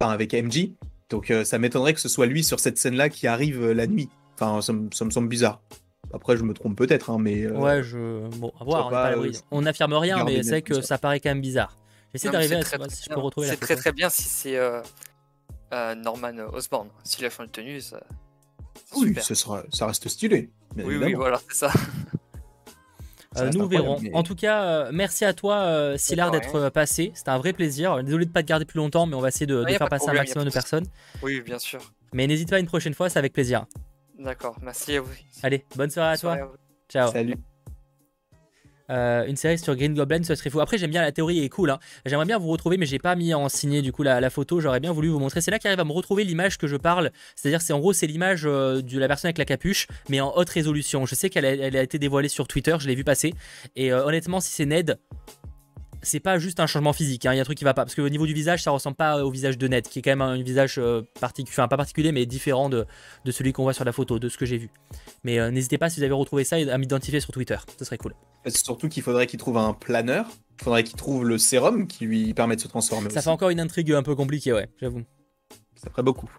[0.00, 0.70] enfin avec MJ.
[1.10, 3.86] Donc euh, ça m'étonnerait que ce soit lui sur cette scène-là qui arrive euh, la
[3.86, 4.08] nuit.
[4.34, 5.60] Enfin, ça, me- ça me semble bizarre.
[6.12, 7.42] Après, je me trompe peut-être, hein, mais.
[7.44, 8.28] euh, Ouais, je.
[8.36, 10.88] Bon, à voir, on, est pas, euh, on n'affirme rien, mais c'est comme que ça.
[10.88, 11.76] ça paraît quand même bizarre.
[12.14, 13.22] J'essaie d'arriver à c'est très, si je peux bien.
[13.24, 14.80] retrouver la C'est très très bien si c'est euh,
[15.74, 16.88] euh, Norman Osborn.
[17.04, 18.00] S'il a changé de tenue, ça.
[18.96, 19.22] Oui, super.
[19.24, 20.50] ce sera, ça reste stylé.
[20.76, 21.72] Oui, oui, voilà, c'est ça.
[23.36, 23.98] Euh, nous verrons.
[24.00, 27.12] mais- En tout cas, euh, merci à toi, euh, Sylar, d'être euh, passé.
[27.14, 28.02] C'était un vrai plaisir.
[28.02, 29.88] Désolé de pas te garder plus longtemps, mais on va essayer de, Ah, faire pas
[29.90, 30.86] passer problème, un maximum de personnes.
[31.22, 31.80] Oui, bien sûr.
[32.14, 33.66] Mais n'hésite pas une prochaine fois, c'est avec plaisir.
[34.18, 35.12] D'accord, merci à vous.
[35.42, 36.30] Allez, bonne soirée à Bonne toi.
[36.36, 36.56] soirée à vous.
[36.88, 37.12] Ciao.
[37.12, 37.34] Salut.
[38.90, 40.60] Euh, une série sur Green Goblin, ce serait fou.
[40.60, 41.70] Après, j'aime bien la théorie, elle est cool.
[41.70, 41.78] hein.
[42.06, 44.60] J'aimerais bien vous retrouver, mais j'ai pas mis en signé du coup la, photo.
[44.60, 45.40] J'aurais bien voulu vous montrer.
[45.40, 47.10] C'est là qu'arrive à me retrouver l'image que je parle.
[47.36, 50.34] C'est-à-dire, c'est en gros, c'est l'image euh, de la personne avec la capuche, mais en
[50.36, 51.06] haute résolution.
[51.06, 53.34] Je sais qu'elle a, été dévoilée sur Twitter, je l'ai vu passer.
[53.76, 54.98] Et euh, honnêtement, si c'est Ned,
[56.02, 57.26] c'est pas juste un changement physique.
[57.26, 57.32] hein.
[57.32, 57.84] Il y a un truc qui va pas.
[57.84, 60.10] Parce qu'au niveau du visage, ça ressemble pas au visage de Ned, qui est quand
[60.10, 60.80] même un visage
[61.20, 62.86] particulier, enfin pas particulier, mais différent de,
[63.30, 64.70] celui qu'on voit sur la photo, de ce que j'ai vu.
[65.24, 67.56] Mais n'hésitez pas si vous avez retrouvé ça à m'identifier sur Twitter.
[67.78, 68.14] Ce serait cool.
[68.44, 70.26] C'est Surtout qu'il faudrait qu'il trouve un planeur.
[70.60, 73.10] Il faudrait qu'il trouve le sérum qui lui permet de se transformer.
[73.10, 73.24] Ça aussi.
[73.24, 75.02] fait encore une intrigue un peu compliquée, ouais, j'avoue.
[75.76, 76.30] Ça ferait beaucoup.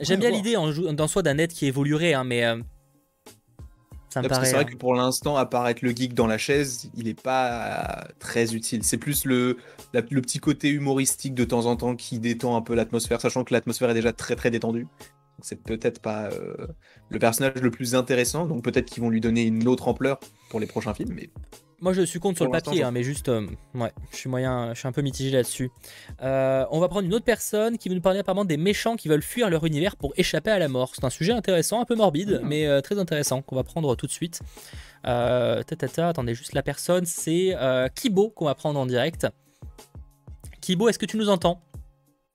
[0.00, 2.56] J'aime bien l'idée en soi d'un net qui évoluerait, hein, mais euh,
[4.08, 4.46] ça me paraît.
[4.46, 8.08] c'est vrai euh, que pour l'instant, apparaître le geek dans la chaise, il n'est pas
[8.18, 8.84] très utile.
[8.84, 9.56] C'est plus le,
[9.94, 13.44] la- le petit côté humoristique de temps en temps qui détend un peu l'atmosphère, sachant
[13.44, 14.86] que l'atmosphère est déjà très très détendue.
[15.42, 16.68] Donc c'est peut-être pas euh,
[17.08, 20.20] le personnage le plus intéressant, donc peut-être qu'ils vont lui donner une autre ampleur
[20.50, 21.14] pour les prochains films.
[21.16, 21.30] Mais
[21.80, 24.72] Moi, je suis contre sur le papier, hein, mais juste, euh, ouais, je suis moyen,
[24.72, 25.72] je suis un peu mitigé là-dessus.
[26.22, 29.08] Euh, on va prendre une autre personne qui veut nous parler apparemment des méchants qui
[29.08, 30.92] veulent fuir leur univers pour échapper à la mort.
[30.94, 32.48] C'est un sujet intéressant, un peu morbide, Mhm.
[32.48, 34.42] mais euh, très intéressant qu'on va prendre tout de suite.
[35.08, 38.86] Euh, ta, ta, ta, attendez juste la personne, c'est euh, Kibo qu'on va prendre en
[38.86, 39.26] direct.
[40.60, 41.60] Kibo, est-ce que tu nous entends?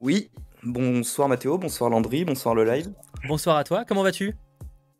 [0.01, 0.29] Oui,
[0.63, 2.91] bonsoir Mathéo, bonsoir Landry, bonsoir le live.
[3.27, 4.35] Bonsoir à toi, comment vas-tu?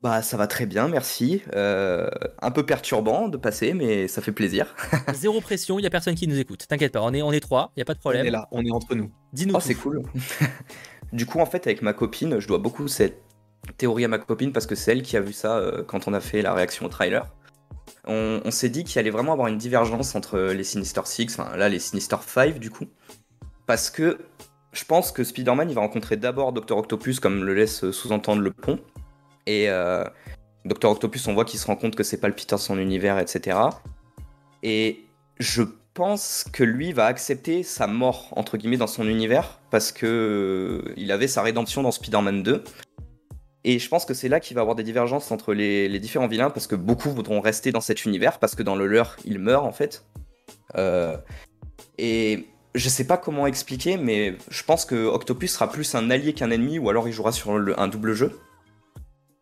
[0.02, 1.42] Bah ça va très bien, merci.
[1.56, 2.08] Euh,
[2.42, 4.76] un peu perturbant de passer, mais ça fait plaisir.
[5.14, 6.66] Zéro pression, il y a personne qui nous écoute.
[6.68, 8.26] T'inquiète pas, on est, on est trois, il y a pas de on problème.
[8.28, 9.12] est là, on est entre nous.
[9.34, 10.04] Dis-nous Oh c'est cool.
[11.14, 13.22] du coup en fait avec ma copine, je dois beaucoup cette
[13.78, 16.14] théorie à ma copine parce que c'est elle qui a vu ça euh, quand on
[16.14, 17.28] a fait la réaction au trailer.
[18.06, 21.58] On, on s'est dit qu'il allait vraiment avoir une divergence entre les Sinister Six, enfin
[21.58, 22.86] là les Sinister Five du coup.
[23.66, 24.20] Parce que
[24.78, 26.78] je pense que Spider-Man il va rencontrer d'abord Dr.
[26.78, 28.80] Octopus comme le laisse sous-entendre le pont.
[29.48, 30.04] Et euh,
[30.66, 30.90] Dr.
[30.92, 33.58] Octopus on voit qu'il se rend compte que c'est pas le Peter son univers, etc.
[34.62, 35.06] Et
[35.40, 35.64] je
[35.96, 40.94] pense que lui va accepter sa mort entre guillemets dans son univers parce que euh,
[40.96, 42.64] il avait sa rédemption dans Spider-Man 2.
[43.64, 46.50] Et je pense que c'est là qu'il va avoir des divergences entre les, différents vilains,
[46.50, 49.66] parce que beaucoup voudront rester dans cet univers, parce que dans le leur, il meurt
[49.66, 50.06] en fait.
[50.78, 51.18] Euh,
[51.98, 52.48] et
[52.78, 56.52] je sais pas comment expliquer, mais je pense que Octopus sera plus un allié qu'un
[56.52, 58.40] ennemi, ou alors il jouera sur un double jeu.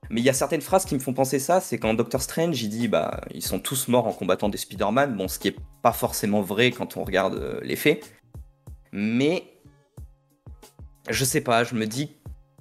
[0.10, 2.62] Mais il y a certaines phrases qui me font penser ça, c'est quand Doctor Strange
[2.62, 5.56] il dit bah ils sont tous morts en combattant des Spider-Man, bon ce qui est
[5.82, 8.14] pas forcément vrai quand on regarde euh, les faits.
[8.92, 9.44] Mais
[11.10, 12.12] je sais pas, je me dis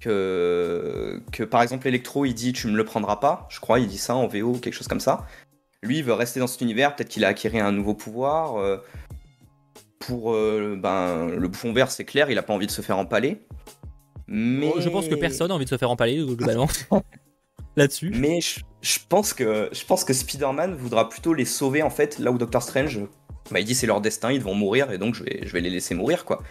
[0.00, 1.20] que,
[1.50, 4.14] par exemple Electro il dit tu me le prendras pas, je crois il dit ça
[4.14, 5.26] en VO ou quelque chose comme ça.
[5.82, 8.56] Lui il veut rester dans cet univers, peut-être qu'il a acquis un nouveau pouvoir.
[8.56, 8.78] euh,
[10.06, 12.98] pour euh, ben, le bouffon vert c'est clair, il a pas envie de se faire
[12.98, 13.46] empaler.
[14.26, 16.68] Mais Oh, Je pense que personne n'a envie de se faire empaler, globalement.
[17.76, 18.12] Là-dessus.
[18.14, 22.20] mais je, je pense que je pense que Spider-Man voudra plutôt les sauver en fait
[22.20, 23.00] là où Doctor Strange
[23.50, 25.60] bah, il dit c'est leur destin, ils vont mourir et donc je vais, je vais
[25.60, 26.42] les laisser mourir quoi.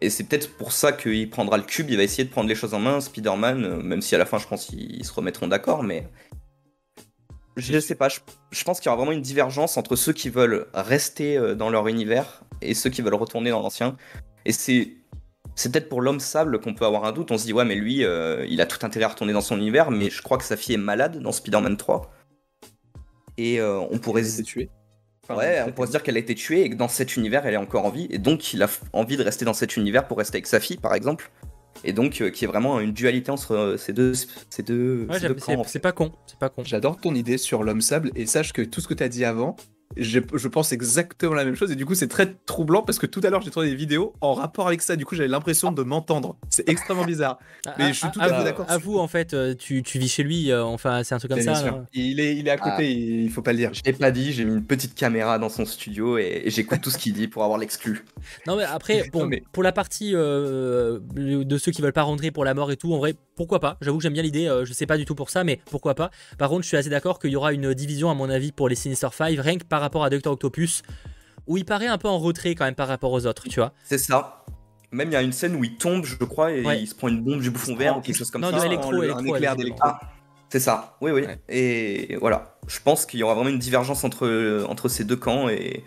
[0.00, 2.54] Et c'est peut-être pour ça qu'il prendra le cube, il va essayer de prendre les
[2.54, 5.12] choses en main, Spider-Man, euh, même si à la fin je pense qu'ils ils se
[5.12, 6.08] remettront d'accord, mais
[7.56, 10.30] je sais pas, je, je pense qu'il y aura vraiment une divergence entre ceux qui
[10.30, 13.96] veulent rester euh, dans leur univers et ceux qui veulent retourner dans l'ancien.
[14.44, 14.92] Et c'est
[15.54, 17.30] c'est peut-être pour l'homme sable qu'on peut avoir un doute.
[17.30, 19.58] On se dit, ouais, mais lui, euh, il a tout intérêt à retourner dans son
[19.58, 22.10] univers, mais je crois que sa fille est malade dans Spider-Man 3.
[23.38, 24.24] Et euh, on pourrait.
[24.24, 24.70] s'est tué.
[25.24, 27.46] Enfin, Ouais, on pourrait se dire qu'elle a été tuée et que dans cet univers,
[27.46, 28.06] elle est encore en vie.
[28.10, 30.58] Et donc, il a f- envie de rester dans cet univers pour rester avec sa
[30.58, 31.30] fille, par exemple.
[31.84, 34.12] Et donc, euh, qui est vraiment une dualité entre euh, ces deux,
[34.50, 35.78] ces deux, Ouais, ces deux j'aime- camps, c'est en c'est fait.
[35.80, 36.62] pas con, c'est pas con.
[36.64, 39.24] J'adore ton idée sur l'homme sable et sache que tout ce que tu as dit
[39.24, 39.56] avant,
[39.96, 43.06] je, je pense exactement la même chose et du coup c'est très troublant parce que
[43.06, 45.72] tout à l'heure j'ai tourné des vidéos en rapport avec ça, du coup j'avais l'impression
[45.72, 46.36] de m'entendre.
[46.50, 47.38] C'est extrêmement bizarre.
[47.78, 48.66] Mais je suis tout à fait d'accord.
[48.68, 51.30] À vous, en fait, euh, tu, tu vis chez lui, euh, enfin, c'est un truc
[51.30, 51.54] comme ça.
[51.54, 51.66] sûr.
[51.66, 51.84] là.
[51.94, 52.82] Il est, il est à côté, Ah.
[52.82, 53.70] il faut pas le dire.
[53.74, 56.80] Je l'ai pas dit, j'ai mis une petite caméra dans son studio et, et j'écoute
[56.80, 58.04] tout ce qu'il dit pour avoir l'exclu.
[58.46, 62.02] Non, mais après, bon, Non, mais- pour la partie euh, de ceux qui veulent pas
[62.02, 63.76] rentrer pour la mort et tout, en vrai, pourquoi pas?
[63.80, 65.94] J'avoue que j'aime bien l'idée, euh, je sais pas du tout pour ça, mais pourquoi
[65.94, 66.10] pas?
[66.38, 68.68] Par contre, je suis assez d'accord qu'il y aura une division, à mon avis, pour
[68.68, 70.82] les Sinister 5, rien que par rapport à Doctor Octopus,
[71.46, 73.72] où il paraît un peu en retrait quand même par rapport aux autres, tu vois.
[73.84, 74.44] C'est ça.
[74.90, 76.80] Même il y a une scène où il tombe, je crois, et Ouais.
[76.82, 78.66] il se prend une bombe du bouffon vert ou quelque chose comme Non, ça.
[78.66, 79.80] électro, un électro, éclair d'électro.
[79.88, 80.00] Ah,
[80.50, 81.22] c'est ça, oui, oui.
[81.22, 81.38] Ouais.
[81.48, 85.48] Et voilà, je pense qu'il y aura vraiment une divergence entre, entre ces deux camps
[85.48, 85.82] et,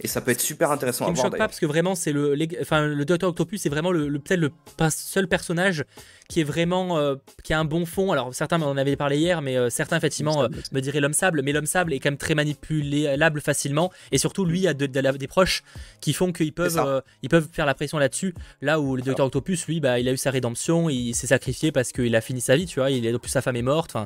[0.00, 1.26] et ça peut être super intéressant à me voir.
[1.26, 4.08] choque pas parce que vraiment c'est le les- enfin le Docteur Octopus c'est vraiment le,
[4.08, 4.50] le- peut-être le
[4.90, 5.84] seul personnage
[6.28, 8.12] qui est vraiment euh, qui a un bon fond.
[8.12, 11.42] Alors certains en avaient parlé hier mais euh, certains effectivement euh, me diraient l'homme sable.
[11.42, 13.90] Mais l'homme sable est quand même très manipulable facilement.
[14.12, 15.62] Et surtout lui a de- de la- des proches
[16.00, 16.86] qui font qu'ils peuvent ça.
[16.86, 18.34] euh, ils peuvent faire la pression là-dessus.
[18.60, 21.72] Là où le Docteur Octopus lui bah il a eu sa rédemption il s'est sacrifié
[21.72, 22.90] parce qu'il a fini sa vie tu vois.
[22.90, 23.96] Il est plus sa femme est morte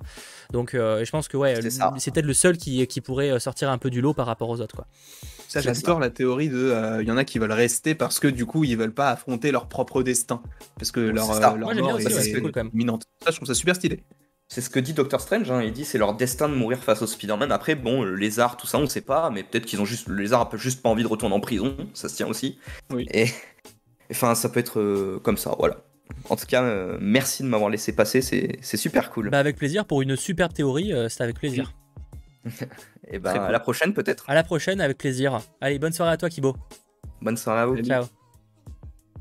[0.53, 1.93] donc euh, je pense que ouais C'est ça.
[2.13, 4.77] peut-être le seul qui, qui pourrait sortir un peu du lot par rapport aux autres
[4.77, 4.87] quoi
[5.53, 6.57] Ça, C'est j'adore la théorie de.
[6.57, 9.11] euh, Il y en a qui veulent rester parce que du coup, ils veulent pas
[9.11, 10.43] affronter leur propre destin.
[10.79, 11.53] Parce que leur, c'est ça.
[11.53, 12.71] euh, leur Moi, mort aussi, est, ouais, c'est cool, quand même.
[12.73, 13.05] imminente.
[13.25, 14.03] Ça, je trouve ça super stylé.
[14.49, 17.01] C'est ce que dit Doctor Strange, hein, il dit c'est leur destin de mourir face
[17.03, 17.51] au Spider-Man.
[17.53, 20.09] Après, bon, le lézard, tout ça, on sait pas, mais peut-être qu'ils ont juste.
[20.09, 22.59] Le lézard a juste pas envie de retourner en prison, ça se tient aussi.
[22.93, 23.07] Oui.
[23.13, 23.27] Et.
[24.11, 25.77] Enfin, ça peut être euh, comme ça, voilà.
[26.29, 29.31] En tout cas, euh, merci de m'avoir laissé passer, c'est c'est super cool.
[29.31, 31.73] bah avec plaisir pour une superbe théorie euh, c'était avec plaisir
[33.09, 34.29] Et ben, très à la prochaine peut-être.
[34.29, 35.41] À la prochaine, avec plaisir.
[35.61, 36.57] Allez, bonne soirée à toi, Kibo.
[37.21, 37.77] Bonne soirée à vous.
[37.83, 38.05] Ciao.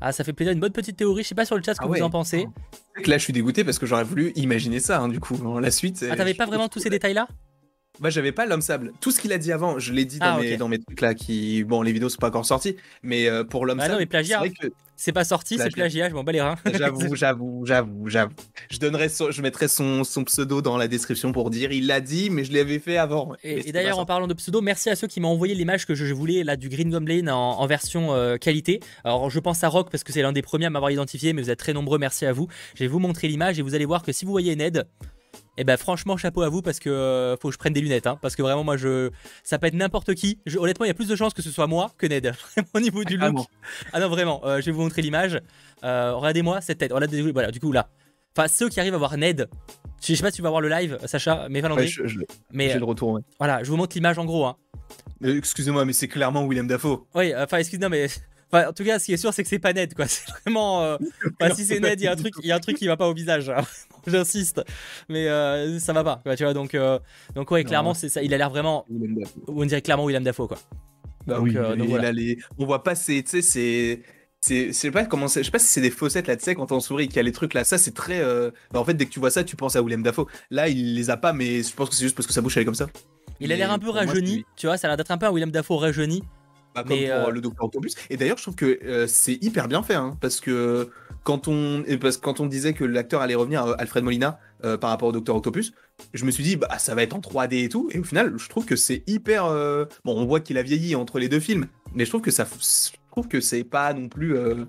[0.00, 1.22] Ah, ça fait plaisir, une bonne petite théorie.
[1.22, 2.48] Je sais pas sur le chat ce que Ah vous en pensez.
[3.06, 5.38] Là, je suis dégoûté parce que j'aurais voulu imaginer ça, hein, du coup.
[5.60, 6.04] La suite.
[6.10, 7.28] Ah, t'avais pas vraiment tous ces détails-là?
[8.00, 8.92] Moi, j'avais pas l'homme sable.
[9.00, 11.00] Tout ce qu'il a dit avant, je l'ai dit dans, Ah, mes, dans mes trucs
[11.00, 11.62] là qui.
[11.64, 14.00] Bon, les vidéos sont pas encore sorties, mais euh, pour l'homme Ah non, sable.
[14.00, 16.08] mais plagiat, c'est vrai que C'est pas sorti, c'est Plagiat.
[16.08, 16.56] je m'en bats les reins.
[16.72, 18.32] J'avoue, j'avoue, j'avoue, j'avoue.
[18.70, 22.30] Je donnerai je mettrai son, son pseudo dans la description pour dire il l'a dit,
[22.30, 23.34] mais je l'avais fait avant.
[23.44, 26.06] Et, d'ailleurs, en parlant de pseudo, merci à ceux qui m'ont envoyé l'image que je,
[26.06, 28.80] je voulais là du Green Goblin en, en version euh, qualité.
[29.04, 31.42] Alors, je pense à Rock parce que c'est l'un des premiers à m'avoir identifié, mais
[31.42, 32.48] vous êtes très nombreux, merci à vous.
[32.74, 34.86] Je vais vous montrer l'image et vous allez voir que si vous voyez Ned,
[35.58, 38.06] eh ben franchement chapeau à vous parce que euh, faut que je prenne des lunettes,
[38.06, 39.10] hein, parce que vraiment moi je,
[39.44, 40.38] ça peut être n'importe qui.
[40.46, 42.32] Je- honnêtement, il y a plus de chances que ce soit moi que Ned.
[42.56, 43.46] Vraiment au niveau du look.
[43.92, 45.40] Ah non vraiment, euh, je vais vous montrer l'image.
[45.84, 46.92] Euh, Regardez-moi cette tête.
[46.92, 47.88] Regardez, voilà, du coup là.
[48.36, 49.48] Enfin ceux qui arrivent à voir Ned.
[50.04, 51.86] Je sais pas si tu vas voir le live, Sacha, mais Ouais, Valandry.
[51.86, 52.18] je- je-
[52.50, 53.10] mais J'ai le retour.
[53.12, 53.20] ouais.
[53.38, 54.46] voilà, je vous montre l'image en gros.
[54.46, 54.56] Hein.
[55.24, 57.06] Euh, Excusez-moi, mais c'est clairement William Dafoe.
[57.14, 58.08] Oui, enfin, excuse-moi, mais.
[58.52, 60.06] Enfin, en tout cas, ce qui est sûr, c'est que c'est pas Ned, quoi.
[60.08, 60.82] C'est vraiment.
[60.82, 60.96] euh,
[61.40, 62.86] enfin, si c'est Ned, il y a un truc, il y a un truc qui
[62.86, 63.48] va pas au visage.
[63.50, 63.62] hein.
[64.06, 64.62] J'insiste,
[65.08, 66.54] mais euh, ça va pas, quoi, tu vois.
[66.54, 66.98] Donc, euh,
[67.36, 68.22] donc ouais, clairement, c'est ça.
[68.22, 68.84] Il a l'air vraiment.
[69.46, 70.58] On dirait clairement William Dafoe, quoi.
[71.26, 72.08] Bah Donc, oui, donc il voilà.
[72.08, 72.36] a les...
[72.58, 74.02] on voit pas c'est tu sais c'est
[74.40, 76.56] c'est je sais pas comment je sais pas si c'est des faussettes là tu sais
[76.56, 78.84] quand on sourit qu'il y a les trucs là ça c'est très euh, bah, en
[78.84, 81.16] fait dès que tu vois ça tu penses à William Dafoe là il les a
[81.16, 82.88] pas mais je pense que c'est juste parce que sa bouche elle est comme ça
[83.38, 84.76] Il a l'air un peu moi, rajeuni, tu vois.
[84.78, 86.24] Ça a l'air d'être un peu un William Dafoe rajeuni.
[86.74, 89.42] Bah, comme Mais, pour euh, le Docteur Octopus et d'ailleurs je trouve que euh, c'est
[89.42, 90.90] hyper bien fait hein, parce que
[91.24, 94.40] quand on, et parce que quand on disait que l'acteur allait revenir, euh, Alfred Molina,
[94.64, 95.72] euh, par rapport au Docteur Octopus,
[96.14, 97.88] je me suis dit, bah, ça va être en 3D et tout.
[97.92, 99.44] Et au final, je trouve que c'est hyper.
[99.44, 102.32] euh, Bon, on voit qu'il a vieilli entre les deux films, mais je trouve que
[102.32, 104.64] ça, je trouve que c'est pas non plus euh,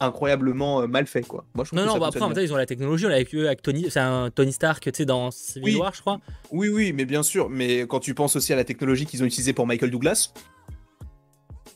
[0.00, 1.44] incroyablement euh, mal fait, quoi.
[1.54, 3.08] Moi, je trouve Non, non, bah après, en même temps, ils ont la technologie, on
[3.08, 5.76] l'a avec, eux, avec Tony, c'est un Tony Stark, tu sais, dans Civil Oui.
[5.76, 6.20] War, je crois.
[6.50, 7.48] Oui, oui, mais bien sûr.
[7.48, 10.32] Mais quand tu penses aussi à la technologie qu'ils ont utilisée pour Michael Douglas,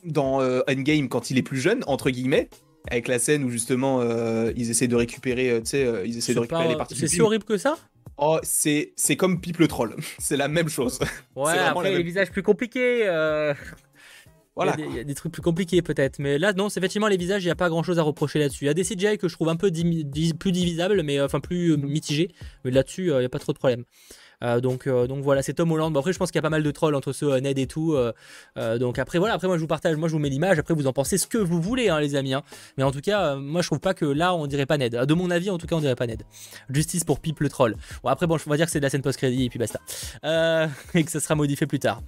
[0.07, 2.49] dans euh, Endgame, quand il est plus jeune, entre guillemets,
[2.89, 6.17] avec la scène où justement euh, ils essaient de récupérer, euh, tu sais, euh, ils
[6.17, 7.77] essaient de récupérer pas- les parties C'est si horrible que ça?
[8.17, 9.95] Oh, c'est c'est comme Pipe le troll.
[10.19, 10.99] c'est la même chose.
[11.35, 13.05] Ouais, après, la les même- visages plus compliqués.
[14.55, 14.73] Voilà.
[14.75, 16.17] Il y, a des, il y a des trucs plus compliqués peut-être.
[16.17, 18.39] Mais là, non, c'est effectivement les visages, il n'y a pas grand chose à reprocher
[18.39, 18.63] là-dessus.
[18.63, 21.39] Il y a des CGI que je trouve un peu di- plus divisables, mais enfin
[21.39, 22.31] plus mitigés.
[22.65, 23.83] Mais là-dessus, il n'y a pas trop de problème.
[24.43, 25.91] Euh, donc, euh, donc voilà, c'est Tom Holland.
[25.91, 27.57] Bon, après, je pense qu'il y a pas mal de trolls entre ceux euh, Ned
[27.57, 27.97] et tout.
[28.79, 30.59] donc après, voilà, après, moi je vous partage, moi je vous mets l'image.
[30.59, 32.33] Après, vous en pensez ce que vous voulez, hein, les amis.
[32.33, 32.43] hein.
[32.77, 34.93] Mais en tout cas, moi je trouve pas que là, on dirait pas Ned.
[34.93, 36.23] De mon avis, en tout cas, on dirait pas Ned.
[36.69, 37.75] Justice pour Pipe le troll.
[38.03, 39.79] Bon, après, bon, je vais dire que c'est de la scène post-crédit et puis basta.
[40.93, 42.01] Et que ça sera modifié plus tard.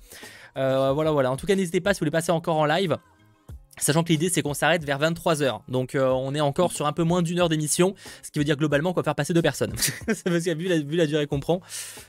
[0.55, 1.32] Voilà, voilà.
[1.32, 2.97] En tout cas, n'hésitez pas si vous voulez passer encore en live.
[3.80, 5.61] Sachant que l'idée c'est qu'on s'arrête vers 23h.
[5.69, 7.95] Donc euh, on est encore sur un peu moins d'une heure d'émission.
[8.23, 9.73] Ce qui veut dire globalement qu'on va faire passer deux personnes.
[9.77, 11.61] C'est Parce que vu la, vu la durée qu'on prend,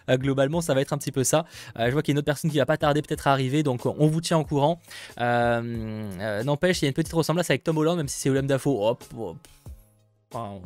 [0.09, 1.45] euh, globalement ça va être un petit peu ça.
[1.79, 3.33] Euh, je vois qu'il y a une autre personne qui va pas tarder peut-être à
[3.33, 3.63] arriver.
[3.63, 4.81] Donc on vous tient au courant.
[5.19, 8.79] N'empêche, il y a une petite ressemblance avec Tom Holland, même si c'est Willem Dafoe.
[8.83, 9.37] Hop, hop.
[10.33, 10.63] Enfin, on-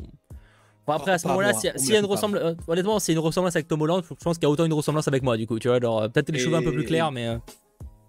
[0.86, 3.18] Bon, après, à ce moment-là, s'il s'il y a une ressemblance, euh, honnêtement, a une
[3.18, 5.46] ressemblance avec Tom Holland, je pense qu'il y a autant une ressemblance avec moi, du
[5.46, 7.38] coup, tu vois, peut-être les Et- cheveux un peu plus clairs, mais.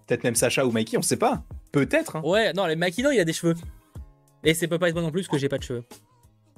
[0.06, 1.42] Peut-être même Sacha ou Mikey, on sait pas.
[1.76, 2.16] Peut-être.
[2.16, 2.22] hein.
[2.24, 3.54] Ouais, non, les Makino, il a des cheveux.
[4.44, 5.84] Et c'est pas moi non plus que j'ai pas de cheveux.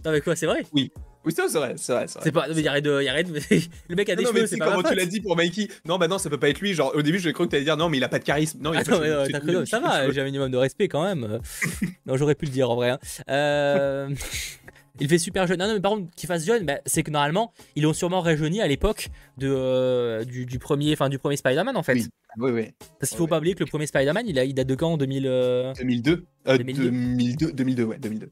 [0.05, 0.63] Non, mais quoi, c'est vrai?
[0.73, 0.91] Oui,
[1.29, 2.05] ça, c'est vrai, c'est vrai.
[2.07, 2.23] c'est vrai.
[2.23, 2.45] C'est pas.
[2.55, 3.05] mais arrête de.
[3.07, 3.27] arrête
[3.89, 5.35] Le mec a des Non, non, mais cheveux, c'est pas comment tu l'as dit pour
[5.35, 6.73] Mikey Non, bah non, ça peut pas être lui.
[6.73, 8.59] Genre, au début, j'ai cru que t'allais dire non, mais il a pas de charisme.
[8.61, 11.39] Non, il a Attends, pas de ça va, j'ai un minimum de respect quand même.
[12.05, 12.91] Non, j'aurais pu le dire en vrai.
[12.91, 12.99] hein.
[13.29, 14.09] Euh,
[14.99, 15.59] Il fait super jeune.
[15.59, 18.21] Non, non, mais par contre, qu'il fasse jeune, bah, c'est que normalement, ils l'ont sûrement
[18.21, 21.93] rajeuni à l'époque de, euh, du, du premier, enfin, du premier Spider-Man en fait.
[21.93, 22.07] Oui.
[22.37, 22.69] Oui, oui.
[22.99, 24.93] Parce qu'il faut pas oublier que le premier Spider-Man, il, a, il date de quand
[24.93, 26.25] en 2000 euh, 2002.
[26.47, 26.83] Euh, 2002.
[26.83, 27.51] 2002.
[27.53, 28.29] 2002, ouais, 2002.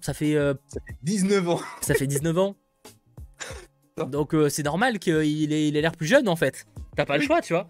[0.00, 1.60] Ça fait, euh, Ça fait 19 ans.
[1.80, 2.56] ça fait 19 ans.
[4.10, 6.66] Donc euh, c'est normal qu'il ait, il ait l'air plus jeune en fait.
[6.96, 7.68] T'as pas le choix, tu vois.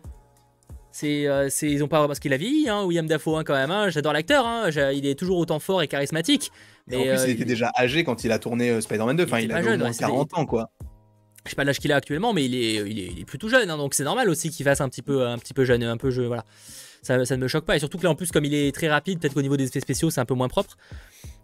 [0.92, 3.54] C'est, euh, c'est, ils ont pas parce qu'il a vieilli, hein, William Dafoe hein, quand
[3.54, 3.70] même.
[3.70, 3.88] hein.
[3.90, 4.44] J'adore l'acteur,
[4.92, 6.50] il est toujours autant fort et charismatique.
[6.90, 9.16] Et en Mais plus, euh, il était déjà âgé quand il a tourné euh, Spider-Man
[9.16, 9.24] 2.
[9.24, 10.70] Enfin, il il, avait au moins ouais, c'était- 40 ans, quoi.
[11.44, 13.48] je sais pas l'âge qu'il a actuellement, mais il est, il est, il est plutôt
[13.48, 15.82] jeune, hein, donc c'est normal aussi qu'il fasse un petit peu, un petit peu jeune,
[15.82, 16.44] un peu jeu, voilà.
[17.02, 18.74] Ça, ça ne me choque pas, et surtout que là en plus comme il est
[18.74, 20.76] très rapide, peut-être qu'au niveau des effets spéciaux c'est un peu moins propre,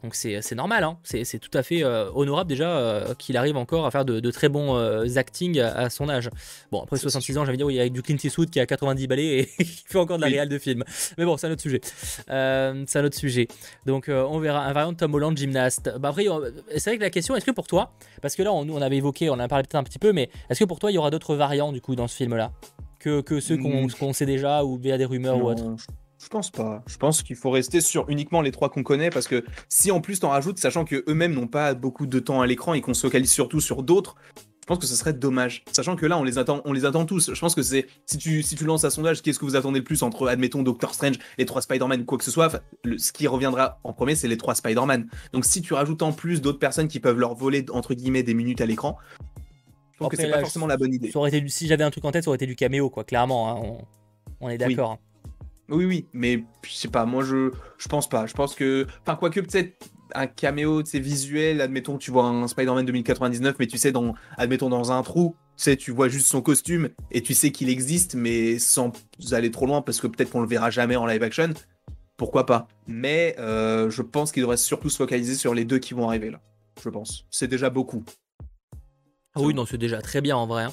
[0.02, 0.98] donc c'est normal, hein.
[1.04, 4.30] c'est tout à fait euh, honorable déjà euh, qu'il arrive encore à faire de, de
[4.30, 6.28] très bons euh, acting à, à son âge.
[6.70, 9.38] Bon après 66 ans, j'avais dire oui avec du Clint Eastwood qui a 90 balais
[9.38, 10.34] et qui fait encore de la Oui.
[10.34, 10.84] réal de film,
[11.16, 11.80] mais bon c'est un autre sujet,
[12.28, 13.48] Euh, c'est un autre sujet.
[13.86, 15.90] Donc on verra un variant de Tom Holland gymnaste.
[15.98, 16.26] Bah après
[16.76, 18.96] c'est vrai que la question est-ce que pour toi parce que là, on, on avait
[18.96, 20.94] évoqué, on en a parlé peut-être un petit peu, mais est-ce que pour toi, il
[20.94, 22.52] y aura d'autres variants du coup dans ce film-là?
[23.04, 23.92] Que, que ceux qu'on Mm.
[23.92, 26.82] qu'on sait déjà ou via des rumeurs ou autre je- pense pas.
[26.86, 30.00] Je pense qu'il faut rester sur uniquement les trois qu'on connaît parce que si en
[30.00, 32.94] plus t'en rajoutes, sachant que eux-mêmes n'ont pas beaucoup de temps à l'écran et qu'on
[32.94, 34.14] se focalise surtout sur d'autres,
[34.62, 35.62] je pense que ce serait dommage.
[35.70, 37.34] Sachant que là, on les attend, on les attend tous.
[37.34, 39.80] Je pense que c'est si tu si tu lances un sondage, qu'est-ce que vous attendez
[39.80, 43.12] le plus entre admettons Doctor Strange, les trois Spider-Man quoi que ce soit, le- ce
[43.12, 45.06] qui reviendra en premier, c'est les trois Spider-Man.
[45.34, 48.32] Donc si tu rajoutes en plus d'autres personnes qui peuvent leur voler entre guillemets des
[48.32, 48.96] minutes à l'écran,
[49.94, 51.10] je pense Après, que c'est pas forcément la bonne idée.
[51.10, 52.90] Ça aurait été du- Si j'avais un truc en tête, ça aurait été du caméo,
[52.90, 53.50] quoi, clairement.
[53.50, 53.78] hein, on,
[54.46, 54.92] on est d'accord.
[54.92, 54.98] hein.
[55.70, 58.26] Oui, oui, mais je sais pas, moi je, je pense pas.
[58.26, 58.86] Je pense que.
[59.00, 63.66] Enfin, quoique peut-être un caméo, tu sais, visuel, admettons, tu vois un Spider-Man 2099, mais
[63.66, 67.22] tu sais, dans, admettons, dans un trou, tu sais, tu vois juste son costume et
[67.22, 68.92] tu sais qu'il existe, mais sans
[69.32, 71.54] aller trop loin, parce que peut-être qu'on le verra jamais en live action.
[72.18, 75.94] Pourquoi pas Mais euh, je pense qu'il devrait surtout se focaliser sur les deux qui
[75.94, 76.40] vont arriver là.
[76.82, 77.24] Je pense.
[77.30, 78.04] C'est déjà beaucoup.
[79.36, 80.64] Ah oui, non, c'est déjà très bien en vrai.
[80.64, 80.72] hein.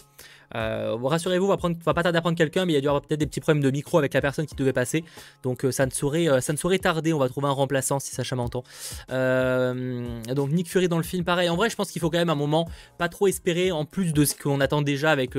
[0.54, 2.78] Euh, Rassurez-vous, on va, prendre, on va pas tarder à prendre quelqu'un, mais il y
[2.78, 4.74] a dû y avoir peut-être des petits problèmes de micro avec la personne qui devait
[4.74, 5.06] passer.
[5.44, 8.00] Donc euh, ça, ne saurait, euh, ça ne saurait tarder, on va trouver un remplaçant
[8.00, 8.64] si Sacha m'entend.
[9.08, 11.50] Donc Nick Fury dans le film, pareil.
[11.50, 12.68] En vrai, je pense qu'il faut quand même un moment
[12.98, 15.32] pas trop espérer, en plus de ce qu'on attend déjà avec,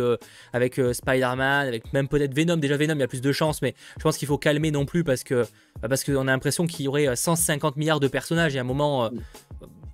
[0.54, 2.56] avec Spider-Man, avec même peut-être Venom.
[2.56, 4.86] Déjà Venom, il y a plus de chance, mais je pense qu'il faut calmer non
[4.86, 5.46] plus parce que
[5.82, 8.62] bah, parce qu'on a l'impression qu'il y aurait euh, 150 milliards de personnages et à
[8.62, 9.10] un moment...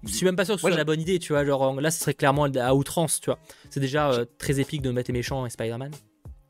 [0.05, 1.45] je suis même pas sûr que ce soit la bonne idée, tu vois.
[1.45, 3.39] Genre là, ce serait clairement à outrance, tu vois.
[3.71, 5.93] C'est déjà euh, très épique de mettre les méchants et Spider-Man.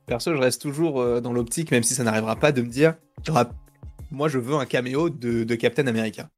[0.07, 2.95] Perso, je reste toujours euh, dans l'optique, même si ça n'arrivera pas, de me dire,
[4.11, 6.29] moi je veux un caméo de, de Captain America.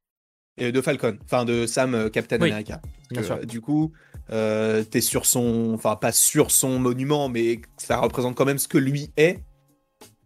[0.57, 2.81] Et de Falcon, enfin de Sam euh, Captain Oui, America.
[3.09, 3.45] bien Que, sûr.
[3.45, 3.93] du coup,
[4.31, 8.67] euh, t'es sur son, enfin pas sur son monument, mais ça représente quand même ce
[8.67, 9.39] que lui est.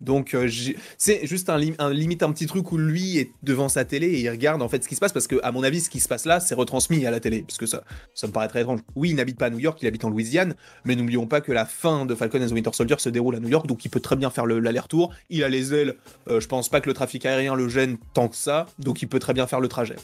[0.02, 0.50] Donc euh,
[0.98, 4.08] c'est juste un, lim- un limite un petit truc où lui est devant sa télé
[4.08, 5.90] et il regarde en fait ce qui se passe parce que à mon avis ce
[5.90, 8.50] qui se passe là c'est retransmis à la télé parce que ça ça me paraît
[8.50, 8.82] très étrange.
[8.96, 11.54] Oui il n'habite pas à New York, il habite en Louisiane, mais n'oublions pas que
[11.54, 13.90] la fin de Falcon and the Winter Soldier se déroule à New York donc il
[13.90, 15.14] peut très bien faire le- l'aller-retour.
[15.30, 15.96] Il a les ailes,
[16.28, 19.08] euh, je pense pas que le trafic aérien le gêne tant que ça, donc il
[19.08, 19.96] peut très bien faire le trajet.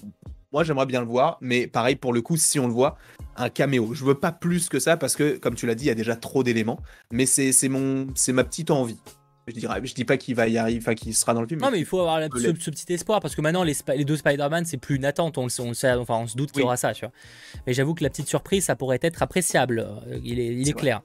[0.53, 2.97] Moi j'aimerais bien le voir, mais pareil pour le coup si on le voit
[3.37, 3.93] un caméo.
[3.93, 5.95] Je veux pas plus que ça parce que comme tu l'as dit il y a
[5.95, 6.79] déjà trop d'éléments,
[7.11, 8.97] mais c'est mon c'est ma petite envie.
[9.47, 11.59] Je dirais, je dis pas qu'il va y arriver, enfin qu'il sera dans le film.
[11.61, 14.65] Non, mais il faut avoir la- ce, petit espoir parce que maintenant, les, deux Spider-Man,
[14.65, 15.37] c'est plus une attente.
[15.37, 17.11] On, on enfin, on se doute qu'il y aura ça, tu vois.
[17.65, 19.79] Mais j'avoue que la petite surprise, ça pourrait être appréciable.
[20.07, 21.01] Euh, Il est, il est, C'est clair.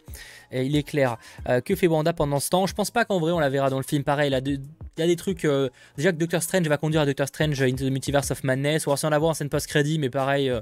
[0.53, 1.17] Il est clair.
[1.49, 2.67] Euh, que fait Wanda pendant ce temps?
[2.67, 4.05] Je pense pas qu'en vrai, on la verra dans le film.
[4.05, 5.45] Pareil, là, de- il y a des trucs.
[5.45, 8.87] euh, déjà que Doctor Strange va conduire à Doctor Strange Into the Multiverse of Madness.
[8.87, 10.51] On va s'en avoir en scène post-crédit, mais pareil.
[10.51, 10.61] euh,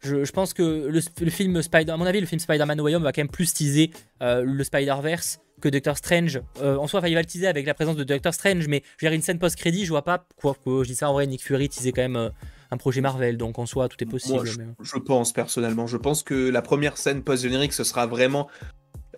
[0.00, 2.84] je, je pense que le, le film Spider, à mon avis, le film Spider-Man No
[2.84, 3.90] Way Home va quand même plus teaser
[4.22, 6.40] euh, le Spider-Verse que Doctor Strange.
[6.62, 9.04] Euh, en soi, il va le teaser avec la présence de Doctor Strange, mais je
[9.06, 10.56] veux dire, une scène post-crédit, je vois pas quoi.
[10.64, 12.30] je dis ça en vrai, Nick Fury teasait quand même euh,
[12.70, 14.36] un projet Marvel, donc en soi, tout est possible.
[14.36, 18.06] Moi, je, mais- je pense personnellement, je pense que la première scène post-générique, ce sera
[18.06, 18.48] vraiment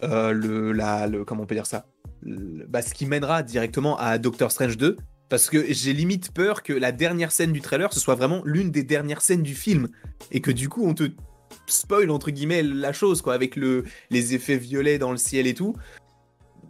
[0.02, 1.86] euh, le, la, le, comment on peut dire ça,
[2.22, 4.96] Le- bah, ce qui mènera directement à Doctor Strange 2,
[5.32, 8.70] parce que j'ai limite peur que la dernière scène du trailer, ce soit vraiment l'une
[8.70, 9.88] des dernières scènes du film,
[10.30, 11.04] et que du coup on te
[11.66, 15.54] spoil entre guillemets la chose, quoi, avec le, les effets violets dans le ciel et
[15.54, 15.74] tout.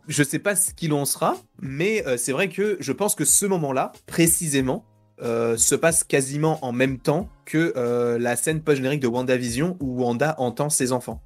[0.07, 3.25] Je sais pas ce qu'il en sera, mais euh, c'est vrai que je pense que
[3.25, 4.85] ce moment-là, précisément,
[5.23, 10.05] euh, se passe quasiment en même temps que euh, la scène post-générique de WandaVision où
[10.05, 11.21] Wanda entend ses enfants.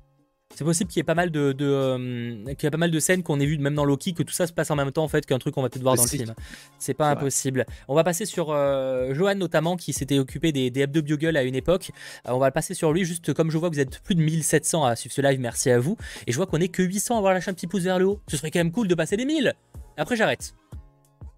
[0.56, 2.90] C'est possible qu'il y ait pas mal de, de, euh, qu'il y ait pas mal
[2.90, 4.90] de scènes qu'on ait vues même dans Loki, que tout ça se passe en même
[4.90, 6.34] temps en fait qu'un truc qu'on va peut-être voir dans le film.
[6.78, 7.20] C'est pas vrai.
[7.20, 7.66] impossible.
[7.88, 11.42] On va passer sur euh, Johan notamment qui s'était occupé des, des hebdo Bugle à
[11.42, 11.90] une époque.
[12.26, 14.14] Euh, on va le passer sur lui juste comme je vois que vous êtes plus
[14.14, 15.98] de 1700 à suivre ce live, merci à vous.
[16.26, 18.06] Et je vois qu'on est que 800 à avoir lâché un petit pouce vers le
[18.06, 18.20] haut.
[18.26, 19.52] Ce serait quand même cool de passer les 1000.
[19.98, 20.54] Après j'arrête.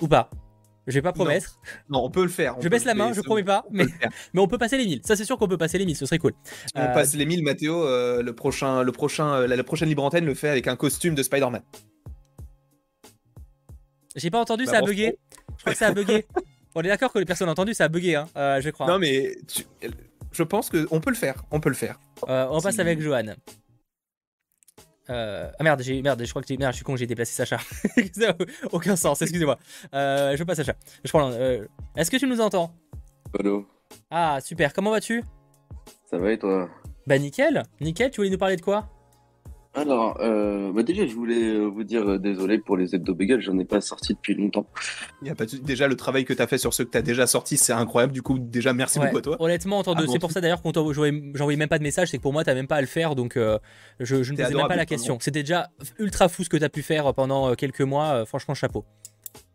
[0.00, 0.30] Ou pas.
[0.88, 1.60] Je vais pas promettre.
[1.90, 2.56] Non, on peut le faire.
[2.58, 3.84] on Je baisse la main, je promets pas, mais,
[4.34, 5.02] on peut passer les 1000.
[5.04, 6.32] Ça c'est sûr qu'on peut passer les 1000, ce serait cool.
[6.74, 9.88] On Euh, passe les 1000, Mathéo, euh, le prochain, le prochain, euh, la, la prochaine
[9.88, 11.62] libre antenne le fait avec un costume de Spider-Man.
[14.16, 15.18] J'ai pas entendu, Bah, ça a bugué.
[15.56, 16.26] Je crois que ça a bugué.
[16.74, 18.86] On est d'accord que les personnes ont entendu, ça a bugué, hein, euh, je crois.
[18.86, 19.64] Non, mais tu-
[20.32, 21.44] je pense que on peut le faire.
[21.50, 21.98] On peut le faire.
[22.28, 23.34] Euh, on passe avec Johan.
[25.10, 27.32] Euh, Ah merde, j'ai merde, je crois que j'ai merde, je suis con, j'ai déplacé
[27.32, 27.58] Sacha.
[28.72, 29.58] Aucun sens, excusez-moi.
[29.94, 30.74] Euh, je passe Sacha.
[31.04, 31.30] Je prends.
[31.32, 31.64] euh,
[31.96, 32.72] Est-ce que tu nous entends?
[33.38, 33.66] Allô,
[34.10, 34.72] Ah super.
[34.72, 35.22] Comment vas-tu?
[36.10, 36.68] Ça va et toi?
[37.06, 38.10] Bah nickel, nickel.
[38.10, 38.88] Tu voulais nous parler de quoi?
[39.74, 43.40] Alors, euh, bah déjà, je voulais euh, vous dire euh, désolé pour les hebdo bagels,
[43.42, 44.66] j'en ai pas sorti depuis longtemps.
[45.22, 46.90] Il y a pas de- Déjà, le travail que tu as fait sur ceux que
[46.90, 48.12] tu as déjà sortis, c'est incroyable.
[48.12, 49.36] Du coup, déjà, merci Ouais, beaucoup à toi.
[49.40, 50.34] Honnêtement, c'est pour tout.
[50.34, 52.66] ça d'ailleurs qu'on j'envoyais j'envoyais même pas de message, c'est que pour moi t'as même
[52.66, 53.58] pas à le faire, donc euh,
[54.00, 55.18] je, je ne posais même pas la question.
[55.20, 55.68] C'était déjà
[55.98, 58.06] ultra fou ce que t'as pu faire pendant quelques mois.
[58.14, 58.84] euh, franchement, chapeau.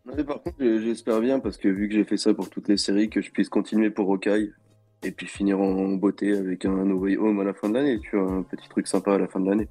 [0.06, 2.68] Non, mais par contre, j'espère bien, parce que vu que j'ai fait ça pour toutes
[2.68, 4.52] les séries, que je puisse continuer pour Hawkeye,
[5.02, 7.98] et puis finir en beauté avec un No Way Home à la fin de l'année,
[8.00, 9.68] tu vois, un petit truc sympa à la fin de l'année.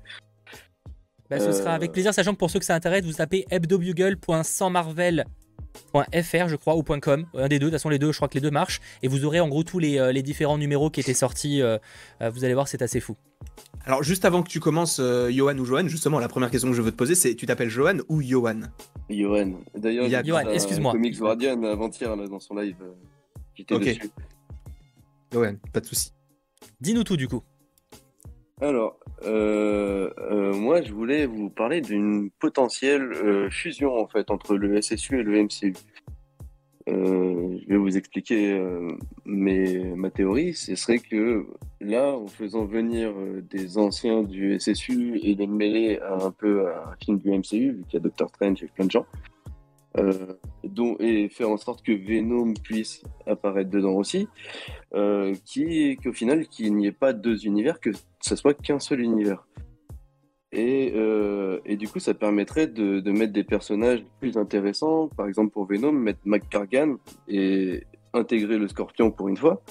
[1.37, 3.45] Bah, ce sera Euh, avec plaisir, sachant que pour ceux que ça intéresse, vous tapez
[3.49, 8.27] hebdobugle.sansmarvel.fr, je crois, ou .com, un des deux, de toute façon les deux, je crois
[8.27, 10.89] que les deux marchent, et vous aurez en gros tous les, euh, les différents numéros
[10.89, 11.77] qui étaient sortis, euh,
[12.21, 13.15] euh, vous allez voir, c'est assez fou.
[13.85, 16.75] Alors, juste avant que tu commences, euh, Johan ou Johan, justement, la première question que
[16.75, 18.61] je veux te poser, c'est tu t'appelles Johan ou Johan?
[19.09, 19.53] Johan.
[19.75, 20.93] D'ailleurs, Il y a- Johan, excuse-moi.
[20.93, 22.75] Comics Guardian avant-hier, dans son live.
[22.81, 22.93] euh,
[23.55, 23.83] J'étais Ok.
[23.83, 24.09] dessus.
[25.31, 26.11] Johan, pas de souci.
[26.79, 27.43] Dis-nous tout du coup.
[28.63, 34.55] Alors, euh, euh, moi, je voulais vous parler d'une potentielle euh, fusion en fait entre
[34.55, 35.73] le SSU et le MCU.
[36.87, 38.57] Je vais vous expliquer
[39.25, 40.53] mes- ma théorie.
[40.53, 41.45] Ce serait que
[41.81, 43.13] là, en faisant venir
[43.49, 47.83] des anciens du SSU et les mêler un peu à un film du MCU, vu
[47.89, 49.05] qu'il y a Doctor Strange et plein de gens,
[49.97, 50.33] euh,
[50.99, 54.27] et faire en sorte que Venom puisse apparaître dedans aussi,
[54.95, 55.35] euh,
[56.03, 59.45] qu'au final qu'il n'y ait pas deux univers, que ce soit qu'un seul univers.
[60.51, 65.51] Et, euh, et du coup, ça permettrait de, mettre des personnages plus intéressants, par exemple
[65.51, 66.97] pour Venom, mettre McCargan
[67.27, 67.83] et
[68.13, 69.63] intégrer le Scorpion pour une fois,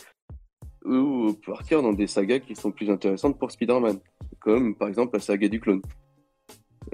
[0.84, 3.98] ou partir dans des sagas qui sont plus intéressantes pour Spider-Man,
[4.40, 5.82] comme par exemple la saga du clone.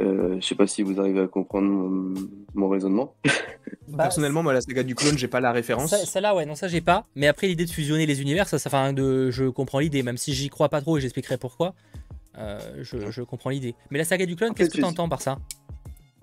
[0.01, 2.15] Euh, je sais pas si vous arrivez à comprendre mon,
[2.55, 3.15] mon raisonnement.
[3.97, 5.91] Personnellement, moi, la saga du clone, j'ai pas la référence.
[5.91, 7.07] Ça, celle-là, ouais, non, ça j'ai pas.
[7.17, 10.17] Mais après, l'idée de fusionner les univers, ça, ça, enfin, de, je comprends l'idée, même
[10.17, 11.75] si j'y crois pas trop et j'expliquerai pourquoi.
[12.39, 13.75] Euh, je, je comprends l'idée.
[13.91, 15.39] Mais la saga du clone, qu'est-ce que je- t'entends par ça?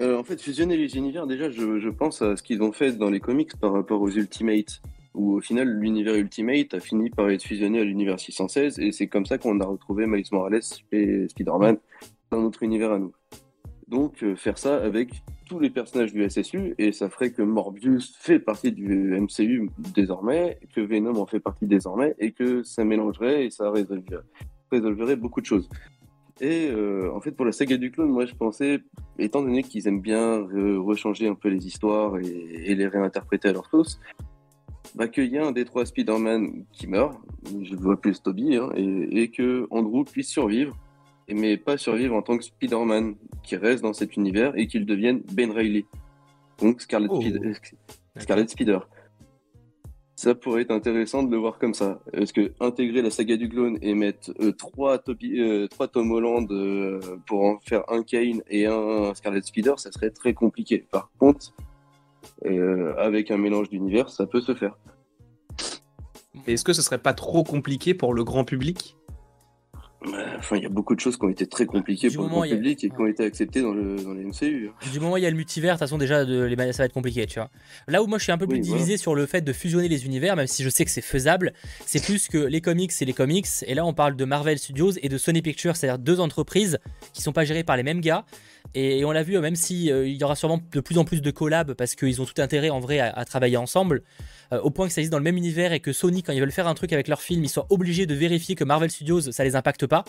[0.01, 2.93] Euh, en fait, fusionner les univers, déjà, je, je pense à ce qu'ils ont fait
[2.93, 4.81] dans les comics par rapport aux Ultimates,
[5.13, 9.07] où au final, l'univers Ultimate a fini par être fusionné à l'univers 616, et c'est
[9.07, 10.59] comme ça qu'on a retrouvé Miles Morales
[10.91, 11.77] et Spider-Man
[12.31, 13.13] dans notre univers à nous.
[13.87, 18.15] Donc euh, faire ça avec tous les personnages du SSU et ça ferait que Morbius
[18.17, 23.45] fait partie du MCU désormais, que Venom en fait partie désormais et que ça mélangerait
[23.45, 23.71] et ça
[24.71, 25.69] résolverait, beaucoup de choses.
[26.41, 28.79] Et euh, en fait, pour la saga du clone, moi je pensais,
[29.19, 33.53] étant donné qu'ils aiment bien re- rechanger un peu les histoires et, les réinterpréter à
[33.53, 34.01] leur sauce,
[34.95, 37.17] bah, qu'il y a un des trois Spider-Man qui meurt,
[37.61, 40.75] je vois plus Toby, hein, et, que Andrew puisse survivre,
[41.33, 45.21] mais pas survivre en tant que Spider-Man, qui reste dans cet univers et qu'il devienne
[45.33, 45.85] Ben Reilly.
[46.61, 47.19] Donc Scarlet, Oh.
[47.21, 47.53] Spider-
[48.17, 48.79] Scarlet Spider.
[50.17, 51.99] Ça pourrait être intéressant de le voir comme ça.
[52.13, 56.49] Est-ce que intégrer la saga du clone et mettre euh, trois, euh, trois Tom Holland
[56.51, 60.85] euh, pour en faire un Kane et un Scarlet Spider, ça serait très compliqué.
[60.89, 61.53] Par contre,
[62.45, 64.77] euh, avec un mélange d'univers, ça peut se faire.
[66.47, 68.95] Mais est-ce que ce serait pas trop compliqué pour le grand public?
[68.99, 69.04] Euh,
[70.37, 72.29] Enfin, il y a beaucoup de choses qui ont été très compliquées Du pour le
[72.29, 74.71] moment, grand a- public et qui ont été acceptées dans, le, dans les MCU.
[74.91, 76.83] Du moment où il y a le multivers, de toute façon déjà de, les, ça
[76.83, 77.49] va être compliqué, tu vois.
[77.87, 78.97] Là où moi je suis un peu plus Oui, divisé voilà.
[78.97, 81.53] sur le fait de fusionner les univers, même si je sais que c'est faisable,
[81.85, 84.91] c'est plus que les comics c'est les comics, et là on parle de Marvel Studios
[85.01, 86.79] et de Sony Pictures, c'est-à-dire deux entreprises
[87.13, 88.25] qui sont pas gérées par les mêmes gars.
[88.73, 91.21] Et, on l'a vu, même si euh, il y aura sûrement de plus en plus
[91.21, 94.01] de collabs parce qu'ils ont tout intérêt en vrai à, à travailler ensemble,
[94.51, 96.39] euh, au point que ça existe dans le même univers et que Sony, quand ils
[96.39, 99.31] veulent faire un truc avec leur film, ils soient obligés de vérifier que Marvel Studios
[99.31, 100.05] ça les impacte pas.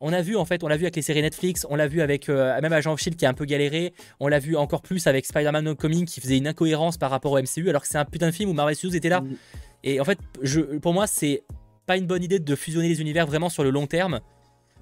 [0.00, 2.02] On a vu en fait, on l'a vu avec les séries Netflix, on l'a vu
[2.02, 4.82] avec euh, même Agent of Shield qui a un peu galéré, on l'a vu encore
[4.82, 7.96] plus avec Spider-Man Homecoming qui faisait une incohérence par rapport au MCU alors que c'est
[7.96, 9.22] un putain de film où Marvel Studios était là.
[9.22, 9.36] Mm.
[9.84, 11.44] Et en fait, je, pour moi, c'est
[11.86, 14.20] pas une bonne idée de fusionner les univers vraiment sur le long terme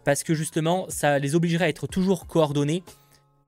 [0.05, 2.83] parce que justement, ça les obligerait à être toujours coordonnés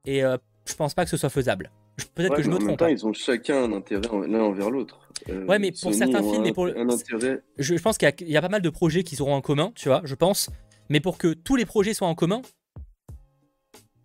[0.04, 0.36] et euh,
[0.66, 1.70] je pense pas que ce soit faisable.
[2.14, 2.78] Peut-être Ouais, que je me trompe.
[2.78, 2.90] temps, hein.
[2.90, 5.08] ils ont chacun un intérêt l'un envers l'autre.
[5.30, 7.42] Euh, Ouais, mais pour Sony certains films un, et pour le- un intérêt.
[7.58, 9.32] Je, je pense qu'il y, a- il y a pas mal de projets qui seront
[9.34, 10.50] en commun, tu vois, je pense.
[10.90, 12.42] Mais pour que tous les projets soient en commun,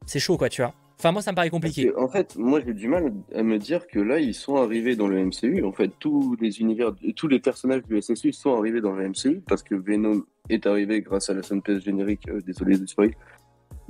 [0.05, 0.73] c'est chaud, quoi, tu vois.
[0.99, 1.91] Enfin, moi, ça me paraît compliqué.
[1.97, 5.07] En fait, moi j'ai du mal à me dire que là ils sont arrivés dans
[5.07, 5.63] le MCU.
[5.63, 9.41] En fait, tous les univers, tous les personnages du SSU sont arrivés dans le MCU
[9.47, 12.29] parce que Venom est arrivé grâce à la soundpiece générique.
[12.29, 13.15] euh, désolé du spoil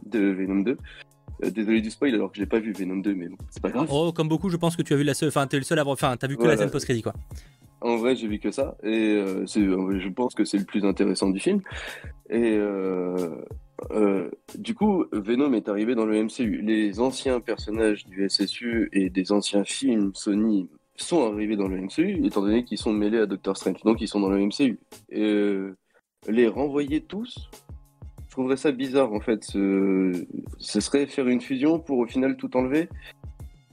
[0.06, 0.78] de Venom 2.
[1.44, 3.70] Euh, désolé du spoil alors que j'ai pas vu Venom 2, mais bon, c'est pas
[3.72, 3.88] grave.
[3.92, 5.30] Oh, comme beaucoup, je pense que tu as vu la seule.
[5.30, 5.94] Enfin, t'es le seul à avoir.
[5.94, 6.56] Enfin, t'as vu que Voilà.
[6.56, 7.14] la scène post-crédit, quoi.
[7.82, 11.32] En vrai, j'ai vu que ça, et euh, je pense que c'est le plus intéressant
[11.32, 11.62] du film.
[12.30, 13.36] Et euh,
[13.90, 16.62] euh, du coup, Venom est arrivé dans le MCU.
[16.62, 22.24] Les anciens personnages du SSU et des anciens films Sony sont arrivés dans le MCU,
[22.24, 24.78] étant donné qu'ils sont mêlés à Doctor Strange, donc ils sont dans le MCU.
[25.10, 25.76] Et euh,
[26.30, 27.50] les renvoyer tous,
[28.32, 29.44] je trouverais ça bizarre en fait.
[29.44, 30.26] Ce,
[30.58, 32.88] ce serait faire une fusion pour au final tout enlever.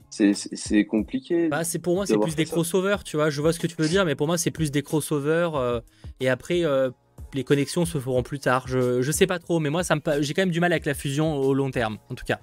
[0.09, 1.47] C'est- compliqué.
[1.47, 3.29] Bah, c'est pour moi, c'est plus des crossovers, tu vois.
[3.29, 5.55] Je vois ce que tu veux dire, mais pour moi, c'est plus des crossovers.
[5.55, 5.79] euh,
[6.19, 6.89] et après, euh,
[7.33, 8.67] les connexions se feront plus tard.
[8.67, 9.81] Je, je sais pas trop, mais moi,
[10.19, 12.39] j'ai quand même du mal avec la fusion au long terme, en tout cas.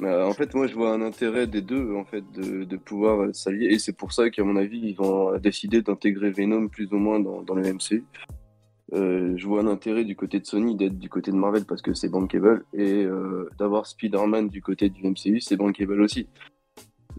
[0.00, 3.28] Euh, en fait, moi, je vois un intérêt des deux, en fait, de, de pouvoir
[3.34, 3.66] s'allier.
[3.66, 7.20] Et c'est pour ça qu'à mon avis, ils vont décider d'intégrer Venom plus ou moins
[7.20, 8.04] dans, dans le MCU.
[8.94, 11.82] Euh, je vois un intérêt du côté de Sony d'être du côté de Marvel parce
[11.82, 12.64] que c'est bankable.
[12.72, 16.26] Et euh, d'avoir Spider-Man du côté du MCU, c'est bankable aussi.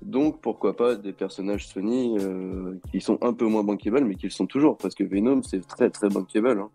[0.01, 4.25] Donc, pourquoi pas des personnages Sony euh, qui sont un peu moins bankable, mais qui
[4.27, 4.77] le sont toujours.
[4.77, 6.59] Parce que Venom, c'est très, très bankable.
[6.59, 6.69] hein.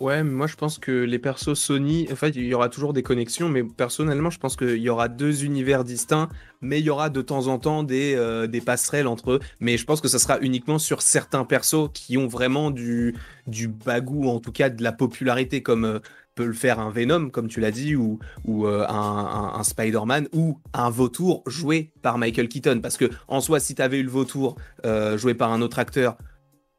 [0.00, 3.04] Ouais, moi je pense que les persos Sony, en fait, il y aura toujours des
[3.04, 6.28] connexions, mais personnellement, je pense qu'il y aura deux univers distincts,
[6.60, 9.40] mais il y aura de temps en temps des, euh, des passerelles entre eux.
[9.60, 13.14] Mais je pense que ça sera uniquement sur certains persos qui ont vraiment du,
[13.46, 16.00] du bagou, en tout cas de la popularité, comme euh,
[16.34, 20.26] peut le faire un Venom, comme tu l'as dit, ou, ou euh, un, un- Spider-Man,
[20.32, 22.80] ou un vautour joué par Michael Keaton.
[22.82, 24.56] Parce que en soi, si tu avais eu le vautour
[25.16, 26.16] joué par un autre acteur,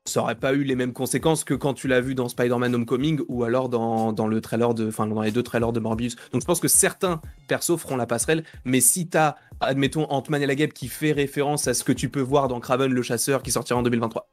[0.07, 3.21] ça aurait pas eu les mêmes conséquences que quand tu l'as vu dans Spider-Man Homecoming
[3.27, 6.15] ou alors dans, dans le trailer de, enfin dans les deux trailers de Morbius.
[6.31, 10.45] Donc je pense que certains persos feront la passerelle, mais si t'as, admettons, Ant-Man et
[10.45, 13.41] la Guêpe qui fait référence à ce que tu peux voir dans Craven le chasseur
[13.41, 14.29] qui sortira en 2023,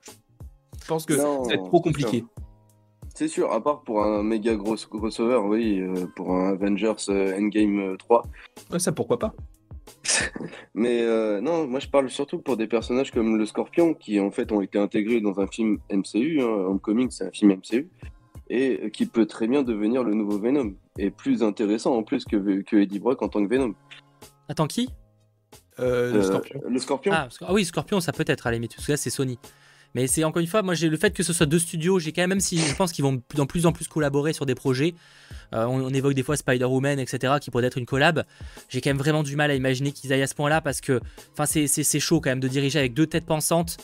[0.82, 2.24] je pense que Non, ça va être trop c'est compliqué.
[3.15, 7.39] C'est sûr, à part pour un méga gros crossover, oui, euh, pour un Avengers euh,
[7.39, 8.24] Endgame euh, 3.
[8.70, 9.35] Ouais, ça pourquoi pas.
[10.74, 14.31] Mais euh, non, moi je parle surtout pour des personnages comme le Scorpion qui en
[14.31, 16.41] fait ont été intégrés dans un film MCU.
[16.41, 17.89] Hein, Homecoming, c'est un film MCU.
[18.51, 20.74] Et euh, qui peut très bien devenir le nouveau Venom.
[20.99, 23.74] Et plus intéressant en plus que, que Eddie Brock en tant que Venom.
[24.49, 24.91] Attends, qui?
[25.81, 26.61] Euh, le Scorpion.
[26.69, 28.87] le Scorpion ah, parce que- ah oui, Scorpion, ça peut être à la limite, parce
[28.87, 29.39] que là, c'est Sony.
[29.94, 32.12] Mais c'est encore une fois, moi, j'ai le fait que ce soit deux studios, j'ai
[32.12, 34.55] quand même, même si je pense qu'ils vont de plus en plus, collaborer sur des
[34.55, 34.94] projets,
[35.55, 38.24] euh, on, évoque des fois Spider-Woman, etc., qui pourrait être une collab,
[38.69, 41.01] j'ai quand même vraiment du mal à imaginer qu'ils aillent à ce point-là, parce que,
[41.44, 43.77] c'est- chaud quand même de diriger avec deux têtes pensantes.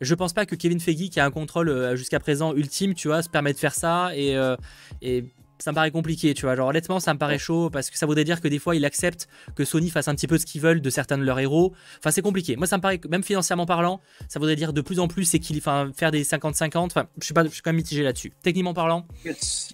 [0.00, 3.08] Je pense pas que Kevin Feige, qui a un contrôle euh, jusqu'à présent ultime, tu
[3.08, 4.56] vois, se permet de faire ça, et, euh,
[5.02, 5.24] et
[5.58, 6.56] ça me paraît compliqué, tu vois.
[6.56, 8.84] Genre, honnêtement, ça me paraît chaud parce que ça voudrait dire que des fois, ils
[8.84, 11.72] acceptent que Sony fasse un petit peu ce qu'ils veulent de certains de leurs héros.
[11.98, 12.56] Enfin, c'est compliqué.
[12.56, 15.38] Moi, ça me paraît, même financièrement parlant, ça voudrait dire de plus en plus, c'est
[15.38, 16.76] qu'il, enfin, faire des 50-50.
[16.86, 18.32] Enfin, je suis pas, je suis quand même mitigé là-dessus.
[18.42, 19.06] Techniquement parlant,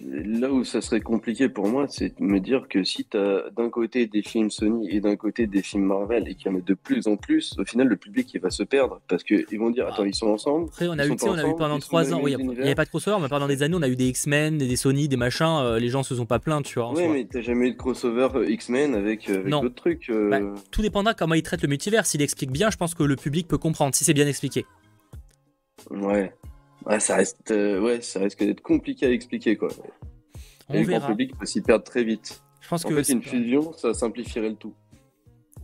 [0.03, 3.43] Là où ça serait compliqué pour moi, c'est de me dire que si tu as
[3.55, 6.57] d'un côté des films Sony et d'un côté des films Marvel et qu'il y en
[6.57, 9.59] a de plus en plus, au final, le public il va se perdre parce qu'ils
[9.59, 10.67] vont dire Attends, ils sont ensemble.
[10.69, 12.35] après, on a eu, on a eu pendant ils sont 3 dans ans, les oui,
[12.39, 14.57] il n'y avait pas de crossover, mais pendant des années, on a eu des X-Men,
[14.57, 15.45] des Sony, des machins.
[15.45, 16.87] euh, les gens se sont pas plaints, tu vois.
[16.89, 17.13] en Ouais, soi.
[17.13, 19.61] mais t'as jamais eu de crossover euh, X-Men avec, euh, avec Non.
[19.61, 20.09] d'autres trucs.
[20.09, 20.39] euh, Bah,
[20.71, 22.05] tout dépendra comment il traite le multivers.
[22.05, 24.65] S'il explique bien, je pense que le public peut comprendre si c'est bien expliqué.
[25.89, 26.33] Ouais.
[26.85, 29.67] Ouais, ça reste, euh, ouais, ça risque d'être compliqué à expliquer quoi.
[30.69, 31.07] On et le grand verra.
[31.09, 32.41] public peut s'y perdre très vite.
[32.61, 34.73] Je pense en que fait, c'est une fusion, ça simplifierait le tout.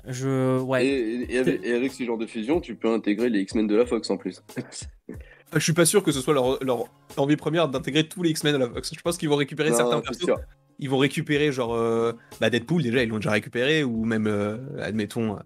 [0.05, 0.85] Je, ouais.
[0.85, 3.85] Et avec, et avec ce genre de fusion, tu peux intégrer les X-Men de la
[3.85, 4.41] Fox en plus.
[5.53, 8.55] Je suis pas sûr que ce soit leur, leur envie première d'intégrer tous les X-Men
[8.55, 8.91] à la Fox.
[8.95, 10.19] Je pense qu'ils vont récupérer Non, certains persos.
[10.23, 10.37] sûr.
[10.79, 14.57] Ils vont récupérer genre euh, bah Deadpool déjà, ils l'ont déjà récupéré ou même euh,
[14.81, 15.37] admettons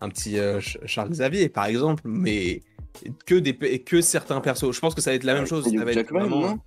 [0.00, 2.62] un petit euh, Ch- Charles Xavier par exemple, mais
[3.26, 4.72] que des que certains persos.
[4.72, 5.66] Je pense que ça va être la même chose.
[5.66, 6.58] Hugh ça va être Jackman, vraiment- non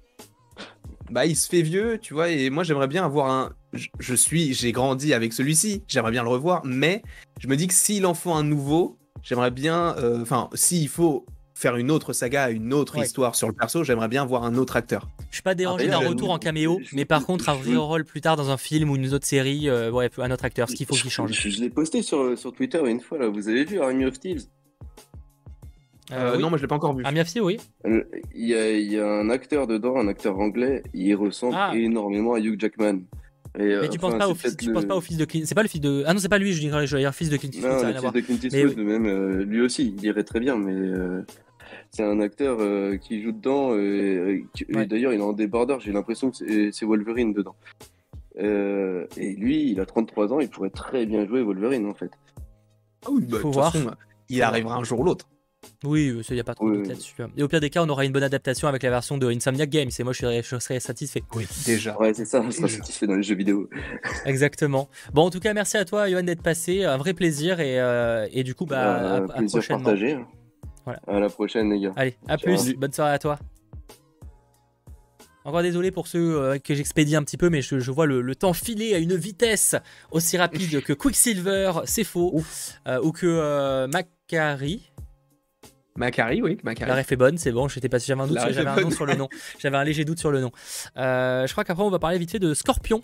[1.09, 3.53] bah il se fait vieux, tu vois, et moi j'aimerais bien avoir un.
[3.99, 7.01] Je, suis, j'ai grandi avec celui-ci, j'aimerais bien le revoir, mais
[7.39, 11.26] je me dis que s'il en faut un nouveau, j'aimerais bien, enfin, s'il faut
[11.61, 13.05] faire une autre saga, une autre Ouais.
[13.05, 15.07] histoire sur le perso, j'aimerais bien voir un autre acteur.
[15.29, 18.19] Je suis pas dérangé d'un retour en caméo, mais par contre, un vrai rôle plus
[18.21, 20.85] tard dans un film ou une autre série, euh, ouais, un autre acteur, ce qu'il
[20.88, 21.31] faut qu'il change.
[21.33, 24.19] Je, je l'ai posté sur, sur Twitter une fois là, vous avez vu Army of
[24.19, 24.45] Thieves?
[26.11, 26.41] Euh, oui.
[26.41, 27.03] Non, moi je l'ai pas encore vu.
[27.05, 27.57] Army of Thieves, oui.
[27.85, 28.03] Euh,
[28.35, 31.71] Il y, a, il y a un acteur dedans, un acteur anglais, il ressemble Ah.
[31.75, 33.01] énormément à Hugh Jackman.
[33.57, 35.17] Et, euh, Mais tu enfin, penses pas au fils, tu le- penses pas au fils
[35.17, 36.95] de Clint, c'est pas le fils de, ah non c'est pas lui, je dirais, je
[36.95, 39.05] vais dire fils de Clint Eastwood, Non, ça le fils de Clint Mais Eastwood, même
[39.05, 41.21] euh, lui aussi, il irait très bien, mais euh,
[41.91, 43.72] c'est un acteur euh, qui joue dedans.
[43.73, 44.85] euh, et qui- et Ouais.
[44.85, 47.55] D'ailleurs, il est en débardeur, j'ai l'impression que c'est c'est Wolverine dedans.
[48.39, 52.11] Euh, et lui, il a 33 ans, il pourrait très bien jouer Wolverine en fait.
[53.05, 53.72] Ah oui, bah, Faut voir.
[53.73, 53.91] façon,
[54.30, 55.27] il arrivera un jour ou l'autre.
[55.84, 56.89] Oui, il n'y a pas trop de doute oui.
[56.89, 57.22] là-dessus.
[57.22, 57.30] hein.
[57.38, 59.69] Et au pire des cas, on aura une bonne adaptation avec la version de Insomniac
[59.69, 61.22] Games, et moi je serais, je serais satisfait.
[61.35, 61.95] Oui, déjà.
[61.99, 63.69] Ouais, c'est ça, on sera satisfait dans les jeux vidéo.
[64.26, 64.89] Exactement.
[65.13, 68.27] Bon, en tout cas, merci à toi, Johan, d'être passé, un vrai plaisir, et, euh,
[68.31, 69.84] et du coup, bah, à- Euh, à, plaisir prochainement.
[69.84, 70.18] partagé.
[70.86, 70.99] Voilà.
[71.08, 71.94] À la prochaine, les gars.
[71.95, 72.56] Allez, à Ciao.
[72.58, 73.38] plus, bonne soirée à toi.
[75.44, 78.22] Encore désolé pour ceux euh, que j'expédie un petit peu, mais je, je vois le,
[78.22, 79.76] le temps filer à une vitesse
[80.12, 82.44] aussi rapide que Quicksilver, c'est faux,
[82.88, 84.91] euh, ou que euh, Macari.
[85.95, 86.90] Macari, oui, Macari.
[86.90, 89.06] La ref est bonne, c'est bon, j'étais pas j'avais un doute, j'avais un nom sur
[89.06, 89.30] le nom,
[89.60, 90.52] j'avais un léger doute sur le nom.
[90.98, 93.03] Euh, je crois qu'après on va parler vite fait de Scorpion.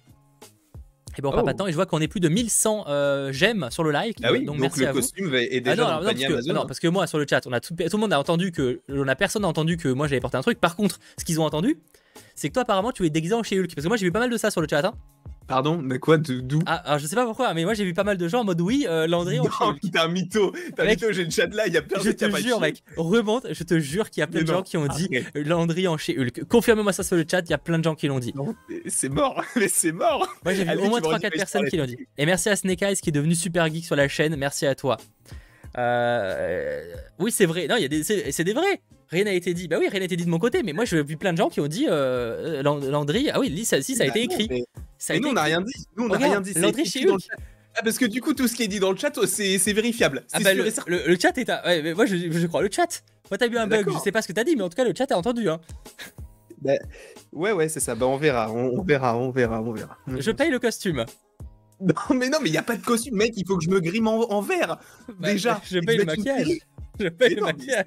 [1.18, 1.44] Et bon, Oh.
[1.44, 4.18] pas temps, et je vois qu'on est plus de 1100 euh, j'aime sur le like.
[4.24, 5.00] Ah oui, donc, donc, merci le à vous.
[5.00, 6.54] costume va- est déjà Ah non, dans le non, panier parce que, Amazon.
[6.54, 6.66] non, hein.
[6.68, 8.82] parce que moi sur le chat, on a tout, tout le monde a entendu que
[8.90, 10.60] on a personne n'a entendu que moi j'avais porté un truc.
[10.60, 11.78] Par contre, ce qu'ils ont entendu,
[12.36, 13.74] c'est que toi apparemment tu es déguisé en chez Hulk.
[13.74, 14.86] Parce que moi j'ai vu pas mal de ça sur le chat.
[14.86, 14.94] hein.
[15.48, 16.60] Pardon, mais quoi, de- d'où?
[16.66, 18.44] Ah, alors je sais pas pourquoi, mais moi j'ai vu pas mal de gens en
[18.44, 21.30] mode oui, euh, Landry en chez Non, t'es un mytho, t'es un mytho, j'ai le
[21.32, 23.48] chat là, il y a Je personne qui a te pas de jure, mec, remonte,
[23.54, 25.26] je te jure qu'il y a plein Mais de non, gens qui ont dit arrête.
[25.38, 26.44] euh, Landry en chez Hulk.
[26.50, 28.34] Confirme-moi ça sur le chat, il y a plein de gens qui l'ont dit.
[28.88, 30.28] C'est mort, mais c'est mort.
[30.44, 31.98] Moi j'ai vu Allez, au moins tu me 3-4 redis personnes qui l'ont dit.
[32.18, 34.76] Et merci à Snake Eyes qui est devenu super geek sur la chaîne, merci à
[34.76, 34.98] toi.
[35.78, 36.84] Euh,
[37.20, 38.04] Oui, c'est vrai, non, il y a des...
[38.04, 38.82] c'est des vrais.
[39.10, 39.70] Rien n'a été dit.
[39.70, 41.38] Bah oui, rien n'a été dit de mon côté, mais moi j'ai vu plein de
[41.38, 43.30] gens qui ont dit euh, Land- Landry.
[43.34, 44.66] Ah oui, si, ça a été Bah écrit.
[44.98, 45.74] Mais, Ça été nous, on n'a rien dit.
[45.96, 46.54] Nous, on n'a rien dit.
[46.54, 47.36] c'est dans le chat.
[47.76, 49.58] Ah, parce que du coup, tout ce qui est dit dans le chat, oh, c'est
[49.74, 50.26] vérifiable.
[50.34, 50.92] Ah bah sûr le, et certain.
[50.92, 51.64] le- le chat est à...
[51.66, 53.04] ouais, mais moi je, je crois le chat.
[53.30, 54.76] Moi t'as eu un bug, je sais pas ce que t'as dit, mais en tout
[54.76, 55.48] cas le chat a entendu.
[55.48, 55.60] Hein.
[57.34, 57.94] Ouais, ouais, c'est ça.
[57.94, 59.98] Bah, on verra, on, on verra, on verra, on verra.
[60.08, 61.06] Je paye le costume.
[61.80, 63.34] Non, mais non, mais il y a pas de costume, mec.
[63.38, 64.78] Il faut que je me grime en, en vert.
[65.20, 65.62] Bah, Déjà.
[65.64, 66.48] je Et paye le maquillage.
[67.00, 67.86] Je paye Mais le non, maquillage.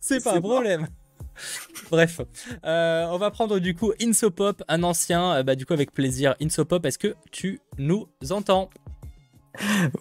[0.00, 0.52] c'est pas un mort.
[0.52, 0.86] problème.
[1.90, 2.20] Bref,
[2.64, 6.34] Euh, on va prendre du coup Insopop, un ancien, euh, bah du coup avec plaisir.
[6.40, 8.70] Insopop, est-ce que tu nous entends?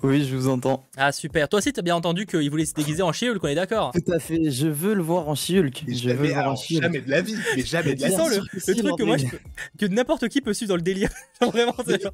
[0.02, 0.86] Oui, je vous entends.
[0.96, 3.56] Ah super, toi aussi t'as bien entendu qu'il voulait se déguiser en She-Hulk, on est
[3.56, 3.92] d'accord?
[3.94, 4.50] Tout à fait.
[4.50, 5.84] Je veux le voir en She-Hulk.
[5.88, 6.82] Mais Je veux le voir en She-Hulk.
[6.84, 8.16] jamais de la vie, mais jamais de la vie.
[8.16, 9.38] le, truc que moi je Landry.
[9.78, 11.10] peux- que n'importe qui peut suivre dans le délire.
[11.42, 12.14] Vraiment, c'est genre-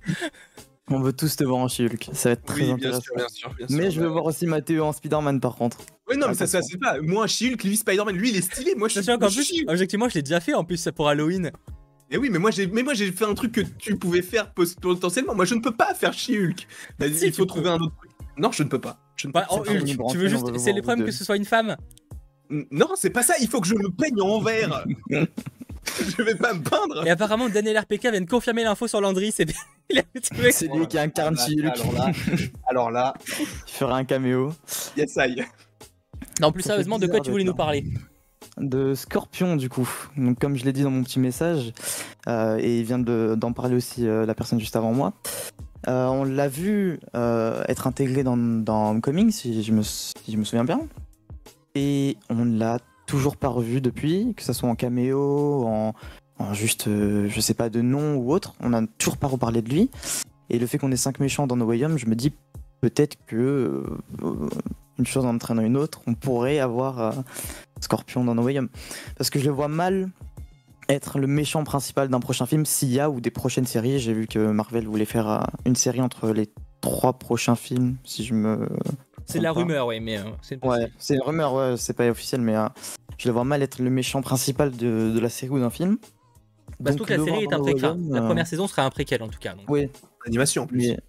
[0.90, 2.10] On veut tous te voir en She-Hulk.
[2.14, 3.02] Ça va être très Oui, bien intéressant.
[3.02, 3.78] sûr, bien sûr, bien sûr.
[3.78, 5.78] Mais je veux voir aussi Mathéo en Spider-Man par contre.
[6.10, 6.78] Ouais, non, mais ça, ça, Attention.
[6.82, 7.02] c'est pas.
[7.02, 8.74] Moi, Shield, lui, Spider-Man, lui, il est stylé.
[8.76, 9.06] Moi, je suis.
[9.06, 11.52] Qu'en plus, objectivement, je l'ai déjà fait en plus pour Halloween.
[12.10, 14.54] Et oui, mais moi, j'ai, mais moi, j'ai fait un truc que tu pouvais faire
[14.54, 15.36] potentiellement.
[15.36, 16.66] Moi, je ne peux pas faire She-Hulk.
[17.00, 18.12] Vas-y, Si, il faut trouver un autre truc.
[18.38, 18.98] Non, je ne peux pas.
[19.18, 20.58] Je ne peux en C'est pas Hulk, libre, tu veux juste.
[20.58, 21.76] C'est le problème que ce soit une femme
[22.50, 23.34] Non, c'est pas ça.
[23.42, 24.86] Il faut que je me peigne en vert.
[26.18, 27.06] je vais pas me peindre.
[27.06, 29.46] Et apparemment, Daniel RPK vient de confirmer l'info sur Landry, c'est
[30.52, 31.80] C'est lui qui incarne Ah, She-Hulk.
[31.80, 32.12] Alors là,
[32.68, 34.54] alors là, Il fera un caméo.
[34.98, 35.44] yes, I.
[36.42, 37.84] Non, plus sérieusement, de quoi tu voulais nous parler
[38.60, 39.88] de Scorpion du coup.
[40.18, 41.74] Donc comme je l'ai dit dans mon petit message,
[42.28, 45.14] euh, et il vient de- d'en parler aussi euh, la personne juste avant moi.
[45.88, 50.38] Euh, on l'a vu euh, être intégré dans, dans Homecoming, si je, me, si je
[50.38, 50.82] me souviens bien.
[51.76, 55.94] Et on l'a toujours pas revu depuis, que ce soit en caméo, en,
[56.54, 58.54] juste, euh, je sais pas, de nom ou autre.
[58.60, 59.90] On n'a toujours pas reparlé de lui.
[60.52, 62.34] Et le fait qu'on ait cinq méchants dans No Way Home, je me dis
[62.82, 63.84] peut-être que,
[64.24, 64.50] euh,
[65.00, 67.12] une chose en entraînant une autre, on pourrait avoir euh,
[67.82, 68.70] Scorpion dans No Way Home.
[69.18, 70.10] Parce que je le vois mal
[70.90, 74.00] être le méchant principal d'un prochain film s'il y a ou des prochaines séries.
[74.00, 76.50] J'ai vu que Marvel voulait faire euh, une série entre les
[76.82, 78.68] trois prochains films, si je me.
[79.28, 79.60] C'est de la pas.
[79.60, 82.68] rumeur, oui, mais euh, c'est Ouais, c'est une rumeur, ouais, c'est pas officiel, mais euh,
[83.18, 85.98] je le vois mal être le méchant principal de, de la série ou d'un film.
[86.80, 87.96] Bah, surtout que la série est un préquel.
[88.10, 89.54] La euh, première saison sera un préquel en tout cas.
[89.54, 89.66] donc.
[89.70, 89.90] Oui.
[90.26, 90.78] Animation en plus.
[90.78, 91.00] Mais...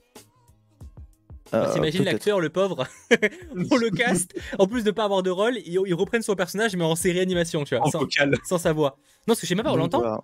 [1.54, 2.12] Euh, T'imagines peut-être.
[2.12, 2.86] l'acteur, le pauvre,
[3.70, 6.76] on le cast, en plus de pas avoir de rôle, ils, ils reprennent son personnage
[6.76, 8.34] mais en série animation, tu vois, En sans, vocal.
[8.44, 8.96] sans sa voix.
[9.20, 10.20] Non, parce que je sais même pas, on l'entend voilà.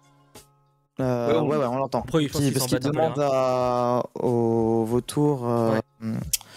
[1.00, 2.02] Euh, Ouais, on- ouais, ouais, on l'entend.
[2.02, 4.02] Parce qu'il demande à...
[4.20, 5.80] au vautour euh,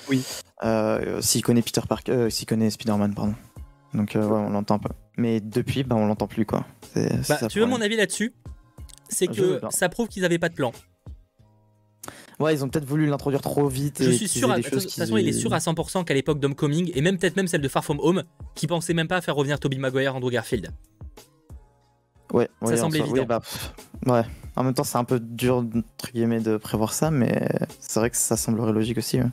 [0.09, 0.23] Oui.
[0.63, 3.35] euh, s'il connaît Peter Parker, euh, s'il connaît Spider-Man, pardon.
[3.93, 4.89] Donc euh, ouais, on l'entend un peu.
[5.17, 6.65] Mais depuis, bah, on l'entend plus quoi.
[6.93, 8.33] C'est- c'est Bah, tu veux mon avis là-dessus?
[9.09, 10.71] C'est que ça prouve qu'ils avaient pas de plan.
[12.39, 14.03] Ouais, ils ont peut-être voulu l'introduire trop vite.
[14.03, 16.13] Je et suis sûr, à, des de toute façon, il est sûr à 100% qu'à
[16.13, 18.23] l'époque d'Homecoming, et même peut-être même celle de Far From Home,
[18.53, 20.69] qui pensait même pas faire revenir Tobey Maguire, Andrew Garfield.
[22.33, 23.25] Ouais, Ça ouais, oui, évident.
[23.25, 23.73] bah, pff,
[24.05, 24.21] ouais.
[24.55, 27.47] En même temps, c'est un peu dur entre guillemets de prévoir ça, mais
[27.79, 29.17] c'est vrai que ça semblerait logique aussi.
[29.19, 29.29] ouais.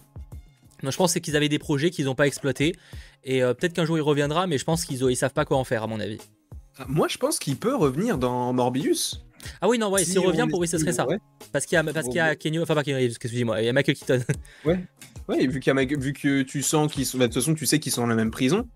[0.91, 2.75] Je pense c'est qu'ils avaient des projets qu'ils n'ont pas exploités,
[3.25, 5.57] et euh, peut-être qu'un jour il reviendra, mais je pense qu'ils ils savent pas quoi
[5.57, 6.19] en faire, à mon avis.
[6.89, 9.25] Moi, je pense qu'il peut revenir dans Morbius.
[9.61, 11.07] Ah oui, non, ouais, Si s'il revient, pour oui, ce serait ça.
[11.07, 11.19] Ouais.
[11.53, 13.69] Parce qu'il y a, parce qu'il y a Kenny, enfin pas Reeves, excusez-moi, il y
[13.69, 14.21] a Michael Keaton.
[14.65, 14.79] Ouais,
[15.39, 17.17] et vu, qu'il y a vu que tu sens qu'ils sont.
[17.19, 18.69] bah, De toute façon, tu sais qu'ils sont dans la même prison.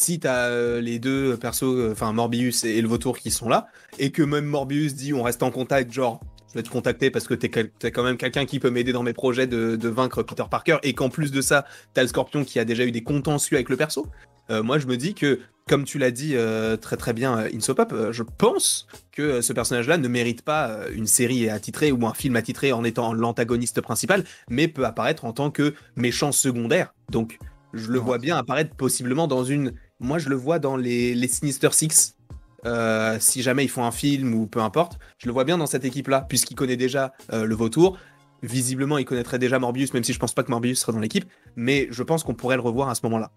[0.00, 3.48] Si t'as euh, les deux persos, euh, enfin Morbius et, et le vautour qui sont
[3.48, 3.68] là,
[4.00, 6.20] et que même Morbius dit on reste en contact, genre
[6.52, 8.92] je vais te contacter parce que t'es quel- t'es quand même quelqu'un qui peut m'aider
[8.92, 11.64] dans mes projets de, de vaincre Peter Parker, et qu'en plus de ça,
[11.94, 14.06] t'as le scorpion qui a déjà eu des contentieux avec le perso.
[14.50, 17.48] Euh, moi, je me dis que, comme tu l'as dit euh, très très bien, euh,
[17.54, 22.12] Insopop, euh, je pense que ce personnage-là ne mérite pas une série attitrée ou un
[22.12, 26.92] film attitré en étant l'antagoniste principal, mais peut apparaître en tant que méchant secondaire.
[27.10, 27.38] Donc,
[27.72, 29.72] je le vois bien apparaître possiblement dans une.
[30.00, 32.16] Moi, je le vois dans les, les Sinister Six.
[32.64, 35.66] Euh, si jamais ils font un film ou peu importe, je le vois bien dans
[35.66, 37.98] cette équipe-là, puisqu'il connaît déjà euh, le vautour.
[38.42, 41.24] Visiblement, il connaîtrait déjà Morbius, même si je pense pas que Morbius sera dans l'équipe,
[41.54, 43.30] mais je pense qu'on pourrait le revoir à ce moment-là.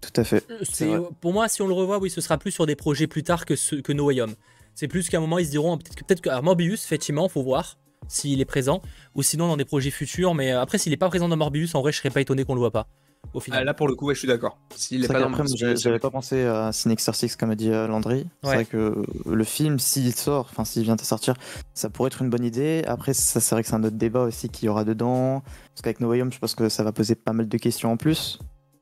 [0.00, 0.46] Tout à fait.
[0.62, 1.08] C'est, vrai.
[1.20, 3.44] pour moi, si on le revoit, oui, ce sera plus sur des projets plus tard
[3.44, 4.34] que, ce, que No Way Home.
[4.74, 7.28] C'est plus qu'à un moment, ils se diront peut-être que, peut-être que alors, Morbius, effectivement,
[7.28, 7.78] faut voir
[8.08, 8.82] s'il est présent,
[9.14, 10.34] ou sinon dans des projets futurs.
[10.34, 12.44] Mais euh, après, s'il est pas présent dans Morbius, en vrai, je serais pas étonné
[12.44, 12.88] qu'on le voit pas.
[13.34, 13.60] Au final.
[13.60, 14.58] Ah, là, pour le coup, ouais, je suis d'accord.
[14.74, 15.44] S'il est C'est pas dans
[15.76, 18.26] j'avais- pas pensé à Sinister Six comme a dit euh, Landry.
[18.42, 21.34] C'est vrai que le film, s'il sort, enfin s'il vient à sortir,
[21.74, 22.82] ça pourrait être une bonne idée.
[22.86, 25.42] Après, ça c'est vrai que c'est un autre débat aussi qu'il y aura dedans.
[25.70, 27.92] Parce qu'avec No Way Home, je pense que ça va poser pas mal de questions
[27.92, 28.38] en plus.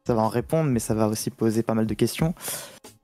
[0.06, 2.34] Ça va en répondre, mais ça va aussi poser pas mal de questions.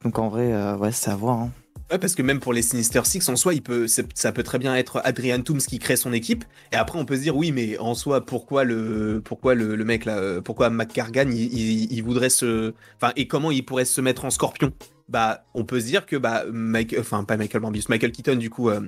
[0.04, 1.38] Donc en vrai, euh, ouais, c'est à voir.
[1.38, 1.50] hein.
[1.90, 4.60] Ouais, parce que même pour les Sinister Six, en soi, il peut, ça peut très
[4.60, 6.44] bien être Adrian Toomes qui crée son équipe.
[6.72, 9.84] Et après, on peut se dire, oui, mais en soi, pourquoi le, pourquoi le, le
[9.84, 14.24] mec là, euh, pourquoi McCargan, il voudrait se, enfin, et comment il pourrait se mettre
[14.24, 14.72] en Scorpion?
[15.10, 18.48] Bah, on peut se dire que bah, Mike, enfin pas Michael Morbius, Michael Keaton, du
[18.48, 18.80] coup, euh,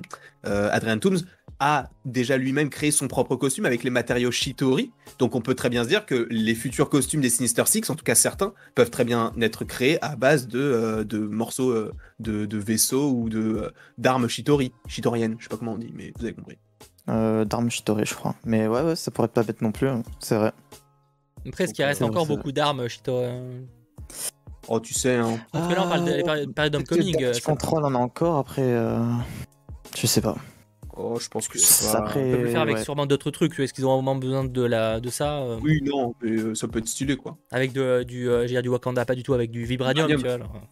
[0.45, 1.19] euh, Adrian Toomes
[1.59, 4.91] a déjà lui-même créé son propre costume avec les matériaux Shitori.
[5.19, 7.95] Donc, on peut très bien se dire que les futurs costumes des Sinister Six, en
[7.95, 11.93] tout cas certains, peuvent très bien être créés à base de, euh, de morceaux euh,
[12.19, 15.91] de, de vaisseaux ou de euh, d'armes Shitori, Shitoriennes, je sais pas comment on dit,
[15.93, 16.57] mais vous avez compris.
[17.09, 18.33] Euh, D'armes Shitori, je crois.
[18.45, 19.89] Mais ouais, ouais, ça pourrait être pas bête non plus.
[19.89, 20.03] hein.
[20.19, 20.53] C'est vrai.
[21.45, 23.61] Après, est-ce qu'il reste encore beaucoup d'armes, Shito euh,
[24.75, 25.39] Oh, tu sais, hein.
[25.51, 27.23] Parce que là, on parle de la période- d'Homecoming.
[27.23, 28.37] euh, ça- Control en a encore.
[28.37, 28.99] Après, euh,
[29.95, 30.35] je sais pas.
[30.95, 31.97] Oh, je pense que Ça, ça.
[31.99, 32.83] après, On peut le faire avec ouais.
[32.83, 33.59] sûrement d'autres trucs.
[33.59, 36.67] Est-ce qu'ils ont vraiment besoin de, la, de ça euh, Oui, non, mais, euh, ça
[36.67, 37.35] peut être stylé, quoi.
[37.51, 40.05] Avec de, du, euh, j'ai dit du Wakanda, pas du tout avec du vibranium.
[40.07, 40.21] Vibranium.
[40.21, 40.67] tu vois, alors.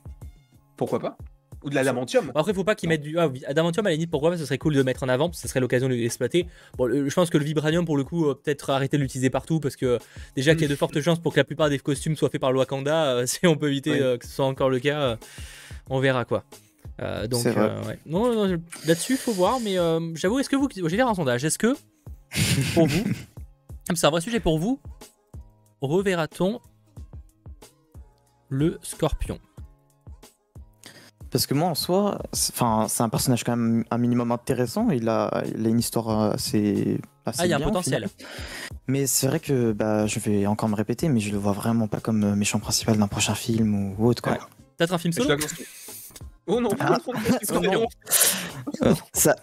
[0.78, 1.18] Pourquoi pas?
[1.64, 2.26] Ou de l'adamantium.
[2.26, 4.10] Bon, Après, faut pas qu'ils mettent du ah, oui, adamantium à la limite.
[4.10, 5.88] Pourquoi pas Ce serait cool de le mettre en avant, parce que ce serait l'occasion
[5.90, 6.48] de l'exploiter.
[6.78, 9.30] Bon, le- je pense que le vibranium, pour le coup, euh, peut-être arrêter de l'utiliser
[9.30, 10.00] partout, parce que
[10.36, 12.42] déjà qu'il y a de fortes chances pour que la plupart des costumes soient faits
[12.42, 13.12] par le Wakanda.
[13.18, 15.16] euh, si on peut éviter euh, que ce soit encore le cas, euh,
[15.90, 16.44] on verra quoi.
[17.02, 18.00] Euh, donc, euh, ouais.
[18.06, 21.08] non, non, non, là-dessus, faut voir, mais euh, j'avoue, est-ce que vous, je vais faire
[21.08, 21.76] un sondage, est-ce que
[22.74, 23.04] pour vous,
[23.94, 24.80] c'est un vrai sujet pour vous,
[25.82, 26.60] reverra-t-on
[28.50, 29.40] le Scorpion?
[31.32, 34.90] Parce que moi, en soi, c'est- enfin, c'est un personnage quand même un minimum intéressant.
[34.90, 37.00] Il a, il a une histoire assez.
[37.26, 38.10] assez Ah, il y a un bien, potentiel.
[38.88, 41.88] Mais c'est vrai que bah, je vais encore me répéter, mais je le vois vraiment
[41.88, 44.22] pas comme euh, méchant principal d'un prochain film ou autre.
[44.22, 44.38] Quoi.
[44.78, 45.36] Peut-être un film solo.
[46.48, 46.98] Oh non, Ah.
[47.54, 47.62] non,
[48.82, 48.94] non,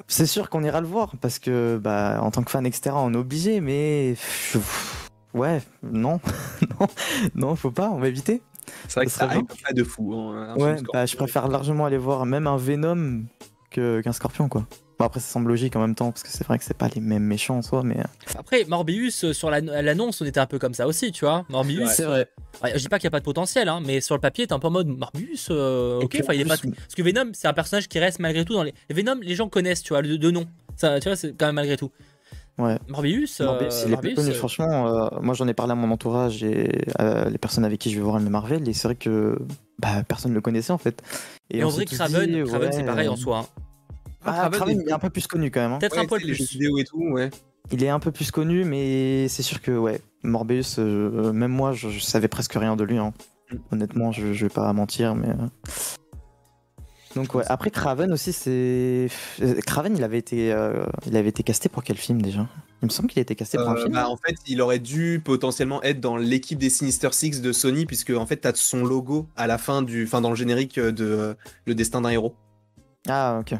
[0.08, 3.14] c'est sûr qu'on ira le voir parce que, bah, en tant que fan, etc., on
[3.14, 4.14] est obligé, mais
[5.32, 6.20] ouais, non,
[6.80, 6.86] non,
[7.34, 8.42] non, faut pas, on va éviter.
[8.88, 10.14] C'est vrai que Ça hype pas de fou.
[10.14, 13.24] hein, Ouais, bah, je préfère largement aller voir même un Venom
[13.70, 14.66] que- qu'un Scorpion, quoi.
[14.98, 16.88] Bon, après, ça semble logique en même temps parce que c'est vrai que c'est pas
[16.92, 18.00] les mêmes méchants en soi, mais.
[18.00, 18.02] euh,
[18.36, 21.44] Après, Morbius, euh, sur la- l'annonce, on était un peu comme ça aussi, tu vois.
[21.48, 21.88] Morbius.
[21.92, 22.28] C'est vrai.
[22.64, 24.48] Ouais, je dis pas qu'il n'y a pas de potentiel, hein, mais sur le papier,
[24.48, 26.56] t'es un peu en mode Morbius, euh, ok, enfin, il est pas.
[26.56, 28.74] Parce que Venom, c'est un personnage qui reste malgré tout dans les.
[28.90, 30.46] Venom, les gens connaissent, tu vois, de, de nom.
[30.74, 31.90] Ça, tu vois, c'est quand même malgré tout.
[32.58, 32.76] Ouais.
[32.88, 34.88] Morbius, euh, Morbius, il est plus Morbius, connu, franchement.
[34.88, 37.96] euh, moi, j'en ai parlé à mon entourage et euh, les personnes avec qui je
[37.96, 39.38] vais voir le Marvel, et c'est vrai que
[39.78, 41.00] bah, personne ne le connaissait en fait.
[41.50, 43.38] Et, on en vrai, Craven, dit, Craven, c'est pareil en soi.
[43.38, 43.46] hein.
[44.24, 45.72] Ah, Craven Craven, est- il est un peu plus connu quand même.
[45.72, 45.78] hein.
[45.78, 46.56] Peut-être Ouais, un les plus.
[46.80, 47.30] et tout, ouais.
[47.70, 51.72] Il est un peu plus connu, mais c'est sûr que ouais, Morbius, euh, même moi,
[51.72, 52.98] je, je savais presque rien de lui.
[52.98, 53.12] hein.
[53.52, 53.56] Mm.
[53.72, 55.28] Honnêtement, je, je vais pas mentir, mais.
[57.10, 57.14] Euh.
[57.14, 57.44] Donc ouais.
[57.48, 59.08] Après Craven aussi, c'est
[59.42, 62.46] euh, Craven, il avait été, euh, il avait été casté pour quel film déjà?
[62.82, 63.92] Il me semble qu'il a été casté pour un Euh, film.
[63.94, 67.86] bah, en fait, il aurait dû potentiellement être dans l'équipe des Sinister Six de Sony,
[67.86, 71.04] puisque en fait, t'as son logo à la fin du, enfin dans le générique de
[71.04, 72.34] euh, Le Destin d'un héros.
[73.08, 73.54] Ah ok.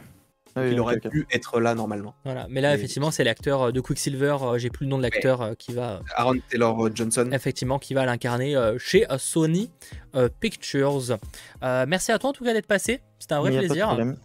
[0.59, 2.15] Ah oui, il aurait pu être là normalement.
[2.25, 2.47] Voilà.
[2.51, 5.03] Mais là, Et- effectivement, c'est l'acteur euh, de Quicksilver, euh, j'ai plus le nom de
[5.03, 6.01] l'acteur euh, qui va.
[6.17, 7.29] Aaron Taylor Johnson.
[7.33, 9.71] Effectivement, qui va l'incarner euh, chez euh, Sony
[10.15, 11.19] euh, Pictures.
[11.63, 13.01] Euh, merci à toi en tout cas d'être passé.
[13.19, 13.87] C'était un vrai Mais y a pas de plaisir.
[13.89, 14.17] problème.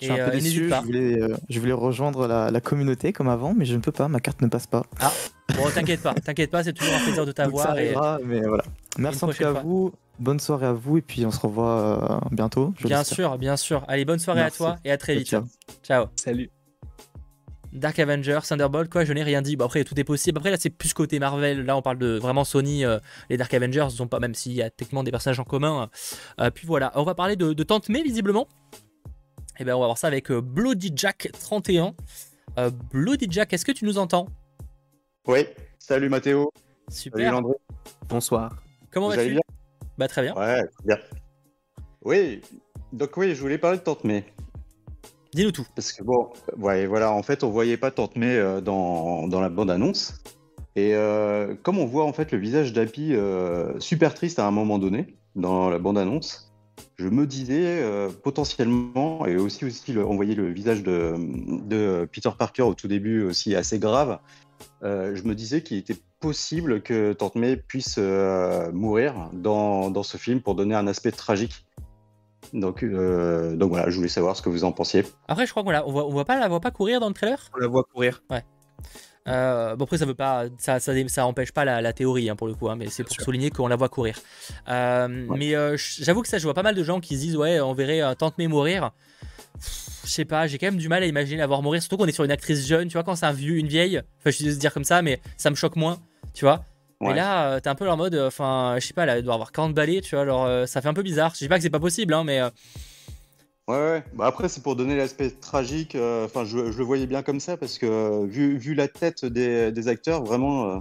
[0.00, 0.80] Je suis Et, un peu euh, déçu, n'hésite je pas.
[0.80, 4.08] voulais, euh, je voulais rejoindre la, la communauté comme avant, mais je ne peux pas,
[4.08, 4.82] ma carte ne passe pas.
[4.98, 5.12] Ah,
[5.54, 7.78] bon, t'inquiète pas, t'inquiète pas, c'est toujours un plaisir de t'avoir.
[7.78, 7.94] Et...
[8.24, 8.64] mais voilà.
[8.98, 12.22] Merci en tout cas à vous, bonne soirée à vous, et puis on se revoit
[12.24, 12.74] euh, bientôt.
[12.78, 13.84] je Bien sûr, bien sûr.
[13.88, 14.56] Allez, bonne soirée Merci.
[14.62, 15.28] à toi et à très vite.
[15.28, 15.44] Ciao.
[15.82, 16.06] Ciao.
[16.16, 16.50] Salut.
[17.72, 19.54] Dark Avenger, Thunderbolt, quoi, je n'ai rien dit.
[19.54, 20.38] Bon, après, tout est possible.
[20.38, 21.64] Après, là, c'est plus côté Marvel.
[21.64, 22.84] Là, on parle de vraiment Sony.
[22.84, 22.98] euh,
[23.28, 25.88] les Dark Avengers ne sont pas, même s'il y a techniquement des personnages en commun.
[26.40, 28.48] Euh, puis voilà, on va parler de, de Tante May, visiblement.
[29.60, 31.94] Et ben, on va voir ça avec euh, Bloody Jack 31.
[32.58, 34.26] Euh, Bloody Jack, est-ce que tu nous entends?
[35.28, 35.46] Oui,
[35.78, 36.50] salut Mathéo.
[36.88, 37.20] Super.
[37.20, 37.54] Salut Landré.
[38.08, 38.50] Bonsoir.
[38.92, 39.38] Comment vas-tu
[39.98, 40.34] Bah, très bien.
[40.36, 40.98] Ouais, bien.
[42.04, 42.40] Oui,
[42.92, 44.24] donc oui, je voulais parler de Tante May.
[45.32, 45.66] Dis-nous tout.
[45.76, 49.40] Parce que bon, ouais, voilà, en fait, on voyait pas Tante May euh, dans, dans
[49.40, 50.22] la bande-annonce.
[50.76, 54.50] Et euh, comme on voit en fait le visage d'Happy euh, super triste à un
[54.50, 56.52] moment donné dans la bande-annonce,
[56.96, 57.82] je me disais
[58.22, 61.14] potentiellement, et aussi, aussi le- on voyait le visage de,
[61.66, 64.18] de Peter Parker au tout début aussi assez grave,
[64.82, 70.02] euh, je me disais qu'il était possible que Tante May puisse euh, mourir dans, dans
[70.02, 71.64] ce film pour donner un aspect tragique.
[72.52, 75.04] Donc, euh, donc voilà, je voulais savoir ce que vous en pensiez.
[75.28, 77.08] Après, je crois qu'on la, on voit, on voit pas, la voit pas courir dans
[77.08, 77.38] le trailer?
[77.54, 78.22] On la voit courir.
[78.30, 78.42] Ouais.
[79.28, 82.36] Euh, bon après ça veut pas ça ça, ça empêche pas la, la théorie hein,
[82.36, 83.22] pour le coup hein, mais c'est pour sûr.
[83.22, 84.18] souligner qu'on la voit courir
[84.70, 87.36] Euh, mais euh, j'avoue que ça je vois pas mal de gens qui se disent
[87.36, 88.92] ouais on verrait euh, Tante May mourir
[90.04, 92.06] je sais pas j'ai quand même du mal à imaginer la voir mourir surtout qu'on
[92.06, 94.30] est sur une actrice jeune tu vois quand c'est un vieux une vieille enfin je
[94.30, 95.98] suis désolé de dire comme ça mais ça me choque moins
[96.34, 96.64] tu vois
[97.02, 97.14] mais Ouais.
[97.14, 99.52] là euh, t'es un peu en mode enfin je sais pas là elle doit avoir
[99.52, 101.62] 40 balais tu vois alors euh, ça fait un peu bizarre je dis pas que
[101.62, 102.50] c'est pas possible hein, mais euh,
[103.68, 104.04] Ouais, ouais.
[104.14, 105.94] Bah après, c'est pour donner l'aspect tragique.
[105.94, 108.88] euh, Enfin, je, je le voyais bien comme ça parce que euh, vu, vu la
[108.88, 110.70] tête des, des acteurs, vraiment.
[110.70, 110.78] euh,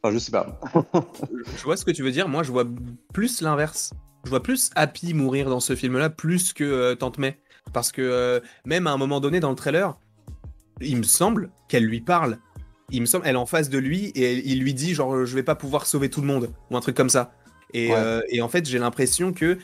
[0.00, 0.60] Enfin, je sais pas.
[1.56, 2.28] Je vois ce que tu veux dire.
[2.28, 2.64] Moi, je vois
[3.12, 3.90] plus l'inverse.
[4.24, 7.36] Je vois plus Happy mourir dans ce film-là, plus que euh, Tante May.
[7.72, 9.98] Parce que euh, même à un moment donné dans le trailer,
[10.80, 12.38] il me semble qu'elle lui parle.
[12.90, 15.24] Il me semble, elle est en face de lui et elle- il lui dit genre
[15.24, 17.32] je vais pas pouvoir sauver tout le monde ou un truc comme ça.
[17.74, 17.96] Et, Ouais.
[17.98, 19.58] euh, et en fait, j'ai l'impression que euh,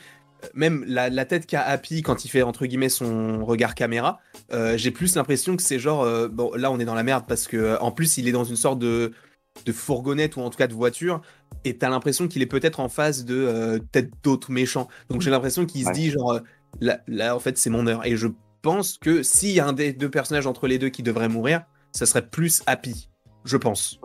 [0.53, 4.19] même la, la tête qu'a Happy quand il fait entre guillemets son regard caméra,
[4.53, 7.47] euh, j'ai plus l'impression que c'est genre bon là on est dans la merde parce
[7.47, 9.11] que en plus il est dans une sorte de
[9.65, 11.21] de fourgonnette ou en tout cas de voiture
[11.63, 14.89] et t'as l'impression qu'il est peut-être en face de euh, peut-être d'autres méchants.
[15.09, 16.41] Donc j'ai l'impression qu'il se dit genre
[16.81, 18.27] là, là en fait c'est mon heure et je
[18.61, 21.63] pense que s'il y a un des deux personnages entre les deux qui devrait mourir,
[21.91, 23.09] ça serait plus Happy,
[23.43, 23.99] je pense.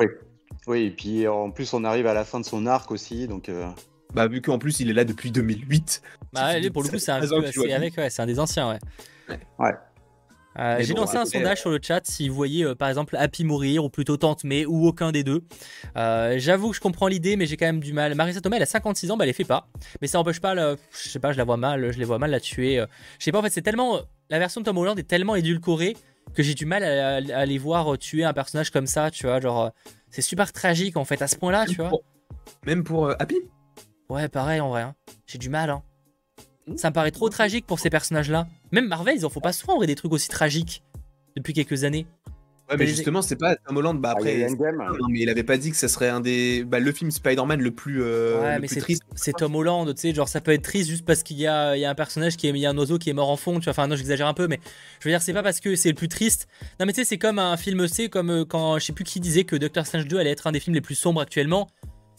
[0.67, 3.49] Oui, et puis en plus, on arrive à la fin de son arc aussi, donc.
[3.49, 3.67] euh,
[4.15, 6.03] Bah vu qu'en plus il est là depuis 2008.
[6.33, 8.11] Bah, allez, pour le coup, c'est un, 13 ans que tu vois c'est avec, ouais,
[8.11, 8.79] c'est un des anciens, ouais.
[9.59, 9.73] Ouais.
[10.59, 12.89] Euh, Mais J'ai bon, lancé un sondage sur le chat si vous voyez euh, par
[12.89, 15.43] exemple Happy mourir ou plutôt Tante May ou aucun des deux.
[15.97, 18.15] Euh, J'avoue que je comprends l'idée, mais j'ai quand même du mal.
[18.17, 19.69] Marisa Tomei, elle a 56 ans, bah, elle les fait pas.
[20.03, 22.19] Mais ça empêche pas, le- je sais pas, je la vois mal, je les vois
[22.19, 22.85] mal la tuer.
[23.19, 24.01] Je sais pas, en fait, c'est tellement.
[24.29, 25.97] La version de Tom Holland est tellement édulcorée
[26.35, 29.27] que j'ai du mal à, à- à les voir tuer un personnage comme ça, tu
[29.27, 29.41] vois.
[29.41, 29.71] Genre,
[30.11, 31.91] c'est super tragique en fait à ce point-là, tu vois.
[32.67, 33.37] Même pour Happy?
[34.09, 34.83] Ouais, pareil en vrai.
[34.83, 34.95] hein.
[35.27, 35.71] J'ai du mal.
[35.71, 35.83] Hein.
[36.77, 38.47] Ça me paraît trop tragique pour ces personnages-là.
[38.73, 40.83] Même Marvel, ils en font pas souvent en vrai des trucs aussi tragiques
[41.37, 42.07] depuis quelques années.
[42.71, 44.01] Ouais, mais justement, c'est pas Tom Holland.
[44.01, 46.63] Bah Ah, après, non, mais il avait pas dit que ça serait un des.
[46.63, 49.03] Bah, le film Spider-Man le plus, euh, Ouais, le mais plus triste.
[49.17, 51.77] c'est Tom Holland, tu sais, genre ça peut être triste juste parce qu'il y a,
[51.77, 53.29] il y a un personnage qui est, il y a un oiseau qui est mort
[53.29, 53.73] en fond, tu vois.
[53.73, 54.61] Enfin, non, j'exagère un peu, mais
[55.01, 56.47] je veux dire, c'est pas parce que c'est le plus triste.
[56.79, 59.03] Non, mais tu sais, c'est comme un film, c'est comme euh, quand je sais plus
[59.05, 61.67] qui disait que Doctor Strange 2 allait être un des films les plus sombres actuellement.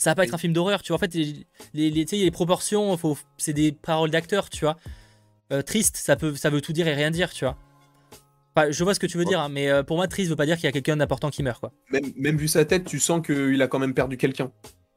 [0.02, 0.96] Ça va pas être un film d'horreur, tu vois.
[0.96, 4.76] En fait, les, les, proportions, faut, c'est des paroles d'acteurs, tu vois.
[5.54, 7.56] Euh, triste, ça, peut, ça veut tout dire et rien dire, tu vois.
[8.56, 10.36] Enfin, je vois ce que tu veux dire, hein, mais euh, pour moi, triste veut
[10.36, 11.72] pas dire qu'il y a quelqu'un d'important qui meurt, quoi.
[11.92, 14.52] Même, même vu sa tête, tu sens qu'il a quand même perdu quelqu'un.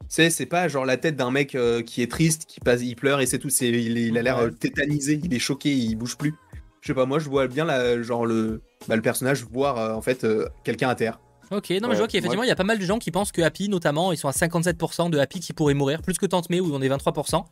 [0.07, 2.95] Sais, c'est pas genre la tête d'un mec euh, qui est triste, qui passe, il
[2.95, 3.51] pleure et c'est tout.
[3.51, 6.33] C'est, il, a l'air tétanisé, il est choqué, il bouge plus.
[6.81, 10.01] Je sais pas, moi je vois bien la, genre le, bah, le personnage voir en
[10.01, 10.25] fait
[10.63, 11.19] quelqu'un à terre.
[11.51, 13.31] Ok, non mais je vois qu'effectivement il y a pas mal de gens qui pensent
[13.31, 16.49] que Happy notamment ils sont à 57% de Happy qui pourrait mourir, plus que Tante
[16.49, 17.45] May où on est 23%.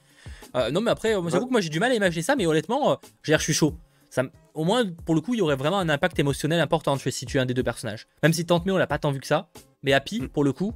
[0.56, 2.46] Euh, non mais après, euh, j'avoue que moi j'ai du mal à imaginer ça, mais
[2.46, 3.76] honnêtement, euh, je dire, je suis chaud.
[4.10, 6.96] Ça, m- au moins pour le coup il y aurait vraiment un impact émotionnel important
[6.98, 8.08] vois, si tu es un des deux personnages.
[8.24, 9.50] Même si Tante May on l'a pas tant vu que ça,
[9.84, 10.28] mais Happy Mm.
[10.30, 10.74] pour le coup,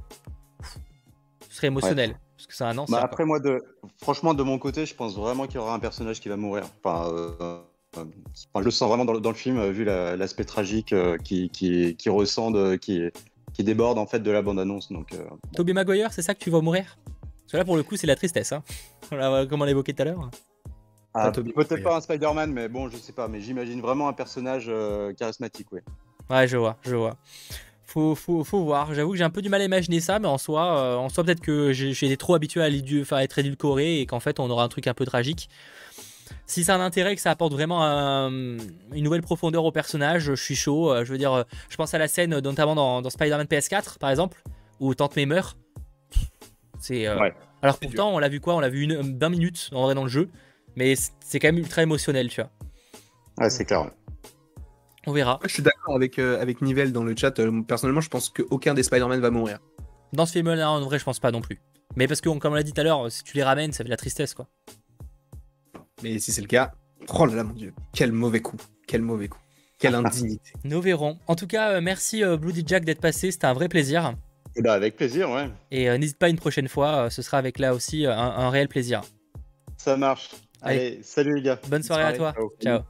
[0.60, 0.78] pff,
[1.48, 2.16] ce serait émotionnel.
[2.36, 2.96] Parce que c'est un ancien.
[2.98, 3.60] Bah, après, moi, de...
[4.00, 6.62] franchement, de mon côté, je pense vraiment qu'il y aura un personnage qui va mourir.
[6.84, 7.58] Enfin, euh,
[7.96, 8.08] enfin,
[8.56, 11.16] je le sens vraiment dans le, dans le film, euh, vu la- l'aspect tragique euh,
[11.18, 13.02] qui, qui, qui ressent, de- qui,
[13.54, 14.92] qui déborde en fait de la bande-annonce.
[14.92, 15.24] Donc, euh,
[15.56, 16.98] Tobey Maguire, c'est ça que tu vas mourir?
[17.42, 18.62] Parce que là pour le coup c'est la tristesse, hein.
[19.10, 20.30] Voilà, comme on l'a évoqué tout à l'heure.
[21.14, 23.26] ah, Tobey peut-être pas un Spider-Man, mais bon, je sais pas.
[23.26, 25.82] Mais j'imagine vraiment un personnage euh, charismatique, ouais.
[26.28, 27.16] Ouais, je vois, je vois.
[27.86, 28.92] Faut, faut, faut voir.
[28.92, 31.08] J'avoue que j'ai un peu du mal à imaginer ça, mais en soi, euh, en
[31.08, 32.66] soi peut-être que j'ai été trop habitué à,
[33.16, 35.48] à être édulcoré et qu'en fait on aura un truc un peu tragique.
[36.46, 40.32] Si c'est un intérêt que ça apporte vraiment un- une nouvelle profondeur au personnage, je
[40.34, 40.92] suis chaud.
[40.92, 43.46] Euh, Je veux dire, euh, je pense à la scène, euh, notamment dans, dans Spider-Man
[43.46, 44.42] PS4 par exemple,
[44.80, 45.56] où Tante May meurt.
[46.80, 47.06] C'est.
[47.06, 47.34] euh, Ouais.
[47.62, 50.04] Alors pourtant, on l'a vu quoi On l'a vu une, 20 minutes en vrai dans
[50.04, 50.28] le jeu,
[50.76, 52.50] mais c'est quand même ultra émotionnel, tu vois.
[53.38, 53.90] Ouais, c'est clair.
[55.06, 55.40] On verra.
[55.44, 57.32] Je suis d'accord avec, euh, avec Nivelle dans le chat.
[57.66, 59.58] Personnellement, je pense qu'aucun des Spider-Man va mourir.
[60.12, 61.60] Dans ce film-là, en vrai, je pense pas non plus.
[61.96, 63.78] Mais parce que, comme on l'a dit tout à l'heure, si tu les ramènes, ça
[63.78, 64.46] fait de la tristesse, quoi.
[66.02, 66.72] Mais si c'est le cas,
[67.14, 68.56] oh là là, mon dieu, quel mauvais coup,
[68.86, 69.40] quel mauvais coup,
[69.78, 70.52] quelle indignité.
[70.64, 71.18] Nous verrons.
[71.26, 74.14] En tout cas, euh, merci euh, Bloody Jack d'être passé, c'était un vrai plaisir.
[74.56, 75.48] Eh ben, avec plaisir, ouais.
[75.70, 78.30] Et euh, n'hésite pas une prochaine fois, euh, ce sera avec là aussi euh, un,
[78.30, 79.02] un réel plaisir.
[79.76, 80.30] Ça marche.
[80.62, 80.78] Allez.
[80.78, 81.60] Allez, salut les gars.
[81.68, 82.34] Bonne soirée à toi.
[82.60, 82.80] Ciao.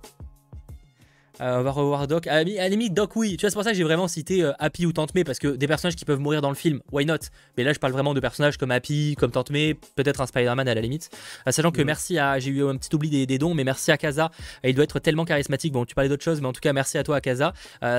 [1.41, 2.27] Euh, on va revoir Doc.
[2.27, 3.37] À la mi- à la limite, Doc, oui.
[3.37, 5.39] Tu vois, c'est pour ça que j'ai vraiment cité euh, Happy ou Tante May, parce
[5.39, 7.17] que des personnages qui peuvent mourir dans le film, why not?
[7.57, 10.67] Mais là, je parle vraiment de personnages comme Happy, comme Tante May, peut-être un Spider-Man
[10.69, 11.11] à la limite.
[11.47, 12.39] Euh, sachant que merci à.
[12.39, 14.31] J'ai eu un petit oubli des, des dons, mais merci à Kaza.
[14.65, 15.73] Il doit être tellement charismatique.
[15.73, 17.53] Bon, tu parlais d'autres choses, mais en tout cas, merci à toi, à Kaza.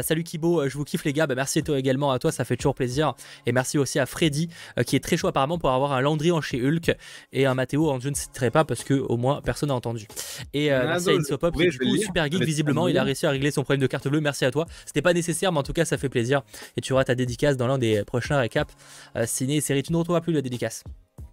[0.04, 1.28] Salut Kibo, je vous kiffe, les gars.
[1.28, 3.14] Bah, merci à toi également, à toi, ça fait toujours plaisir.
[3.46, 4.50] Et merci aussi à Freddy,
[4.86, 6.96] qui est très chaud apparemment pour avoir un Landry en chez Hulk
[7.34, 10.08] et un Mathéo en je ne citerai pas parce que au moins personne n'a entendu.
[10.54, 13.04] Et Ah, merci à je- Insopop qui est du coup super geek visiblement il a
[13.04, 14.66] réussi à régler son problème de carte bleue merci à toi.
[14.86, 16.42] C'était pas nécessaire mais en tout cas ça fait plaisir.
[16.78, 18.74] Et tu auras ta dédicace dans l'un des prochains récaps
[19.16, 20.84] euh, ciné et série tu ne retrouveras plus la dédicace.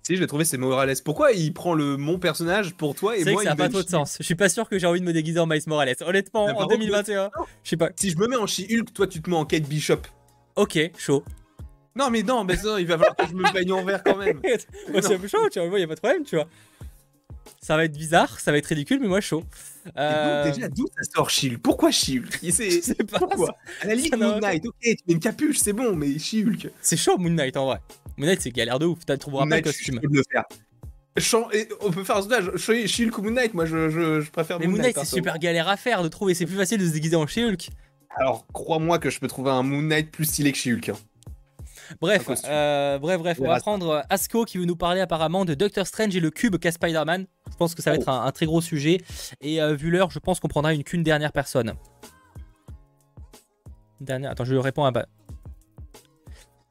[0.07, 0.95] Si, je l'ai trouvé, c'est Morales.
[1.05, 3.83] Pourquoi il prend le mon personnage pour toi et moi ça il n'a pas trop
[3.83, 4.19] de sens.
[4.21, 5.97] Je suis pas sûr que j'ai envie de me déguiser en Miles Morales.
[6.01, 7.31] Honnêtement en par contre, 2021
[7.65, 7.91] je sais pas.
[7.97, 10.03] Si je me mets en She-Hulk, toi tu te mets en Kate Bishop.
[10.55, 11.25] ok chaud.
[11.97, 14.17] Non mais non, mais ça, il va falloir que je me baigne en vert quand
[14.17, 14.41] même.
[14.93, 16.47] moi c'est un peu chaud tu vois moi y a pas de problème tu vois
[17.61, 19.45] ça va être bizarre ça va être ridicule mais moi chaud
[19.97, 24.17] Euh, donc, déjà, d'où ça sort She-Hulk Pourquoi je sais pas Pourquoi À la limite,
[24.17, 26.71] Moon Knight, ok, tu mets une capuche, c'est bon, mais She-Hulk.
[26.81, 27.79] c'est chaud Moon Knight en vrai
[28.17, 30.23] Moon Knight c'est galère de ouf tu trouveras Moon pas Knight, je costume de le
[30.31, 30.43] faire.
[31.53, 34.59] Et on peut faire un sondage, She-Hulk ou Moon Knight, moi je, je, je préfère
[34.59, 35.17] mais Moon Knight c'est perso.
[35.17, 37.69] super galère à faire de trouver c'est plus facile de se déguiser en She-Hulk
[38.17, 40.89] Alors, crois-moi que je peux trouver un Moon Knight plus stylé que She-Hulk.
[40.89, 40.97] hein.
[42.01, 45.55] Bref, euh, bref, bref, on On va prendre Asko qui veut nous parler apparemment de
[45.55, 47.27] Doctor Strange et le cube qu'a Spider-Man.
[47.51, 48.01] Je pense que ça va Oh.
[48.01, 49.01] être un, un très gros sujet.
[49.41, 51.75] Et euh, vu l'heure, je pense qu'on prendra une qu'une dernière personne.
[54.01, 54.31] Une Dernière.
[54.33, 54.93] Attends, je réponds à.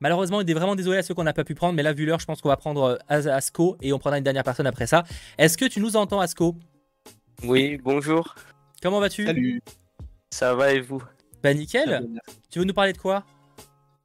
[0.01, 2.05] Malheureusement, il est vraiment désolé à ceux qu'on n'a pas pu prendre, mais là, vu
[2.05, 4.67] l'heure, je pense qu'on va prendre euh, As- Asko et on prendra une dernière personne
[4.67, 5.03] après ça.
[5.37, 6.55] Est-ce que tu nous entends, Asko?
[7.43, 8.35] Oui, bonjour.
[8.83, 9.25] Comment vas-tu?
[9.25, 9.61] Salut.
[10.29, 11.01] Ça va et vous?
[11.41, 12.05] Bah, nickel.
[12.51, 13.23] Tu veux nous parler de quoi?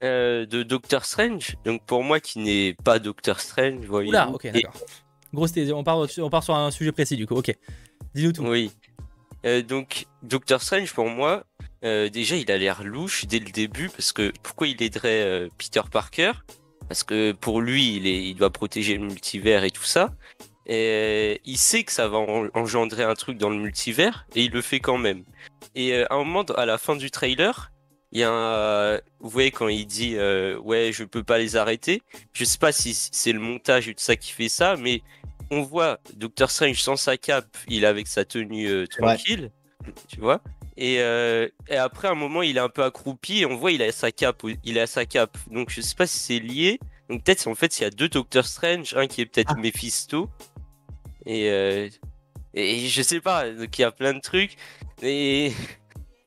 [0.02, 1.56] Euh, De Doctor Strange.
[1.64, 4.08] Donc pour moi qui n'ai pas Doctor Strange, voyez.
[4.08, 4.74] Oula, ok, d'accord.
[5.32, 7.54] Grosse thèse, on part, on part sur un sujet précis du coup, ok.
[8.14, 8.42] Dis-nous tout.
[8.44, 8.70] Oui.
[9.44, 11.44] Euh, donc Doctor Strange pour moi,
[11.84, 15.82] euh, déjà il a l'air louche dès le début parce que pourquoi il aiderait Peter
[15.90, 16.32] Parker?
[16.88, 20.10] Parce que pour lui il, est, il doit protéger le multivers et tout ça.
[20.66, 24.50] Et il sait que ça va en- engendrer un truc dans le multivers et il
[24.52, 25.24] le fait quand même.
[25.74, 27.70] Et à un moment, à la fin du trailer,
[28.12, 31.56] il y a un, vous voyez quand il dit euh, ouais je peux pas les
[31.56, 32.02] arrêter.
[32.32, 35.02] Je sais pas si c'est le montage et tout ça qui fait ça, mais
[35.50, 39.50] on voit Doctor Strange sans sa cape, il est avec sa tenue euh, tranquille,
[40.08, 40.40] tu vois.
[40.76, 43.70] Et, euh, et après, à un moment, il est un peu accroupi et on voit
[43.70, 44.42] il a sa cape.
[44.64, 45.36] Il a sa cape.
[45.50, 46.80] Donc, je sais pas si c'est lié.
[47.10, 48.94] Donc, peut-être, en fait, il y a deux Doctor Strange.
[48.96, 50.30] Un qui est peut-être Mephisto.
[51.26, 51.90] Et, euh,
[52.54, 53.50] et je sais pas.
[53.50, 54.56] Donc, il y a plein de trucs.
[55.02, 55.52] Et,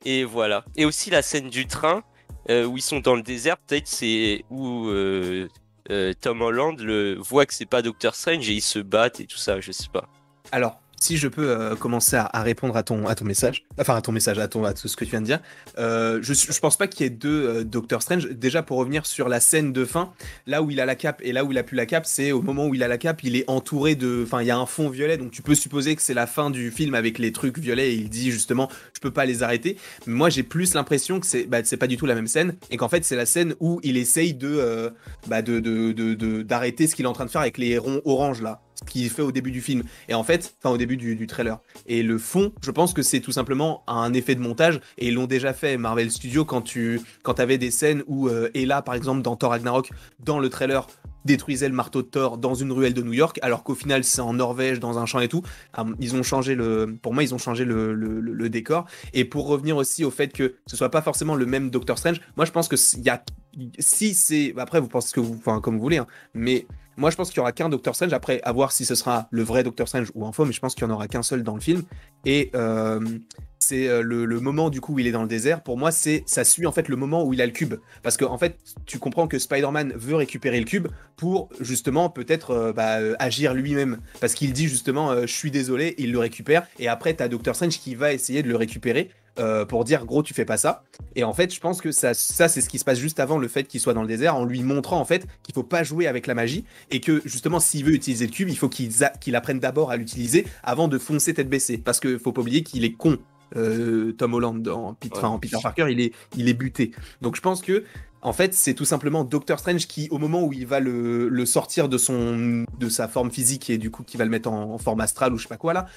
[0.05, 0.65] et voilà.
[0.75, 2.03] Et aussi la scène du train
[2.49, 3.57] euh, où ils sont dans le désert.
[3.57, 5.47] Peut-être c'est où euh,
[5.89, 9.25] euh, Tom Holland le, voit que c'est pas Doctor Strange et ils se battent et
[9.25, 9.59] tout ça.
[9.59, 10.07] Je sais pas.
[10.51, 14.01] Alors, si je peux euh, commencer à, répondre à ton, à ton message, enfin à
[14.01, 15.39] ton message, à, ton, à tout ce que tu viens de dire,
[15.77, 18.29] euh, je, je pense pas qu'il y ait deux euh, Doctor Strange.
[18.29, 20.11] Déjà, pour revenir sur la scène de fin,
[20.47, 22.31] là où il a la cape et là où il a plus la cape, c'est
[22.31, 24.23] au moment où il a la cape, il est entouré de.
[24.25, 26.49] Enfin, il y a un fond violet, donc tu peux supposer que c'est la fin
[26.49, 29.77] du film avec les trucs violets et il dit justement, je peux pas les arrêter.
[30.07, 32.77] Mais moi, j'ai plus l'impression que c'est bah, pas du tout la même scène et
[32.77, 34.89] qu'en fait, c'est la scène où il essaye de euh,
[35.27, 38.01] bah, de- de- de- d'arrêter ce qu'il est en train de faire avec les ronds
[38.05, 39.83] orange là ce qu'il fait au début du film.
[40.09, 41.59] Et en fait enfin au début du, trailer.
[41.85, 44.79] Et le fond je pense que c'est tout simplement un effet de montage.
[44.97, 48.49] Et ils l'ont déjà fait Marvel Studios quand tu quand avais des scènes où euh,
[48.53, 50.87] Ella par exemple dans Thor Ragnarok dans le trailer
[51.25, 54.21] détruisait le marteau de Thor dans une ruelle de New York alors qu'au final c'est
[54.21, 55.43] en Norvège dans un champ et tout.
[55.77, 58.85] Hum, ils ont changé le pour moi ils ont changé le, le- décor.
[59.13, 62.19] Et pour revenir aussi au fait que ce soit pas forcément le même Doctor Strange
[62.35, 63.23] moi je pense que s'il y a
[63.79, 66.67] si c'est après vous pensez que vous enfin comme vous voulez hein, mais
[66.97, 68.13] moi, je pense qu'il y aura qu'un Doctor Strange.
[68.13, 70.59] Après, à voir si ce sera le vrai Doctor Strange ou un faux, mais je
[70.59, 71.83] pense qu'il y en aura qu'un seul dans le film.
[72.25, 72.99] Et euh,
[73.59, 75.61] c'est euh, le, moment du coup où il est dans le désert.
[75.61, 78.17] Pour moi, c'est ça suit en fait le moment où il a le cube, parce
[78.17, 82.73] que en fait, tu comprends que Spider-Man veut récupérer le cube pour justement peut-être euh,
[82.73, 86.67] bah, agir lui-même, parce qu'il dit justement, je suis désolé, il le récupère.
[86.79, 89.09] Et après, t'as Doctor Strange qui va essayer de le récupérer.
[89.39, 90.83] Euh, pour dire gros tu fais pas ça.
[91.15, 93.37] Et en fait je pense que ça, ça c'est ce qui se passe juste avant
[93.37, 95.83] le fait qu'il soit dans le désert en lui montrant en fait qu'il faut pas
[95.83, 99.35] jouer avec la magie et que justement s'il veut utiliser le cube il faut qu'il
[99.35, 101.77] apprenne d'abord à l'utiliser avant de foncer tête baissée.
[101.77, 103.17] Parce que faut pas oublier qu'il est con
[103.55, 106.91] euh, Tom Holland dans Pete- en Peter Parker il est il est buté.
[107.21, 107.83] Donc je pense que
[108.25, 111.45] en fait, c'est tout simplement Doctor Strange qui, au moment où il va le, le
[111.45, 114.71] sortir de son de sa forme physique et du coup qui va le mettre en,
[114.71, 115.87] en forme astrale ou je sais pas quoi là,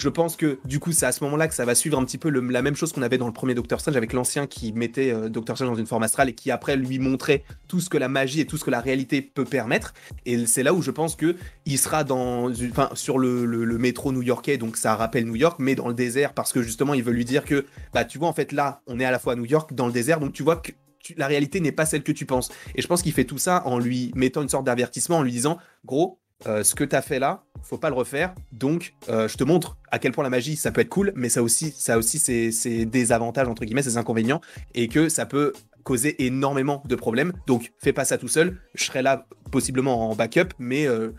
[0.00, 2.18] je pense que du coup c'est à ce moment-là que ça va suivre un petit
[2.18, 5.12] peu la même chose qu'on avait dans le premier Doctor Strange avec l'ancien qui mettait
[5.12, 7.98] euh, Doctor Strange dans une forme astrale et qui après lui montrait tout ce que
[7.98, 9.92] la magie et tout ce que la réalité peut permettre.
[10.24, 11.36] Et c'est là où je pense que
[11.66, 12.50] il sera dans,
[12.94, 16.62] sur le, métro new-yorkais, donc ça rappelle New York, mais dans le désert parce que
[16.62, 19.10] justement il veut lui dire que bah tu vois en fait là on est à
[19.10, 20.72] la fois à New York dans le désert, donc tu vois que
[21.16, 22.50] la réalité n'est pas celle que tu penses.
[22.74, 25.32] Et je pense qu'il fait tout ça en lui mettant une sorte d'avertissement, en lui
[25.32, 28.34] disant, gros, euh, ce que t'as fait là, faut pas le refaire.
[28.52, 31.28] Donc, euh, je te montre à quel point la magie, ça peut être cool, mais
[31.28, 34.40] ça aussi, ça aussi, ses, ses désavantages entre guillemets, ses inconvénients,
[34.74, 35.52] et que ça peut
[35.82, 37.32] causer énormément de problèmes.
[37.46, 38.58] Donc, fais pas ça tout seul.
[38.74, 41.10] Je serai là possiblement en backup, mais euh,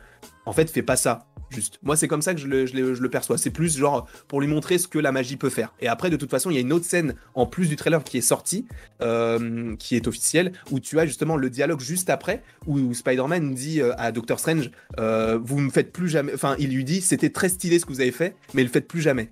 [0.45, 1.27] en fait, fais pas ça.
[1.51, 1.79] Juste.
[1.83, 3.37] Moi, c'est comme ça que je le, perçois.
[3.37, 5.73] C'est plus genre pour lui montrer ce que la magie peut faire.
[5.81, 8.01] Et après, de toute façon, il y a une autre scène en plus du trailer
[8.05, 8.65] qui est sortie,
[9.01, 13.81] euh, qui est officielle, où tu as justement le dialogue juste après, où Spider-Man dit
[13.81, 16.33] euh, à Doctor Strange euh, Vous me faites plus jamais.
[16.33, 18.87] Enfin, il lui dit C'était très stylé ce que vous avez fait, mais le faites
[18.87, 19.29] plus jamais.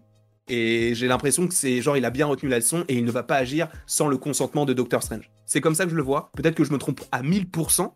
[0.50, 3.12] Et j'ai l'impression que c'est genre, il a bien retenu la leçon et il ne
[3.12, 5.30] va pas agir sans le consentement de Doctor Strange.
[5.46, 6.32] C'est comme ça que je le vois.
[6.36, 7.94] Peut-être que je me trompe à 1000%,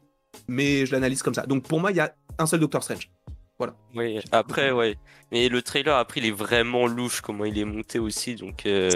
[0.47, 1.45] mais je l'analyse comme ça.
[1.45, 3.11] Donc pour moi, il y a un seul Doctor Strange.
[3.57, 3.75] Voilà.
[3.95, 4.97] Oui, après, ouais.
[5.31, 8.89] Mais le trailer, après, il est vraiment louche, comment il est monté aussi, donc euh,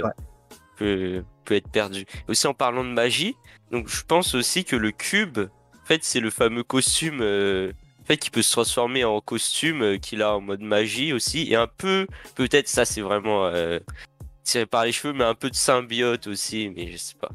[0.78, 2.06] peut, peut être perdu.
[2.28, 3.36] Aussi, en parlant de magie,
[3.72, 7.72] donc je pense aussi que le cube, en fait, c'est le fameux costume, euh,
[8.02, 11.52] en fait, qui peut se transformer en costume euh, qu'il a en mode magie aussi,
[11.52, 13.80] et un peu, peut-être ça, c'est vraiment euh,
[14.44, 17.30] tiré par les cheveux, mais un peu de symbiote aussi, mais je sais pas.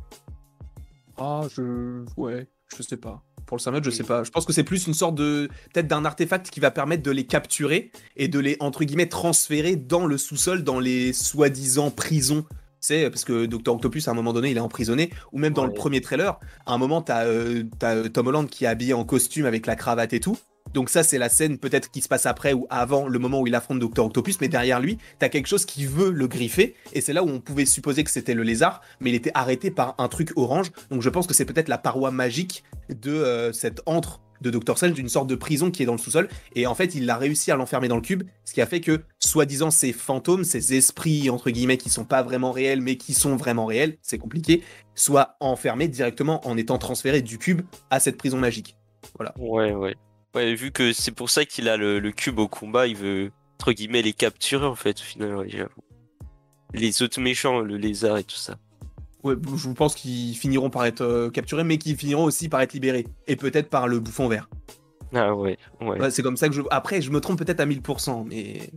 [1.19, 2.05] Ah, je.
[2.17, 2.47] Ouais,
[2.77, 3.23] je sais pas.
[3.53, 4.25] Pour le je sais pas.
[4.25, 5.51] Je pense que c'est plus une sorte de.
[5.75, 9.77] Peut-être d'un artefact qui va permettre de les capturer et de les, entre guillemets, transférer
[9.77, 12.47] dans le sous-sol, dans les soi-disant prisons.
[12.81, 13.75] C'est parce que Dr.
[13.75, 15.11] Octopus, à un moment donné, il est emprisonné.
[15.33, 18.49] Ou même dans le premier trailer, à un moment, t'as euh, t'as, euh, Tom Holland
[18.49, 20.39] qui est habillé en costume avec la cravate et tout.
[20.75, 23.47] Donc ça, c'est la scène peut-être qui se passe après ou avant le moment où
[23.47, 24.05] il affronte Dr.
[24.05, 27.29] Octopus, mais derrière lui, t'as quelque chose qui veut le griffer, et c'est là où
[27.29, 30.73] on pouvait supposer que c'était le lézard, mais il était arrêté par un truc orange,
[30.91, 34.77] donc je pense que c'est peut-être la paroi magique de euh, cette antre de Dr.
[34.77, 37.17] Strange, d'une sorte de prison qui est dans le sous-sol, et en fait, il a
[37.17, 40.75] réussi à l'enfermer dans le cube, ce qui a fait que, soi-disant, ces fantômes, ces
[40.75, 44.63] esprits, entre guillemets, qui sont pas vraiment réels, mais qui sont vraiment réels, c'est compliqué,
[44.95, 48.77] soient enfermés directement en étant transférés du cube à cette prison magique.
[49.17, 49.33] Voilà.
[49.39, 49.95] Ouais, ouais.
[50.35, 53.33] Ouais, vu que c'est pour ça qu'il a le, le cube au combat, il veut,
[53.61, 55.71] entre guillemets, les capturer, en fait, au final, ouais, j'avoue.
[56.73, 58.57] Les autres méchants, le lézard et tout ça.
[59.23, 62.73] Ouais, je pense qu'ils finiront par être euh, capturés, mais qu'ils finiront aussi par être
[62.73, 63.07] libérés.
[63.27, 64.49] Et peut-être par le bouffon vert.
[65.15, 66.01] Ah ouais, ouais.
[66.01, 66.63] Ouais, c'est comme ça que je.
[66.71, 68.71] Après, je me trompe peut-être à 1000%, mais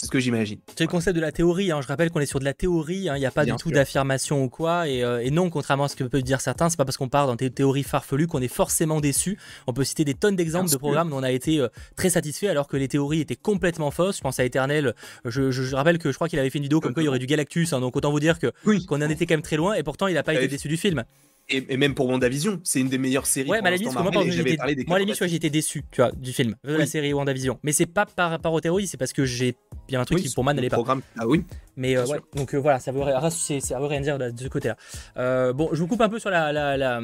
[0.00, 0.58] c'est ce que j'imagine.
[0.76, 1.80] C'est le concept de la théorie, hein.
[1.82, 3.16] je rappelle qu'on est sur de la théorie, hein.
[3.16, 5.84] il n'y a pas Bien du tout d'affirmation ou quoi, et, euh, et non, contrairement
[5.84, 8.26] à ce que peuvent dire certains, c'est pas parce qu'on part dans des théories farfelues
[8.26, 9.38] qu'on est forcément déçu.
[9.66, 12.48] On peut citer des tonnes d'exemples de programmes dont on a été euh, très satisfait
[12.48, 14.16] alors que les théories étaient complètement fausses.
[14.16, 14.94] Je pense à Eternel,
[15.24, 17.06] je, je- je rappelle que je crois qu'il avait fait une vidéo comme quoi il
[17.06, 17.80] y aurait du Galactus, hein.
[17.80, 18.52] donc autant vous dire que
[18.86, 20.76] qu'on en était quand même très loin, et pourtant il n'a pas été déçu du
[20.76, 21.04] film.
[21.50, 23.50] Et, et même pour WandaVision, c'est une des meilleures séries.
[23.50, 24.22] Ouais, à la limite, moi, par
[25.28, 27.58] j'étais- déçu, tu vois, du film, de la série WandaVision.
[27.62, 29.56] Mais c'est pas par rapport aux théories, c'est parce que j'ai
[29.88, 30.76] bien un truc Oui, qui pour moi n'allait pas.
[30.76, 31.44] programme- Ah oui.
[31.76, 33.00] Mais euh, ouais, donc euh, voilà, ça veut,
[33.60, 34.76] ça veut rien dire de, de ce côté-là.
[35.16, 37.00] Euh, bon, je vous coupe un peu sur la, la- la-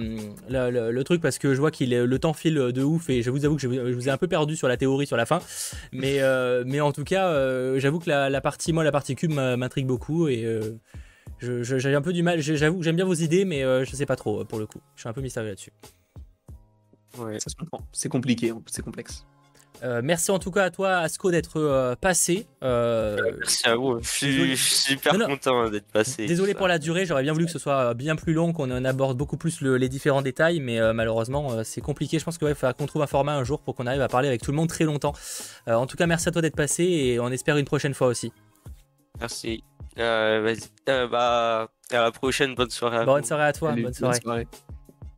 [0.48, 3.08] la- la- le truc parce que je vois qu'il est- le temps file de ouf
[3.10, 4.76] et je vous avoue que je, vous- je vous ai un peu perdu sur la
[4.76, 5.40] théorie sur la fin.
[5.92, 6.20] Mais,
[6.66, 7.32] mais en tout cas,
[7.78, 10.46] j'avoue que la, partie, moi, la partie cube m'intrigue beaucoup et
[11.42, 12.40] euh, je- je- j'ai un peu du mal.
[12.40, 14.58] j'ai- J'avoue que j'aime bien vos idées, mais euh, je sais pas trop euh, pour
[14.58, 14.80] le coup.
[14.94, 15.72] Je suis un peu mystérieux là-dessus.
[17.14, 17.80] Ça se comprend.
[17.92, 19.24] C'est compliqué, hein, c'est complexe.
[19.82, 22.46] Euh, merci en tout cas à toi, Asko, d'être euh, passé.
[22.62, 23.98] Euh, Merci à vous.
[24.02, 25.26] Je suis, super Non, non.
[25.34, 26.26] content d'être passé.
[26.26, 28.84] Désolé pour la durée, j'aurais bien voulu que ce soit bien plus long, qu'on en
[28.86, 32.18] aborde beaucoup plus le- les différents détails, mais euh, malheureusement euh, c'est compliqué.
[32.18, 34.28] Je pense qu'il va qu'on trouve un format un jour pour qu'on arrive à parler
[34.28, 35.12] avec tout le monde très longtemps.
[35.68, 38.06] Euh, en tout cas, merci à toi d'être passé et on espère une prochaine fois
[38.08, 38.32] aussi.
[39.20, 39.62] Merci.
[39.98, 40.60] Euh, vas-y.
[40.88, 42.54] Euh, bah, à la prochaine.
[42.54, 42.98] Bonne soirée.
[42.98, 43.26] à Bonne vous.
[43.28, 44.46] soirée à toi, Salut, bonne bonne soirée.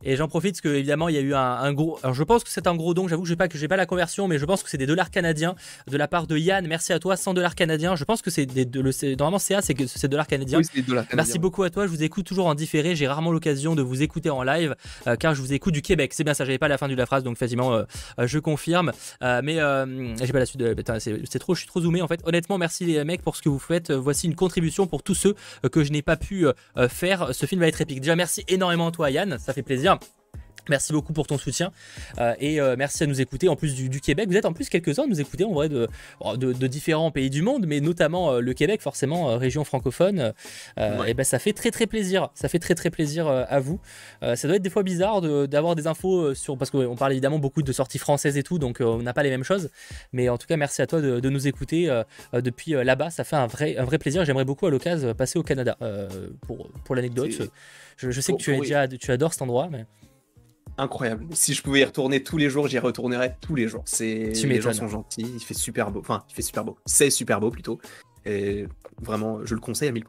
[0.03, 1.99] Et j'en profite parce que évidemment il y a eu un, un gros.
[2.03, 3.07] Alors je pense que c'est un gros don.
[3.07, 4.85] J'avoue que j'ai pas que j'ai pas la conversion, mais je pense que c'est des
[4.85, 5.55] dollars canadiens
[5.87, 6.65] de la part de Yann.
[6.67, 7.95] Merci à toi, 100 dollars canadiens.
[7.95, 10.59] Je pense que c'est des de- le c'est- normalement CA c'est que c'est dollars canadiens.
[10.59, 11.41] Oui, c'est des dollars Merci canadiens.
[11.41, 11.85] beaucoup à toi.
[11.85, 12.95] Je vous écoute toujours en différé.
[12.95, 14.75] J'ai rarement l'occasion de vous écouter en live
[15.07, 16.13] euh, car je vous écoute du Québec.
[16.13, 16.45] C'est bien ça.
[16.45, 17.83] J'avais pas la fin de la phrase donc effectivement euh,
[18.19, 18.91] euh, je confirme.
[19.21, 20.59] Euh, mais euh, j'ai pas la suite.
[20.61, 20.75] De...
[20.97, 21.55] C'est trop.
[21.55, 22.21] Je suis trop zoomé en fait.
[22.25, 23.91] Honnêtement, merci les mecs pour ce que vous faites.
[23.91, 25.35] Voici une contribution pour tous ceux
[25.71, 26.45] que je n'ai pas pu
[26.87, 27.29] faire.
[27.33, 27.99] Ce film va être épique.
[27.99, 29.37] Déjà merci énormément à toi Yann.
[29.39, 29.88] Ça fait plaisir.
[29.89, 30.18] jump.
[30.69, 31.71] Merci beaucoup pour ton soutien
[32.19, 34.29] Euh, et euh, merci à nous écouter en plus du, du Québec.
[34.29, 35.87] Vous êtes en plus quelques-uns à nous écouter en vrai de,
[36.37, 40.33] de, de différents pays du monde, mais notamment euh, le Québec, forcément, région francophone.
[41.07, 42.29] Et ben ça fait très très plaisir.
[42.33, 43.79] Ça fait très très plaisir à vous.
[44.21, 46.57] Ça doit être des fois bizarre de- d'avoir des infos sur.
[46.57, 49.29] Parce qu'on parle évidemment beaucoup de sorties françaises et tout, donc on n'a pas les
[49.29, 49.69] mêmes choses.
[50.13, 51.89] Mais en tout cas, merci à toi de, de nous écouter
[52.33, 53.09] depuis là-bas.
[53.09, 54.23] Ça fait un vrai, un vrai plaisir.
[54.25, 55.77] J'aimerais beaucoup à l'occasion passer au Canada
[56.47, 57.31] pour, pour l'anecdote.
[57.97, 59.85] Je, je sais que tu, es déjà, tu adores cet endroit, mais.
[60.79, 61.25] Incroyable.
[61.33, 63.83] Si je pouvais y retourner tous les jours, j'y retournerais tous les jours.
[63.85, 65.99] C'est les gens sont gentils, il fait super beau.
[65.99, 66.77] Enfin, il fait super beau.
[66.85, 67.79] C'est super beau plutôt.
[68.25, 68.65] Et
[69.01, 70.03] vraiment, je le conseille à 1000%.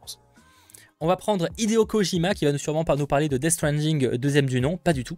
[1.01, 4.05] On va prendre Hideo Kojima qui va nous sûrement par- nous parler de Death Stranding,
[4.05, 5.16] euh, deuxième du nom, pas du tout.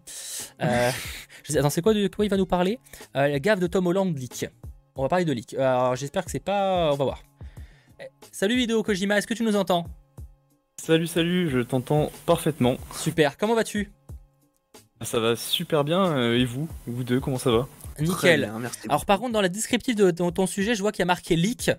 [0.63, 0.91] Euh,
[1.43, 2.79] je sais, attends, c'est quoi de quoi il va nous parler?
[3.17, 4.47] Euh, La gaffe de Tom Holland leak.
[4.95, 5.55] On va parler de leak.
[5.55, 6.91] Alors j'espère que c'est pas.
[6.93, 7.23] On va voir.
[8.01, 9.85] Eh, Salut Hideo Kojima, est-ce que tu nous entends?
[10.81, 12.77] Salut, salut, je t'entends parfaitement.
[12.97, 13.91] Super, comment vas-tu?
[15.05, 17.69] Ça va super bien, euh, et vous Vous deux, comment ça va?
[17.99, 18.41] Nickel.
[18.43, 21.01] bien, merci Alors par contre, dans la descriptive de ton, ton sujet, je vois qu'il
[21.01, 21.71] y a marqué leak.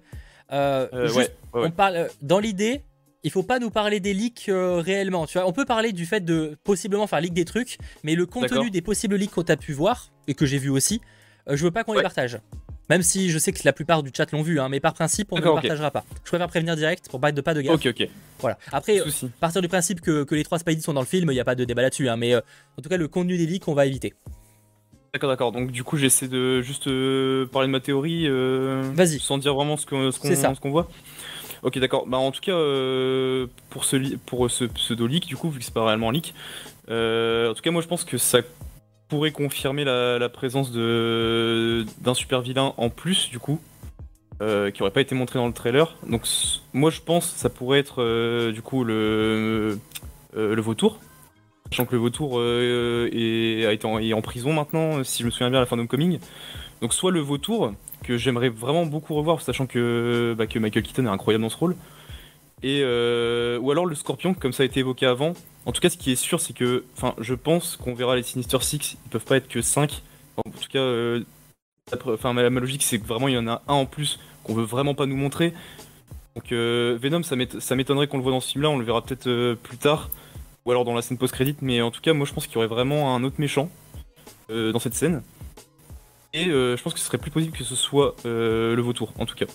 [0.52, 1.68] Euh, Euh, juste, ouais, ouais, ouais.
[1.68, 2.84] On parle dans l'idée.
[3.24, 5.26] Il faut pas nous parler des leaks euh, réellement.
[5.26, 8.26] Tu vois, on peut parler du fait de possiblement faire leak des trucs, mais le
[8.26, 11.00] contenu des possibles leaks qu'on a pu voir et que j'ai vu aussi,
[11.50, 12.40] euh, je veux pas qu'on les partage.
[12.90, 15.30] Même si je sais que la plupart du chat l'ont vu, hein, mais par principe,
[15.32, 16.04] on ne le partagera pas.
[16.24, 17.76] Je préfère prévenir direct pour pas de pas de gaffe.
[17.76, 18.10] Ok, ok.
[18.40, 18.58] Voilà.
[18.72, 19.06] Après, euh,
[19.40, 21.46] partir du principe que, que les trois Spidey sont dans le film, il n'y a
[21.46, 22.10] pas de débat là-dessus.
[22.10, 22.42] hein, mais euh,
[22.78, 24.14] en tout cas, le contenu des leaks, on va éviter.
[25.14, 25.52] D'accord, d'accord.
[25.52, 28.28] Donc du coup, j'essaie de juste euh, parler de ma théorie.
[28.28, 29.20] Vas-y.
[29.20, 30.90] Sans dire vraiment ce qu'on ce qu'on voit.
[31.64, 32.06] Ok, d'accord.
[32.08, 33.96] Bah en tout cas, euh, pour ce
[34.26, 36.34] pour ce pseudo leak, du coup, vu que c'est pas réellement un leak,
[36.90, 38.40] euh, en tout cas, moi je pense que ça
[39.08, 43.60] pourrait confirmer la, présence d'un super vilain en plus, du coup,
[44.42, 45.96] euh, qui aurait pas été montré dans le trailer.
[46.08, 46.24] Donc
[46.74, 49.80] moi je pense que ça pourrait être euh, du coup le
[50.36, 51.00] euh, le vautour.
[51.70, 55.58] Sachant que le vautour est, en, est en prison maintenant, si je me souviens bien,
[55.58, 56.20] à la fin d'Homecoming.
[56.82, 57.74] Donc soit le vautour,
[58.04, 61.58] que j'aimerais vraiment beaucoup revoir, sachant que, bah, que Michael Keaton est incroyable dans ce
[61.58, 61.76] rôle.
[62.64, 65.34] Et, euh, ou alors le scorpion, comme ça a été évoqué avant.
[65.66, 68.24] En tout cas, ce qui est sûr, c'est que enfin, je pense qu'on verra les
[68.24, 70.02] Sinister Six, ils peuvent pas être que 5.
[70.38, 71.24] En tout cas, euh,
[72.08, 74.54] enfin, ma, ma logique, c'est que vraiment il y en a un en plus qu'on
[74.54, 75.54] veut vraiment pas nous montrer.
[76.36, 78.86] Donc euh, Venom, ça m'ét- ça m'étonnerait qu'on le voit dans ce film-là, on le
[78.86, 80.10] verra peut-être plus tard,
[80.66, 82.58] ou alors dans la scène post-crédit, mais en tout cas, moi je pense qu'il y
[82.58, 83.70] aurait vraiment un autre méchant
[84.50, 85.22] dans cette scène.
[86.34, 89.36] Et je pense que ce serait plus possible que ce soit le vautour, en tout
[89.36, 89.46] cas.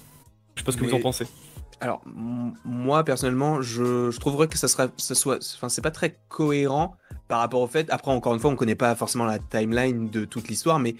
[0.55, 1.27] Je sais pas ce que vous en pensez.
[1.81, 6.19] Alors, moi, personnellement, je, je trouverais que ça sera, ça soit, enfin, c'est pas très
[6.29, 6.97] cohérent
[7.29, 7.89] par rapport au fait.
[7.91, 10.97] Après, encore une fois, on connaît pas forcément la timeline de toute l'histoire, mais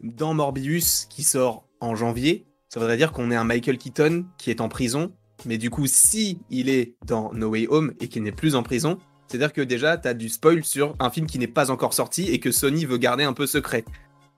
[0.00, 4.50] dans Morbius, qui sort en janvier, ça voudrait dire qu'on est un Michael Keaton qui
[4.50, 5.12] est en prison.
[5.46, 8.62] Mais du coup, si il est dans No Way Home et qu'il n'est plus en
[8.62, 8.98] prison,
[9.28, 12.28] c'est-à-dire que déjà, tu as du spoil sur un film qui n'est pas encore sorti
[12.28, 13.84] et que Sony veut garder un peu secret.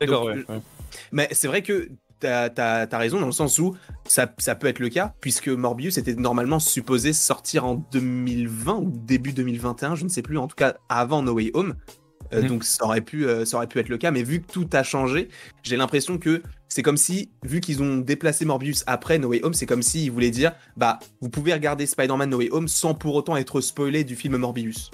[0.00, 0.60] D'accord, Donc, ouais, ouais.
[1.12, 1.90] Mais c'est vrai que
[2.20, 3.74] t'as as, raison dans le sens où
[4.06, 8.92] ça, ça peut être le cas, puisque Morbius était normalement supposé sortir en 2020 ou
[8.92, 11.74] début 2021, je ne sais plus, en tout cas avant No Way Home.
[12.32, 12.48] Euh, Mhm.
[12.48, 14.68] Donc ça aurait, pu, euh, ça aurait pu être le cas, mais vu que tout
[14.72, 15.28] a changé,
[15.62, 19.54] j'ai l'impression que c'est comme si, vu qu'ils ont déplacé Morbius après No Way Home,
[19.54, 23.14] c'est comme s'ils voulaient dire, bah, vous pouvez regarder Spider-Man No Way Home sans pour
[23.16, 24.90] autant être spoilé du film Morbius.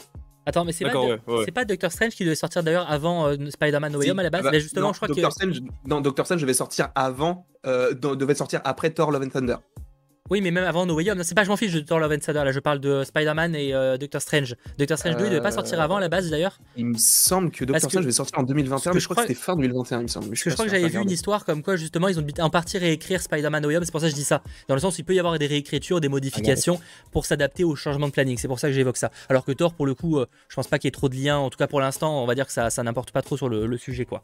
[0.49, 1.65] Attends, mais c'est pas, ouais, ouais.
[1.65, 4.45] Doctor Strange qui devait sortir d'ailleurs avant euh, Spider-Man No Way Home à la base
[4.45, 5.35] bah, Là, justement, non, je crois Doctor que.
[5.35, 9.31] Strange, non, Doctor Strange devait sortir avant, euh, de- devait sortir après Thor Love and
[9.31, 9.57] Thunder.
[10.31, 11.23] Oui, mais même avant No Way Home.
[11.23, 12.45] C'est pas, je m'en fiche de Thor Love and Thunder.
[12.45, 14.57] Là, je parle de Spider-Man et euh, Doctor Strange.
[14.79, 16.99] Doctor Strange 2, il devait pas Euh, sortir avant à la base d'ailleurs Il me
[16.99, 19.55] semble que Doctor Strange devait sortir en 2021, que mais je crois que c'était fin
[19.57, 20.29] 2021, il me semble.
[20.29, 22.51] Parce que je crois que j'avais vu une histoire comme quoi justement ils ont en
[22.51, 24.43] partie réécrire Spider-Man No Way Home, c'est pour ça que je dis ça.
[24.69, 26.81] Dans le sens où il peut y avoir des réécritures, des modifications
[27.13, 28.37] pour s'adapter au changement de planning.
[28.39, 29.11] C'est pour ça que j'évoque ça.
[29.29, 31.15] Alors que Thor, pour le coup, euh, je pense pas qu'il y ait trop de
[31.17, 31.39] liens.
[31.39, 33.49] En tout cas pour l'instant, on va dire que ça, ça n'importe pas trop sur
[33.49, 34.23] le, le sujet quoi.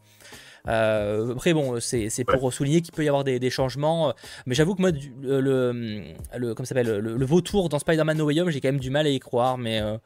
[0.68, 4.12] Euh, après bon, c'est c'est pour souligner qu'il peut y avoir des, des changements, euh,
[4.46, 6.02] mais j'avoue que moi du- le, le,
[6.36, 8.80] le- comment ça s'appelle le, le vautour dans Spider-Man No Way Home, j'ai quand même
[8.80, 9.98] du mal à y croire, mais euh,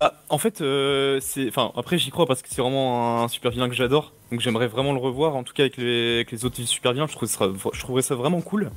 [0.00, 3.50] Ah, en fait, euh, c'est, enfin, après j'y crois parce que c'est vraiment un super
[3.52, 5.36] vilain que j'adore, donc j'aimerais vraiment le revoir.
[5.36, 8.02] En tout cas avec les, avec les autres super vilains, je, trouve ça je trouverais
[8.02, 8.70] ça vraiment cool.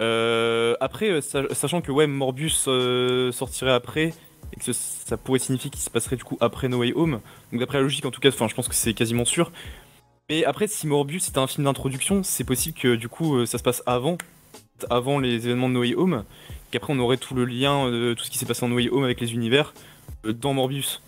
[0.00, 4.12] Euh, après, euh, sa- sachant que ouais, Morbius euh, sortirait après
[4.52, 7.20] et que ça pourrait signifier qu'il se passerait du coup après No Way Home.
[7.50, 9.52] Donc d'après la logique, en tout cas, enfin, je pense que c'est quasiment sûr.
[10.30, 13.58] Mais après, si Morbius c'était un film d'introduction, c'est possible que du coup euh, ça
[13.58, 14.16] se passe avant,
[14.90, 16.24] avant les événements de No Way Home,
[16.70, 18.88] qu'après on aurait tout le lien de tout ce qui s'est passé en No Way
[18.90, 19.74] Home avec les univers
[20.26, 21.02] euh, dans Morbius.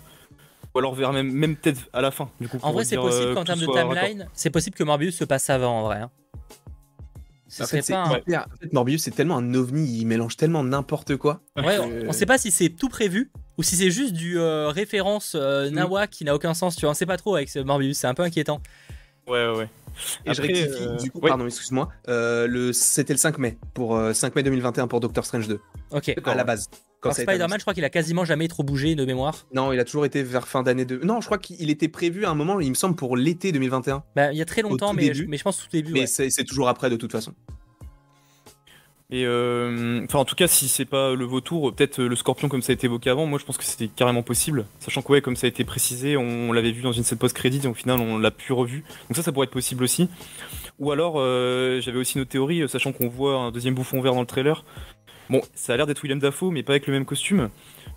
[0.75, 2.29] Ou alors vers même, même peut-être à la fin.
[2.41, 4.83] Du coup, en vrai c'est possible euh, qu'en que termes de timeline, c'est possible que
[4.83, 6.01] Morbius se passe avant en vrai.
[6.01, 6.11] hein.
[7.55, 10.65] Ce En fait, un- hyper- en fait, Morbius, c'est tellement un ovni, il mélange tellement
[10.65, 11.41] n'importe quoi.
[11.57, 14.39] Ouais, que- on, on sait pas si c'est tout prévu ou si c'est juste du
[14.41, 15.75] euh, référence euh, Mm.
[15.75, 16.91] Nawa qui n'a aucun sens, tu vois.
[16.91, 18.61] On sait pas trop avec ce Morbius, c'est un peu inquiétant.
[19.29, 19.69] Ouais, ouais, ouais.
[20.27, 23.59] Et je Après, rectifie, euh, du coup, pardon, excuse-moi, euh, le, c'était le 5 mai,
[23.75, 25.61] pour euh, 5 mai 2021 pour Doctor Strange 2.
[25.93, 26.15] Ok.
[26.25, 26.69] À la base.
[27.01, 29.47] Quand Spider-Man, je crois qu'il a quasiment jamais trop bougé de mémoire.
[29.53, 30.99] Non, il a toujours été vers fin d'année de.
[31.05, 34.03] Non, je crois qu'il était prévu à un moment, il me semble, pour l'été 2021.
[34.17, 35.25] Bah, il y a très longtemps, mais, début.
[35.25, 35.93] je, mais je pense tout début.
[35.93, 36.31] Mais ouais.
[36.31, 37.35] c'est toujours après de toute façon.
[39.11, 42.49] Et euh, enfin, en tout cas, si c'est pas le vautour, peut-être euh, le scorpion
[42.49, 44.65] comme ça a été évoqué avant, moi je pense que c'était carrément possible.
[44.81, 47.61] Sachant que, ouais, comme ça a été précisé, on, l'avait vu dans une scène post-crédit
[47.65, 48.83] et au final on l'a plus revu.
[49.09, 50.09] Donc ça, ça pourrait être possible aussi.
[50.79, 54.15] Ou alors, euh, j'avais aussi une théorie, euh, sachant qu'on voit un deuxième bouffon vert
[54.15, 54.65] dans le trailer.
[55.29, 57.51] Bon, ça a l'air d'être William Dafoe, mais pas avec le même costume.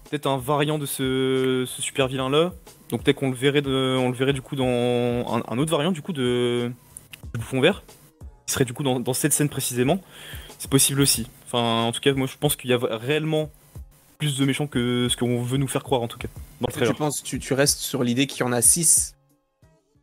[0.09, 2.53] Peut-être un variant de ce, super vilain là.
[2.89, 6.01] Donc peut-être qu'on le verrait, on le verrait du coup dans un, autre variant du
[6.01, 6.71] coup de,
[7.33, 7.83] bouffon vert.
[8.45, 9.99] Qui serait du coup dans cette scène précisément.
[10.59, 11.27] C'est possible aussi.
[11.45, 13.51] Enfin, en tout cas, moi je pense qu'il y a réellement
[14.17, 16.27] plus de méchants que ce qu'on veut nous faire croire en tout cas
[16.61, 19.15] dans le Tu penses, tu, tu restes sur l'idée qu'il y en a 6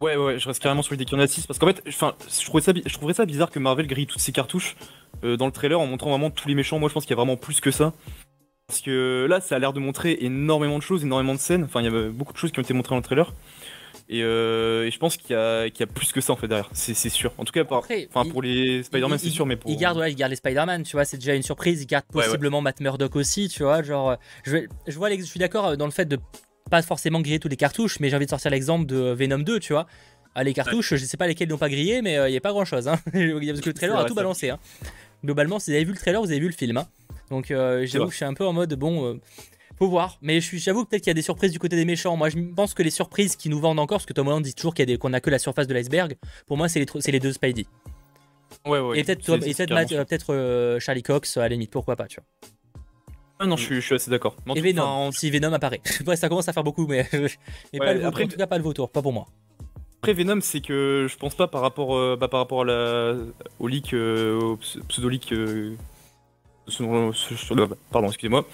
[0.00, 1.82] Ouais, ouais, je reste carrément sur l'idée qu'il y en a 6 parce qu'en fait,
[1.86, 1.96] je
[2.44, 4.76] trouverais ça, je trouverais ça bizarre que Marvel grille toutes ses cartouches
[5.24, 6.78] euh, dans le trailer en montrant vraiment tous les méchants.
[6.78, 7.92] Moi, je pense qu'il y a vraiment plus que ça.
[8.66, 11.64] Parce que là, ça a l'air de montrer énormément de choses, énormément de scènes.
[11.64, 13.32] Enfin, il y a beaucoup de choses qui ont été montrées dans le trailer.
[14.10, 16.36] Et, euh, et je pense qu'il y, a- qu'il y a plus que ça en
[16.36, 17.32] fait derrière, c'est c'est sûr.
[17.38, 19.70] En tout cas, par- Après, il- pour les Spider-Man, Il- c'est sûr, mais pour.
[19.70, 21.80] Il garde, ouais, il garde les Spider-Man, tu vois, c'est déjà une surprise.
[21.82, 22.26] Il garde Ouais, ouais.
[22.26, 23.82] possiblement Matt Murdock aussi, tu vois.
[23.82, 24.58] Genre, euh, je,
[24.98, 26.18] vois, je suis d'accord euh, dans le fait de
[26.70, 29.58] pas forcément griller tous les cartouches, mais j'ai envie de sortir l'exemple de Venom 2,
[29.58, 29.86] tu vois.
[30.34, 32.50] Ah, les cartouches, je sais pas lesquelles n'ont pas grillé, mais il n'y a pas
[32.52, 32.98] grand chose, hein.
[33.06, 34.58] Parce que le trailer a tout balancé, hein.
[35.24, 36.86] Globalement, si vous avez vu le trailer, vous avez vu le film, hein.
[37.30, 39.20] Donc, euh, j'avoue que je suis un peu en mode, bon, euh,
[39.78, 40.18] faut voir.
[40.22, 42.16] Mais j'avoue que peut-être qu'il y a des surprises du côté des méchants.
[42.16, 44.54] Moi, je pense que les surprises qui nous vendent encore, parce que Tom Holland dit
[44.54, 46.86] toujours a qu'on a que la surface de l'iceberg, pour moi, c'est les,
[47.20, 47.66] deux Spidey.
[48.66, 48.98] Ouais, ouais.
[49.00, 49.34] Et peut-être sûr.
[49.34, 49.38] euh,
[50.30, 52.50] euh, Charlie Cox à la limite, pourquoi pas, tu vois.
[53.40, 54.36] Ah non, je suis, je suis assez d'accord.
[54.54, 55.80] Et Venom, enfin, si Venom apparaît.
[56.06, 57.08] ouais, ça commence à faire beaucoup, mais,
[57.72, 59.26] mais pas le après- en tout cas pas le vautour, pas pour moi.
[59.98, 63.14] Après Venom, c'est que je pense pas par rapport, euh, bah, par rapport à la,
[63.58, 65.32] au leak, euh, au ps- pseudo-leak.
[67.90, 68.46] Pardon, excusez-moi.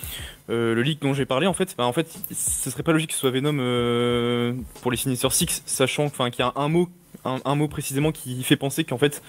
[0.48, 3.10] Euh, le leak dont j'ai parlé, en fait, bah, en fait, ce serait pas logique
[3.10, 6.88] que ce soit Venom euh, pour les Sinister Six, sachant qu'il y a un mot,
[7.24, 9.22] un, un mot précisément qui fait penser qu'en fait,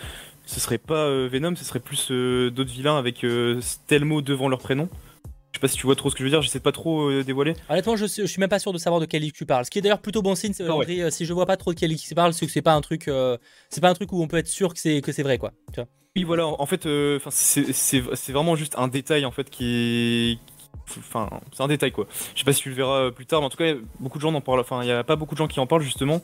[0.45, 3.26] ce serait pas euh, Venom, ce serait plus d'autres vilains avec
[3.88, 4.90] tel mot devant leur prénom.
[5.53, 6.72] Je sais pas si tu vois trop ce que je veux dire, j'essaie de pas
[6.72, 7.53] trop dévoiler.
[7.70, 9.66] Honnêtement, je, je suis même pas sûr de savoir de quel livre tu parles.
[9.66, 11.12] Ce qui est d'ailleurs plutôt bon signe, c'est, Ah ouais.
[11.12, 12.82] Si je vois pas trop de quel livre tu parles, c'est que c'est pas un
[12.82, 13.12] truc,
[13.70, 15.52] c'est pas un truc où on peut être sûr que c'est que c'est vrai, quoi.
[15.74, 15.88] Tu vois.
[16.16, 19.66] Oui, voilà, en fait, euh, c'est vraiment juste un détail en fait qui
[20.40, 20.40] est.
[20.98, 22.06] Enfin, c'est un détail quoi.
[22.34, 24.18] Je sais pas si tu le verras euh, plus tard, mais en tout cas, beaucoup
[24.18, 24.60] de gens en parlent.
[24.60, 26.22] Enfin, il y a pas beaucoup de gens qui en parlent justement.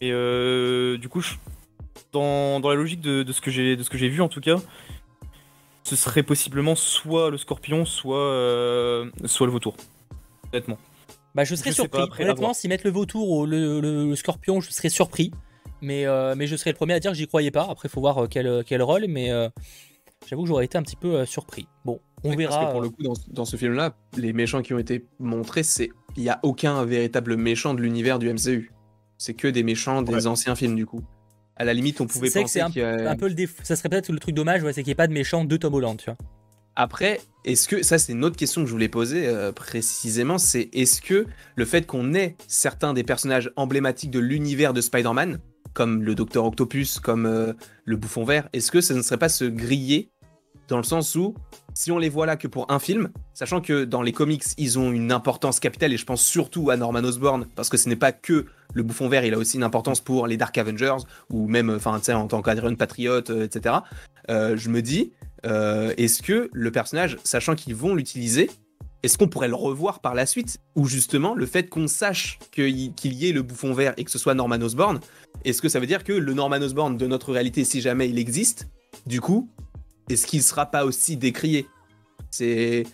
[0.00, 1.34] Et euh, du coup, je-
[2.12, 4.56] dans, dans la logique de, de ce que j'ai vu en tout cas,
[5.82, 9.74] ce serait possiblement soit le scorpion, soit, euh, soit le vautour.
[10.52, 10.78] Honnêtement.
[11.34, 11.98] Bah, je serais Je surpris.
[11.98, 14.90] pas, après, à Honnêtement, s'ils mettent le vautour ou le, le- le scorpion, je serais
[14.90, 15.32] surpris.
[15.84, 17.66] Mais, euh, mais je serais le premier à dire que j'y croyais pas.
[17.70, 19.48] Après, il faut voir euh, quel, quel rôle, mais euh,
[20.28, 21.66] j'avoue que j'aurais été un petit peu euh, surpris.
[21.84, 22.56] Bon, on Ouais, verra.
[22.58, 25.04] Parce que pour euh, le coup, dans, dans ce film-là, les méchants qui ont été
[25.18, 28.70] montrés, c'est il y a aucun véritable méchant de l'univers du MCU.
[29.18, 31.02] C'est que des méchants des anciens films du coup.
[31.56, 33.62] À la limite, on pouvait c'est que penser c'est un, a- peu le défaut.
[33.62, 35.56] Ça serait peut-être le truc dommage, ouais, c'est qu'il n'y ait pas de méchant de
[35.56, 36.16] Tom Holland, tu vois.
[36.76, 40.68] Après, est-ce que ça c'est une autre question que je voulais poser euh, précisément, c'est
[40.72, 45.38] est-ce que le fait qu'on ait certains des personnages emblématiques de l'univers de Spider-Man,
[45.72, 47.52] comme le Docteur Octopus, comme euh,
[47.84, 50.10] le Bouffon Vert, est-ce que ça ne serait pas se griller
[50.68, 51.34] dans le sens où
[51.74, 54.78] si on les voit là que pour un film, sachant que dans les comics ils
[54.78, 57.96] ont une importance capitale et je pense surtout à Norman Osborn parce que ce n'est
[57.96, 60.96] pas que le Bouffon Vert, il a aussi une importance pour les Dark Avengers
[61.30, 63.76] ou même en tant qu'Adrian Patriot, euh, etc.
[64.30, 65.12] Euh, je me dis
[65.44, 68.50] est-ce que le personnage, sachant qu'ils vont l'utiliser,
[69.04, 72.68] est-ce qu'on pourrait le revoir par la suite Ou justement, le fait qu'on sache qu'il
[72.68, 74.98] y, ait le bouffon vert et que ce soit Norman Osborn,
[75.44, 78.18] est-ce que ça veut dire que le Norman Osborn de notre réalité, si jamais il
[78.18, 78.66] existe,
[79.06, 79.50] du coup,
[80.08, 81.66] est-ce qu'il sera pas aussi décrié?
[82.30, 82.84] C'est.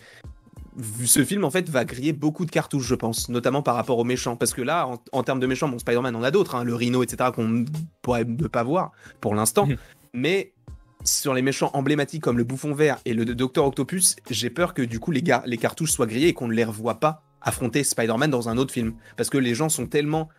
[1.03, 4.05] Ce film, en fait, va griller beaucoup de cartouches, je pense, notamment par rapport aux
[4.05, 4.37] méchants.
[4.37, 6.73] Parce que là, en, en termes de méchants, bon, Spider-Man en a d'autres, hein, le
[6.75, 7.65] Rhino, etc., qu'on
[8.01, 9.67] pourrait ne pas voir pour l'instant.
[10.13, 10.53] Mais
[11.03, 14.81] sur les méchants emblématiques comme le Bouffon Vert et le Docteur Octopus, j'ai peur que
[14.81, 17.83] du coup les, gar- les cartouches soient grillées et qu'on ne les revoie pas affronter
[17.83, 18.93] Spider-Man dans un autre film.
[19.17, 20.29] Parce que les gens sont tellement.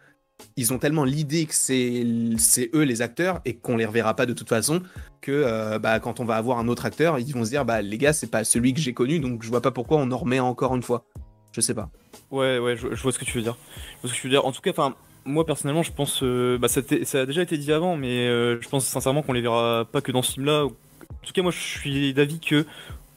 [0.56, 2.04] Ils ont tellement l'idée que c'est
[2.36, 4.82] c'est eux les acteurs et qu'on les reverra pas de toute façon
[5.20, 7.80] que euh, bah, quand on va avoir un autre acteur, ils vont se dire bah
[7.80, 10.16] les gars c'est pas celui que j'ai connu donc je vois pas pourquoi on en
[10.16, 11.04] remet encore une fois.
[11.52, 11.90] Je sais pas.
[12.30, 13.56] Ouais, ouais, je, je vois ce que tu veux dire.
[13.96, 14.44] Je vois ce que tu veux dire.
[14.44, 17.72] En tout cas, enfin, moi personnellement, je pense, euh, bah, ça, a déjà été dit
[17.72, 20.64] avant, mais euh, je pense sincèrement qu'on les verra pas que dans ce film-là.
[20.64, 22.66] En tout cas, moi, je suis d'avis que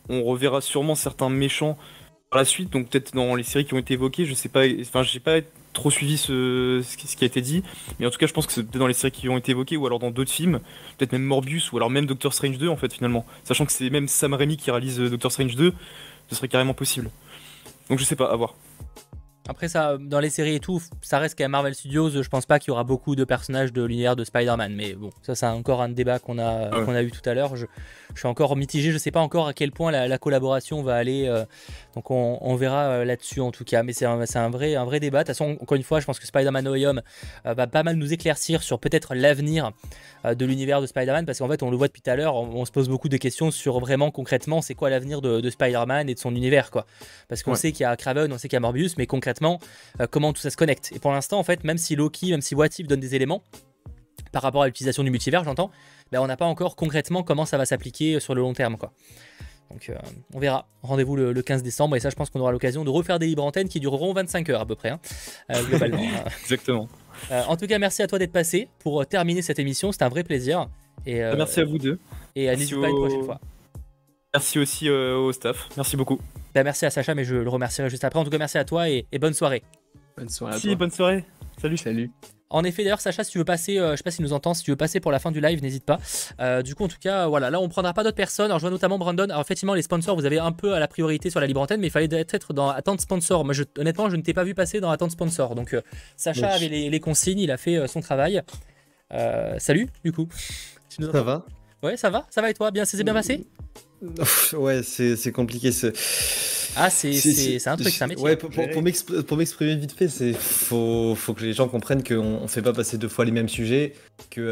[0.10, 1.78] on reverra sûrement certains méchants
[2.30, 4.26] par la suite, donc peut-être dans les séries qui ont été évoquées.
[4.26, 5.40] Je sais pas, enfin, j'ai pas
[5.74, 7.64] trop suivi ce, ce qui ce qui a été dit,
[8.00, 9.52] mais en tout cas, je pense que c'est peut-être dans les séries qui ont été
[9.52, 10.60] évoquées ou alors dans d'autres films,
[10.98, 13.90] peut-être même Morbius ou alors même Doctor Strange 2 en fait finalement, sachant que c'est
[13.90, 15.74] même Sam Raimi qui réalise euh, Doctor Strange 2,
[16.30, 17.10] ce serait carrément possible.
[17.90, 18.56] Donc je sais pas, à voir.
[19.48, 22.10] Après ça, dans les séries et tout, ça reste même Marvel Studios.
[22.10, 24.74] Je pense pas qu'il y aura beaucoup de personnages de l'univers de Spider-Man.
[24.76, 26.84] Mais bon, ça c'est encore un débat qu'on a, Ouais.
[26.86, 27.56] qu'on a eu tout à l'heure.
[27.56, 27.66] Je,
[28.16, 28.92] je suis encore mitigé.
[28.92, 31.28] Je sais pas encore à quel point la, la collaboration va aller.
[31.28, 31.46] euh,
[31.94, 33.84] donc on, on verra euh, là-dessus en tout cas.
[33.84, 35.20] Mais c'est un, vrai, un vrai débat.
[35.20, 37.02] De toute façon, encore une fois, je pense que Spider-Man Home
[37.46, 39.72] euh, va pas mal nous éclaircir sur peut-être l'avenir
[40.26, 41.26] euh, de l'univers de Spider-Man.
[41.26, 43.10] Parce qu'en fait, on le voit depuis tout à l'heure, on, on se pose beaucoup
[43.10, 46.72] de questions sur vraiment concrètement c'est quoi l'avenir de, de Spider-Man et de son univers.
[46.72, 46.86] quoi.
[47.28, 47.58] Parce qu'on Ouais.
[47.58, 49.60] sait qu'il y a Craven, on sait qu'il y a Morbius, mais concrètement,
[50.12, 50.92] comment tout ça se connecte.
[50.96, 53.42] Et pour l'instant, en fait, même si Loki, même si What If donne des éléments
[54.36, 55.72] par rapport à l'utilisation du multivers, j'entends,
[56.12, 58.76] ben, on n'a pas encore concrètement comment ça va s'appliquer sur le long terme.
[58.78, 58.92] quoi.
[59.72, 59.96] Donc euh,
[60.34, 60.68] on verra.
[60.84, 63.28] Rendez-vous le, le 15 décembre et ça je pense qu'on aura l'occasion de refaire des
[63.28, 65.00] libres antennes qui dureront 25 heures à peu près, hein,
[65.52, 66.04] euh, globalement.
[66.44, 66.90] Exactement.
[67.32, 69.94] Euh, en tout cas, merci à toi d'être passé pour euh, terminer cette émission.
[69.94, 70.68] C'était un vrai plaisir.
[71.06, 71.98] Et, euh, Merci à vous deux.
[72.36, 73.40] Et euh, n'hésite pas une au- prochaine fois.
[74.34, 75.70] Merci aussi euh, au staff.
[75.78, 76.20] Merci beaucoup.
[76.54, 78.20] Ben, merci à Sacha, mais je le remercierai juste après.
[78.20, 79.64] En tout cas, merci à toi et, et bonne soirée.
[80.18, 81.24] Bonne soirée Si, bonne soirée.
[81.66, 81.78] Salut.
[81.78, 82.12] Salut.
[82.52, 84.54] En effet, d'ailleurs, Sacha, si tu veux passer, euh, je sais pas s'il nous entend,
[84.54, 85.98] si tu veux passer pour la fin du live, n'hésite pas.
[86.40, 88.46] Euh, du coup, en tout cas, voilà, là, on prendra pas d'autres personnes.
[88.46, 89.24] Alors, je vois notamment Brandon.
[89.24, 91.82] Alors, effectivement, les sponsors, vous avez un peu à la priorité sur la libre antenne,
[91.82, 93.44] mais il fallait être dans attente sponsor.
[93.46, 95.56] Moi, je, honnêtement, je ne t'ai pas vu passer dans attente sponsor.
[95.56, 95.82] Donc, euh,
[96.18, 96.54] Sacha Oui.
[96.54, 98.42] avait les, les consignes, il a fait euh, son travail.
[99.12, 100.28] Euh, salut, du coup.
[100.90, 101.46] Tu nous Ça va?
[101.86, 103.46] Ouais, ça va Ça va et toi Bien, c'est bien passé?
[104.54, 105.72] Ouais, c'est c'est compliqué.
[105.72, 105.94] c'est-
[106.76, 108.24] Ah, c'est- c'est- c'est un truc, c'est un métier.
[108.24, 111.68] Ouais, pour, pour- pour m'exp- pour m'exprimer vite fait, c'est faut, faut que les gens
[111.70, 113.94] comprennent qu'on on fait pas passer deux fois les mêmes sujets,
[114.30, 114.44] qu'il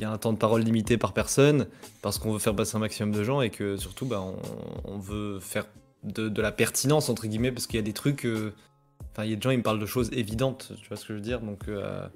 [0.00, 1.66] y a un temps de parole limité par personne,
[2.02, 4.36] parce qu'on veut faire passer un maximum de gens et que surtout, bah, on,
[4.84, 5.66] on veut faire
[6.04, 8.24] de, de la pertinence, entre guillemets, parce qu'il y a des trucs.
[8.26, 8.52] euh,
[9.12, 11.02] Enfin, il y a des gens, ils me parlent de choses évidentes, tu vois ce
[11.02, 11.40] que je veux dire?
[11.40, 11.68] Donc.
[11.68, 12.06] euh,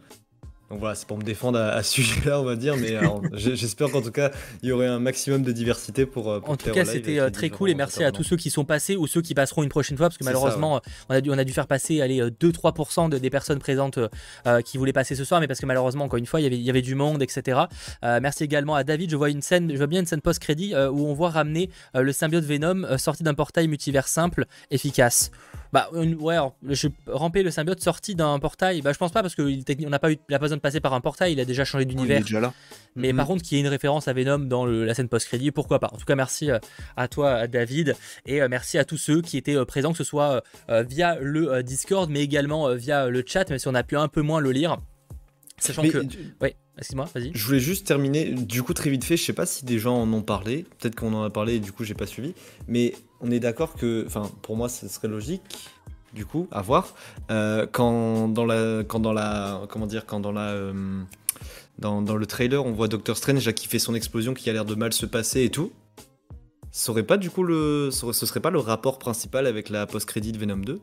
[0.73, 2.97] donc voilà, c'est pour me défendre à, à ce sujet-là, on va dire, mais
[3.35, 4.31] j'- j'espère qu'en tout cas,
[4.63, 6.31] il y aurait un maximum de diversité pour.
[6.31, 8.51] euh, pour En tout cas, c'était euh, très cool et merci à tous ceux qui
[8.51, 10.81] sont passés ou ceux qui passeront une prochaine fois parce que ça, malheureusement, euh,
[11.11, 13.99] on, a dû, on a dû faire passer allez, euh, 2-3% de- des personnes présentes
[13.99, 14.09] euh,
[14.47, 16.47] euh, qui voulaient passer ce soir, mais parce que malheureusement, encore une fois, il y
[16.47, 17.61] avait, il y avait du monde, etc.
[18.05, 19.11] Euh, merci également à David.
[19.11, 21.69] Je vois une scène, je vois bien une scène post-crédit euh, où on voit ramener
[21.97, 25.31] euh, le symbiote Venom euh, sorti d'un portail multivers simple, efficace.
[25.73, 28.83] Bah une- ouais, alors, je ramper le symbiote sorti d'un portail.
[28.83, 29.45] Bah je pense pas parce qu'on
[29.89, 31.33] n'a pas eu, il a pas besoin de passer par un portail.
[31.33, 32.19] Il a déjà changé d'univers.
[32.19, 32.53] il est déjà là.
[32.95, 35.51] Mais par contre, qu'il y ait une référence à Venom dans le- la scène post-crédit,
[35.51, 35.89] pourquoi pas.
[35.93, 36.59] En tout cas, merci euh,
[36.99, 37.97] à toi, à David,
[38.27, 40.83] et euh, merci à tous ceux qui étaient euh, présents, que ce soit euh, euh,
[40.83, 43.97] via le euh, Discord, mais également euh, via le chat, même si on a pu
[43.97, 44.77] un peu moins le lire.
[45.59, 45.99] Sachant Mais que.
[45.99, 47.31] du- Oui, excuse-moi, vas-y.
[47.35, 49.97] Je voulais juste terminer, du coup très vite fait, je sais pas si des gens
[49.97, 52.35] en ont parlé, peut-être qu'on en a parlé et du coup j'ai pas suivi,
[52.67, 55.43] mais on est d'accord que, enfin pour moi ce serait logique,
[56.13, 56.95] du coup, à voir,
[57.31, 61.01] euh, quand dans la, quand dans la, comment dire, quand dans la, euh,
[61.79, 64.53] dans, dans le trailer, on voit Doctor Strange là, qui fait son explosion, qui a
[64.53, 65.73] l'air de mal se passer et tout.
[66.71, 70.33] Ce serait pas du coup le, ce serait pas le rapport principal avec la post-crédit
[70.33, 70.81] de Venom 2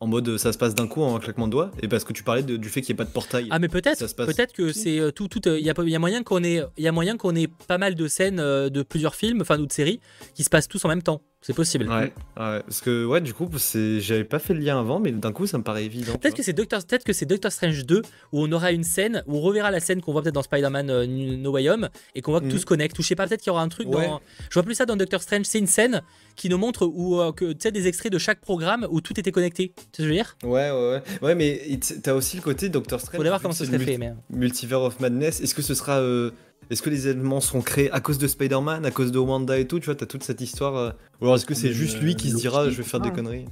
[0.00, 2.02] En mode euh, ça se passe d'un coup en un claquement de doigts Et parce
[2.04, 3.46] que tu parlais de- du fait qu'il n'y ait pas de portail.
[3.50, 5.40] Ah mais peut-être, Ça peut-être que c'est tout, tout.
[5.48, 7.78] Il y a, y a moyen qu'on ait, il y a moyen qu'on ait pas
[7.78, 10.00] mal de scènes de plusieurs films, enfin ou de séries,
[10.34, 11.22] qui se passent tous en même temps.
[11.42, 11.88] C'est possible.
[11.88, 15.10] Ouais, ouais, parce que ouais, du coup, c'est- j'avais pas fait le lien avant, mais
[15.10, 16.12] d'un coup, ça me paraît évident.
[16.18, 18.02] Peut-être que c'est Doctor, peut-être que c'est Doctor Strange 2
[18.32, 20.90] où on aura une scène où on reverra la scène qu'on voit peut-être dans Spider-Man
[20.90, 22.60] euh, No Way Home et qu'on voit que tout Mhm.
[22.60, 22.98] se connecte.
[22.98, 24.06] Ou je sais pas, peut-être qu'il y aura un truc Ouais.
[24.06, 24.20] dans.
[24.50, 25.46] Je vois plus ça dans Doctor Strange.
[25.46, 26.02] C'est une scène
[26.36, 29.72] qui nous montre où euh, que des extraits de chaque programme où tout était connecté.
[29.76, 30.36] Tu sais ce que je veux dire?
[30.44, 31.02] Ouais, ouais, ouais.
[31.22, 31.62] Ouais, mais
[32.02, 33.16] t'as aussi le côté Doctor Strange.
[33.16, 36.00] Faudrait voir comment ça serait fait, mais- Multiverse of Madness, est-ce que ce sera.
[36.00, 36.32] euh,
[36.70, 39.66] Est-ce que les éléments seront créés à cause de Spider-Man, à cause de Wanda et
[39.66, 40.76] tout Tu vois, t'as toute cette histoire.
[40.76, 40.90] euh,
[41.20, 43.10] Ou alors est-ce que c'est Mais, juste lui qui se dira je vais faire des
[43.12, 43.14] ah.
[43.16, 43.46] conneries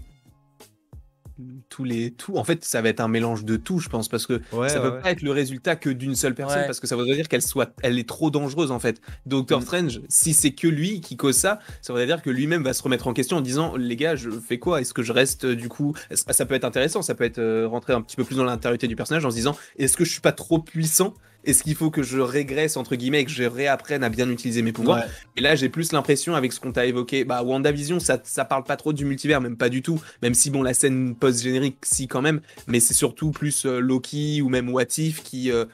[1.69, 4.27] tous les tout en fait ça va être un mélange de tout je pense parce
[4.27, 5.03] que Ouais, ça ouais, peut ouais.
[5.03, 6.67] pas être le résultat que d'une seule personne Ouais.
[6.67, 9.63] parce que ça voudrait dire qu'elle soit elle est trop dangereuse en fait Doctor Mm.
[9.65, 12.83] Strange si c'est que lui qui cause ça ça voudrait dire que lui-même va se
[12.83, 14.81] remettre en question en disant les gars je fais quoi?
[14.81, 15.95] Est-ce que je reste euh, du coup?
[16.11, 18.45] Ça ça peut être intéressant ça peut être euh, rentrer un petit peu plus dans
[18.45, 21.15] l'intériorité du personnage en se disant est-ce que je suis pas trop puissant?
[21.45, 24.61] Est-ce qu'il faut que je régresse entre guillemets et que je réapprenne à bien utiliser
[24.63, 25.05] mes pouvoirs Ouais.
[25.37, 28.65] et là, j'ai plus l'impression, avec ce qu'on t'a évoqué, bah, WandaVision, ça, ça parle
[28.65, 30.01] pas trop du multivers, même pas du tout.
[30.23, 32.41] Même si, bon, la scène post-générique, si, quand même.
[32.67, 35.65] Mais c'est surtout plus euh, Loki ou même What If qui euh,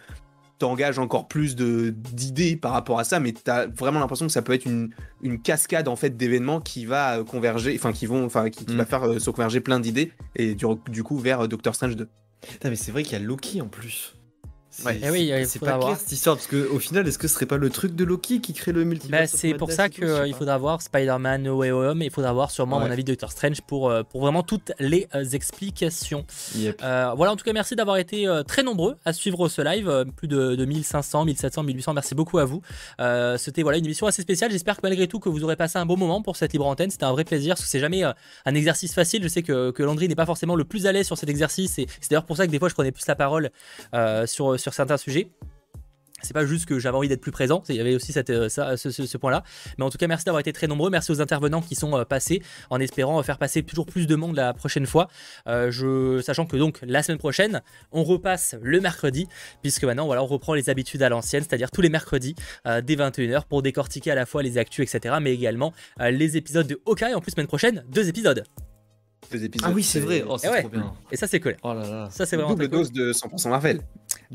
[0.59, 3.19] t'engage encore plus de- d'idées par rapport à ça.
[3.19, 4.91] Mais t'as vraiment l'impression que ça peut être une,
[5.23, 8.75] une cascade, en fait, d'événements qui va euh, converger, enfin, qui vont, enfin, qui, qui
[8.75, 8.79] Mm.
[8.79, 10.13] va faire euh, se converger plein d'idées.
[10.37, 12.07] Et du, du coup, vers Doctor Strange 2.
[12.49, 14.15] Putain, mais c'est vrai qu'il y a Loki en plus.
[14.85, 14.99] Ouais.
[15.03, 15.81] Eh oui, c'est pas voir.
[15.89, 18.05] clair cette histoire parce que au final, est-ce que ce serait pas le truc de
[18.05, 21.71] Loki qui crée le multivers Bah, c'est pour ça qu'il faudra voir Spider-Man No Way
[21.71, 22.87] Home et il faudra voir sûrement, à Ouais.
[22.87, 26.27] mon avis, Doctor Strange pour, euh, pour vraiment toutes les euh, explications.
[26.57, 26.81] Yep.
[26.83, 29.89] Euh, voilà, en tout cas, merci d'avoir été euh, très nombreux à suivre ce live.
[29.89, 31.95] euh, plus de, de 1500, 1700, 1800.
[31.95, 32.61] Merci beaucoup à vous.
[33.01, 34.51] Euh, C'était voilà, une émission assez spéciale.
[34.51, 36.91] J'espère que malgré tout, que vous aurez passé un bon moment pour cette libre antenne.
[36.91, 38.13] C'était un vrai plaisir parce que c'est jamais euh,
[38.45, 39.23] un exercice facile.
[39.23, 41.79] Je sais que, que Landry n'est pas forcément le plus à l'aise sur cet exercice
[41.79, 43.51] et c'est d'ailleurs pour ça que des fois je prenais plus la parole
[43.95, 45.29] euh, sur, sur certains sujets.
[46.23, 48.49] C'est pas juste que j'avais envie d'être plus présent, il y avait aussi cette, euh,
[48.49, 49.43] ça, ce, ce- ce point-là.
[49.77, 50.89] Mais en tout cas, merci d'avoir été très nombreux.
[50.89, 54.17] Merci aux intervenants qui sont euh, passés, en espérant euh, faire passer toujours plus de
[54.17, 55.09] monde la prochaine fois.
[55.49, 57.61] Euh, je, sachant que donc la semaine prochaine,
[57.93, 59.29] on repasse le mercredi,
[59.61, 62.35] puisque maintenant, voilà, on reprend les habitudes à l'ancienne, c'est-à-dire tous les mercredis
[62.67, 66.39] euh, dès 21h pour décortiquer à la fois les actus, etc., mais également euh, les
[66.39, 67.13] épisodes de Hawkeye.
[67.15, 68.45] En plus, semaine prochaine, deux épisodes.
[69.33, 69.69] Deux épisodes.
[69.71, 70.23] Ah oui, c'est vrai.
[70.29, 70.61] Oh, Et c'est ouais.
[70.61, 70.93] trop bien.
[71.11, 71.57] Et ça, c'est cool.
[71.63, 72.09] Oh là là.
[72.11, 72.79] Ça, c'est vraiment Double cool.
[72.79, 73.81] dose de 100% Marvel.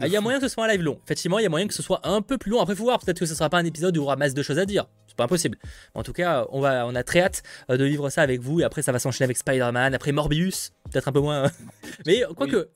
[0.01, 0.99] Ah, Il y a moyen que ce soit un live long.
[1.05, 2.61] Effectivement, il y a moyen que ce soit un peu plus long.
[2.61, 2.99] Après, faut voir.
[2.99, 4.65] Peut-être que ce sera pas un épisode où il y aura masse de choses à
[4.65, 4.85] dire.
[5.07, 5.57] C'est pas impossible.
[5.95, 8.61] En tout cas, on, va, on a très hâte euh, de vivre ça avec vous.
[8.61, 9.93] Et après, ça va s'enchaîner avec Spider-Man.
[9.93, 10.71] Après, Morbius.
[10.91, 11.45] Peut-être un peu moins.
[11.45, 11.49] euh.
[12.05, 12.23] Mais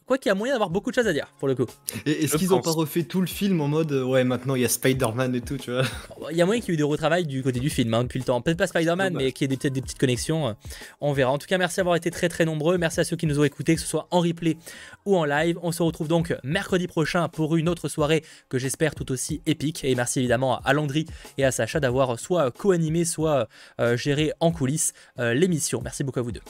[0.05, 1.65] quoi qu'il y a moyen d'avoir beaucoup de choses à dire, pour le coup.
[2.05, 4.61] Et est-ce qu'ils ont pas refait tout le film en mode euh, ouais maintenant il
[4.61, 5.83] y a Spider-Man et tout tu vois?
[6.31, 8.03] Il y a moyen qu'il y ait eu des retravails du côté du film hein,
[8.03, 8.39] depuis le temps.
[8.41, 10.49] Peut-être pas Spider-Man, mais qu'il y ait des- peut-être des petites connexions.
[10.49, 10.53] euh,
[11.01, 11.31] On verra.
[11.31, 12.77] En tout cas, merci d'avoir été très très nombreux.
[12.77, 14.57] Merci à ceux qui nous ont écoutés, que ce soit en replay
[15.05, 15.57] ou en live.
[15.63, 19.83] On se retrouve donc mercredi prochain pour une autre soirée que j'espère tout aussi épique.
[19.83, 21.05] Et merci évidemment à Landry
[21.37, 23.47] et à Sacha d'avoir soit co-animé, soit
[23.79, 25.81] euh, géré en coulisses euh, l'émission.
[25.83, 26.41] Merci beaucoup à vous deux.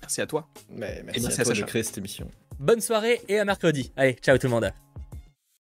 [0.00, 0.48] Merci à toi.
[0.70, 2.28] Mais merci merci à à toi de créer cette émission
[2.58, 3.92] Bonne soirée et à mercredi.
[3.96, 4.72] Allez, ciao tout le monde.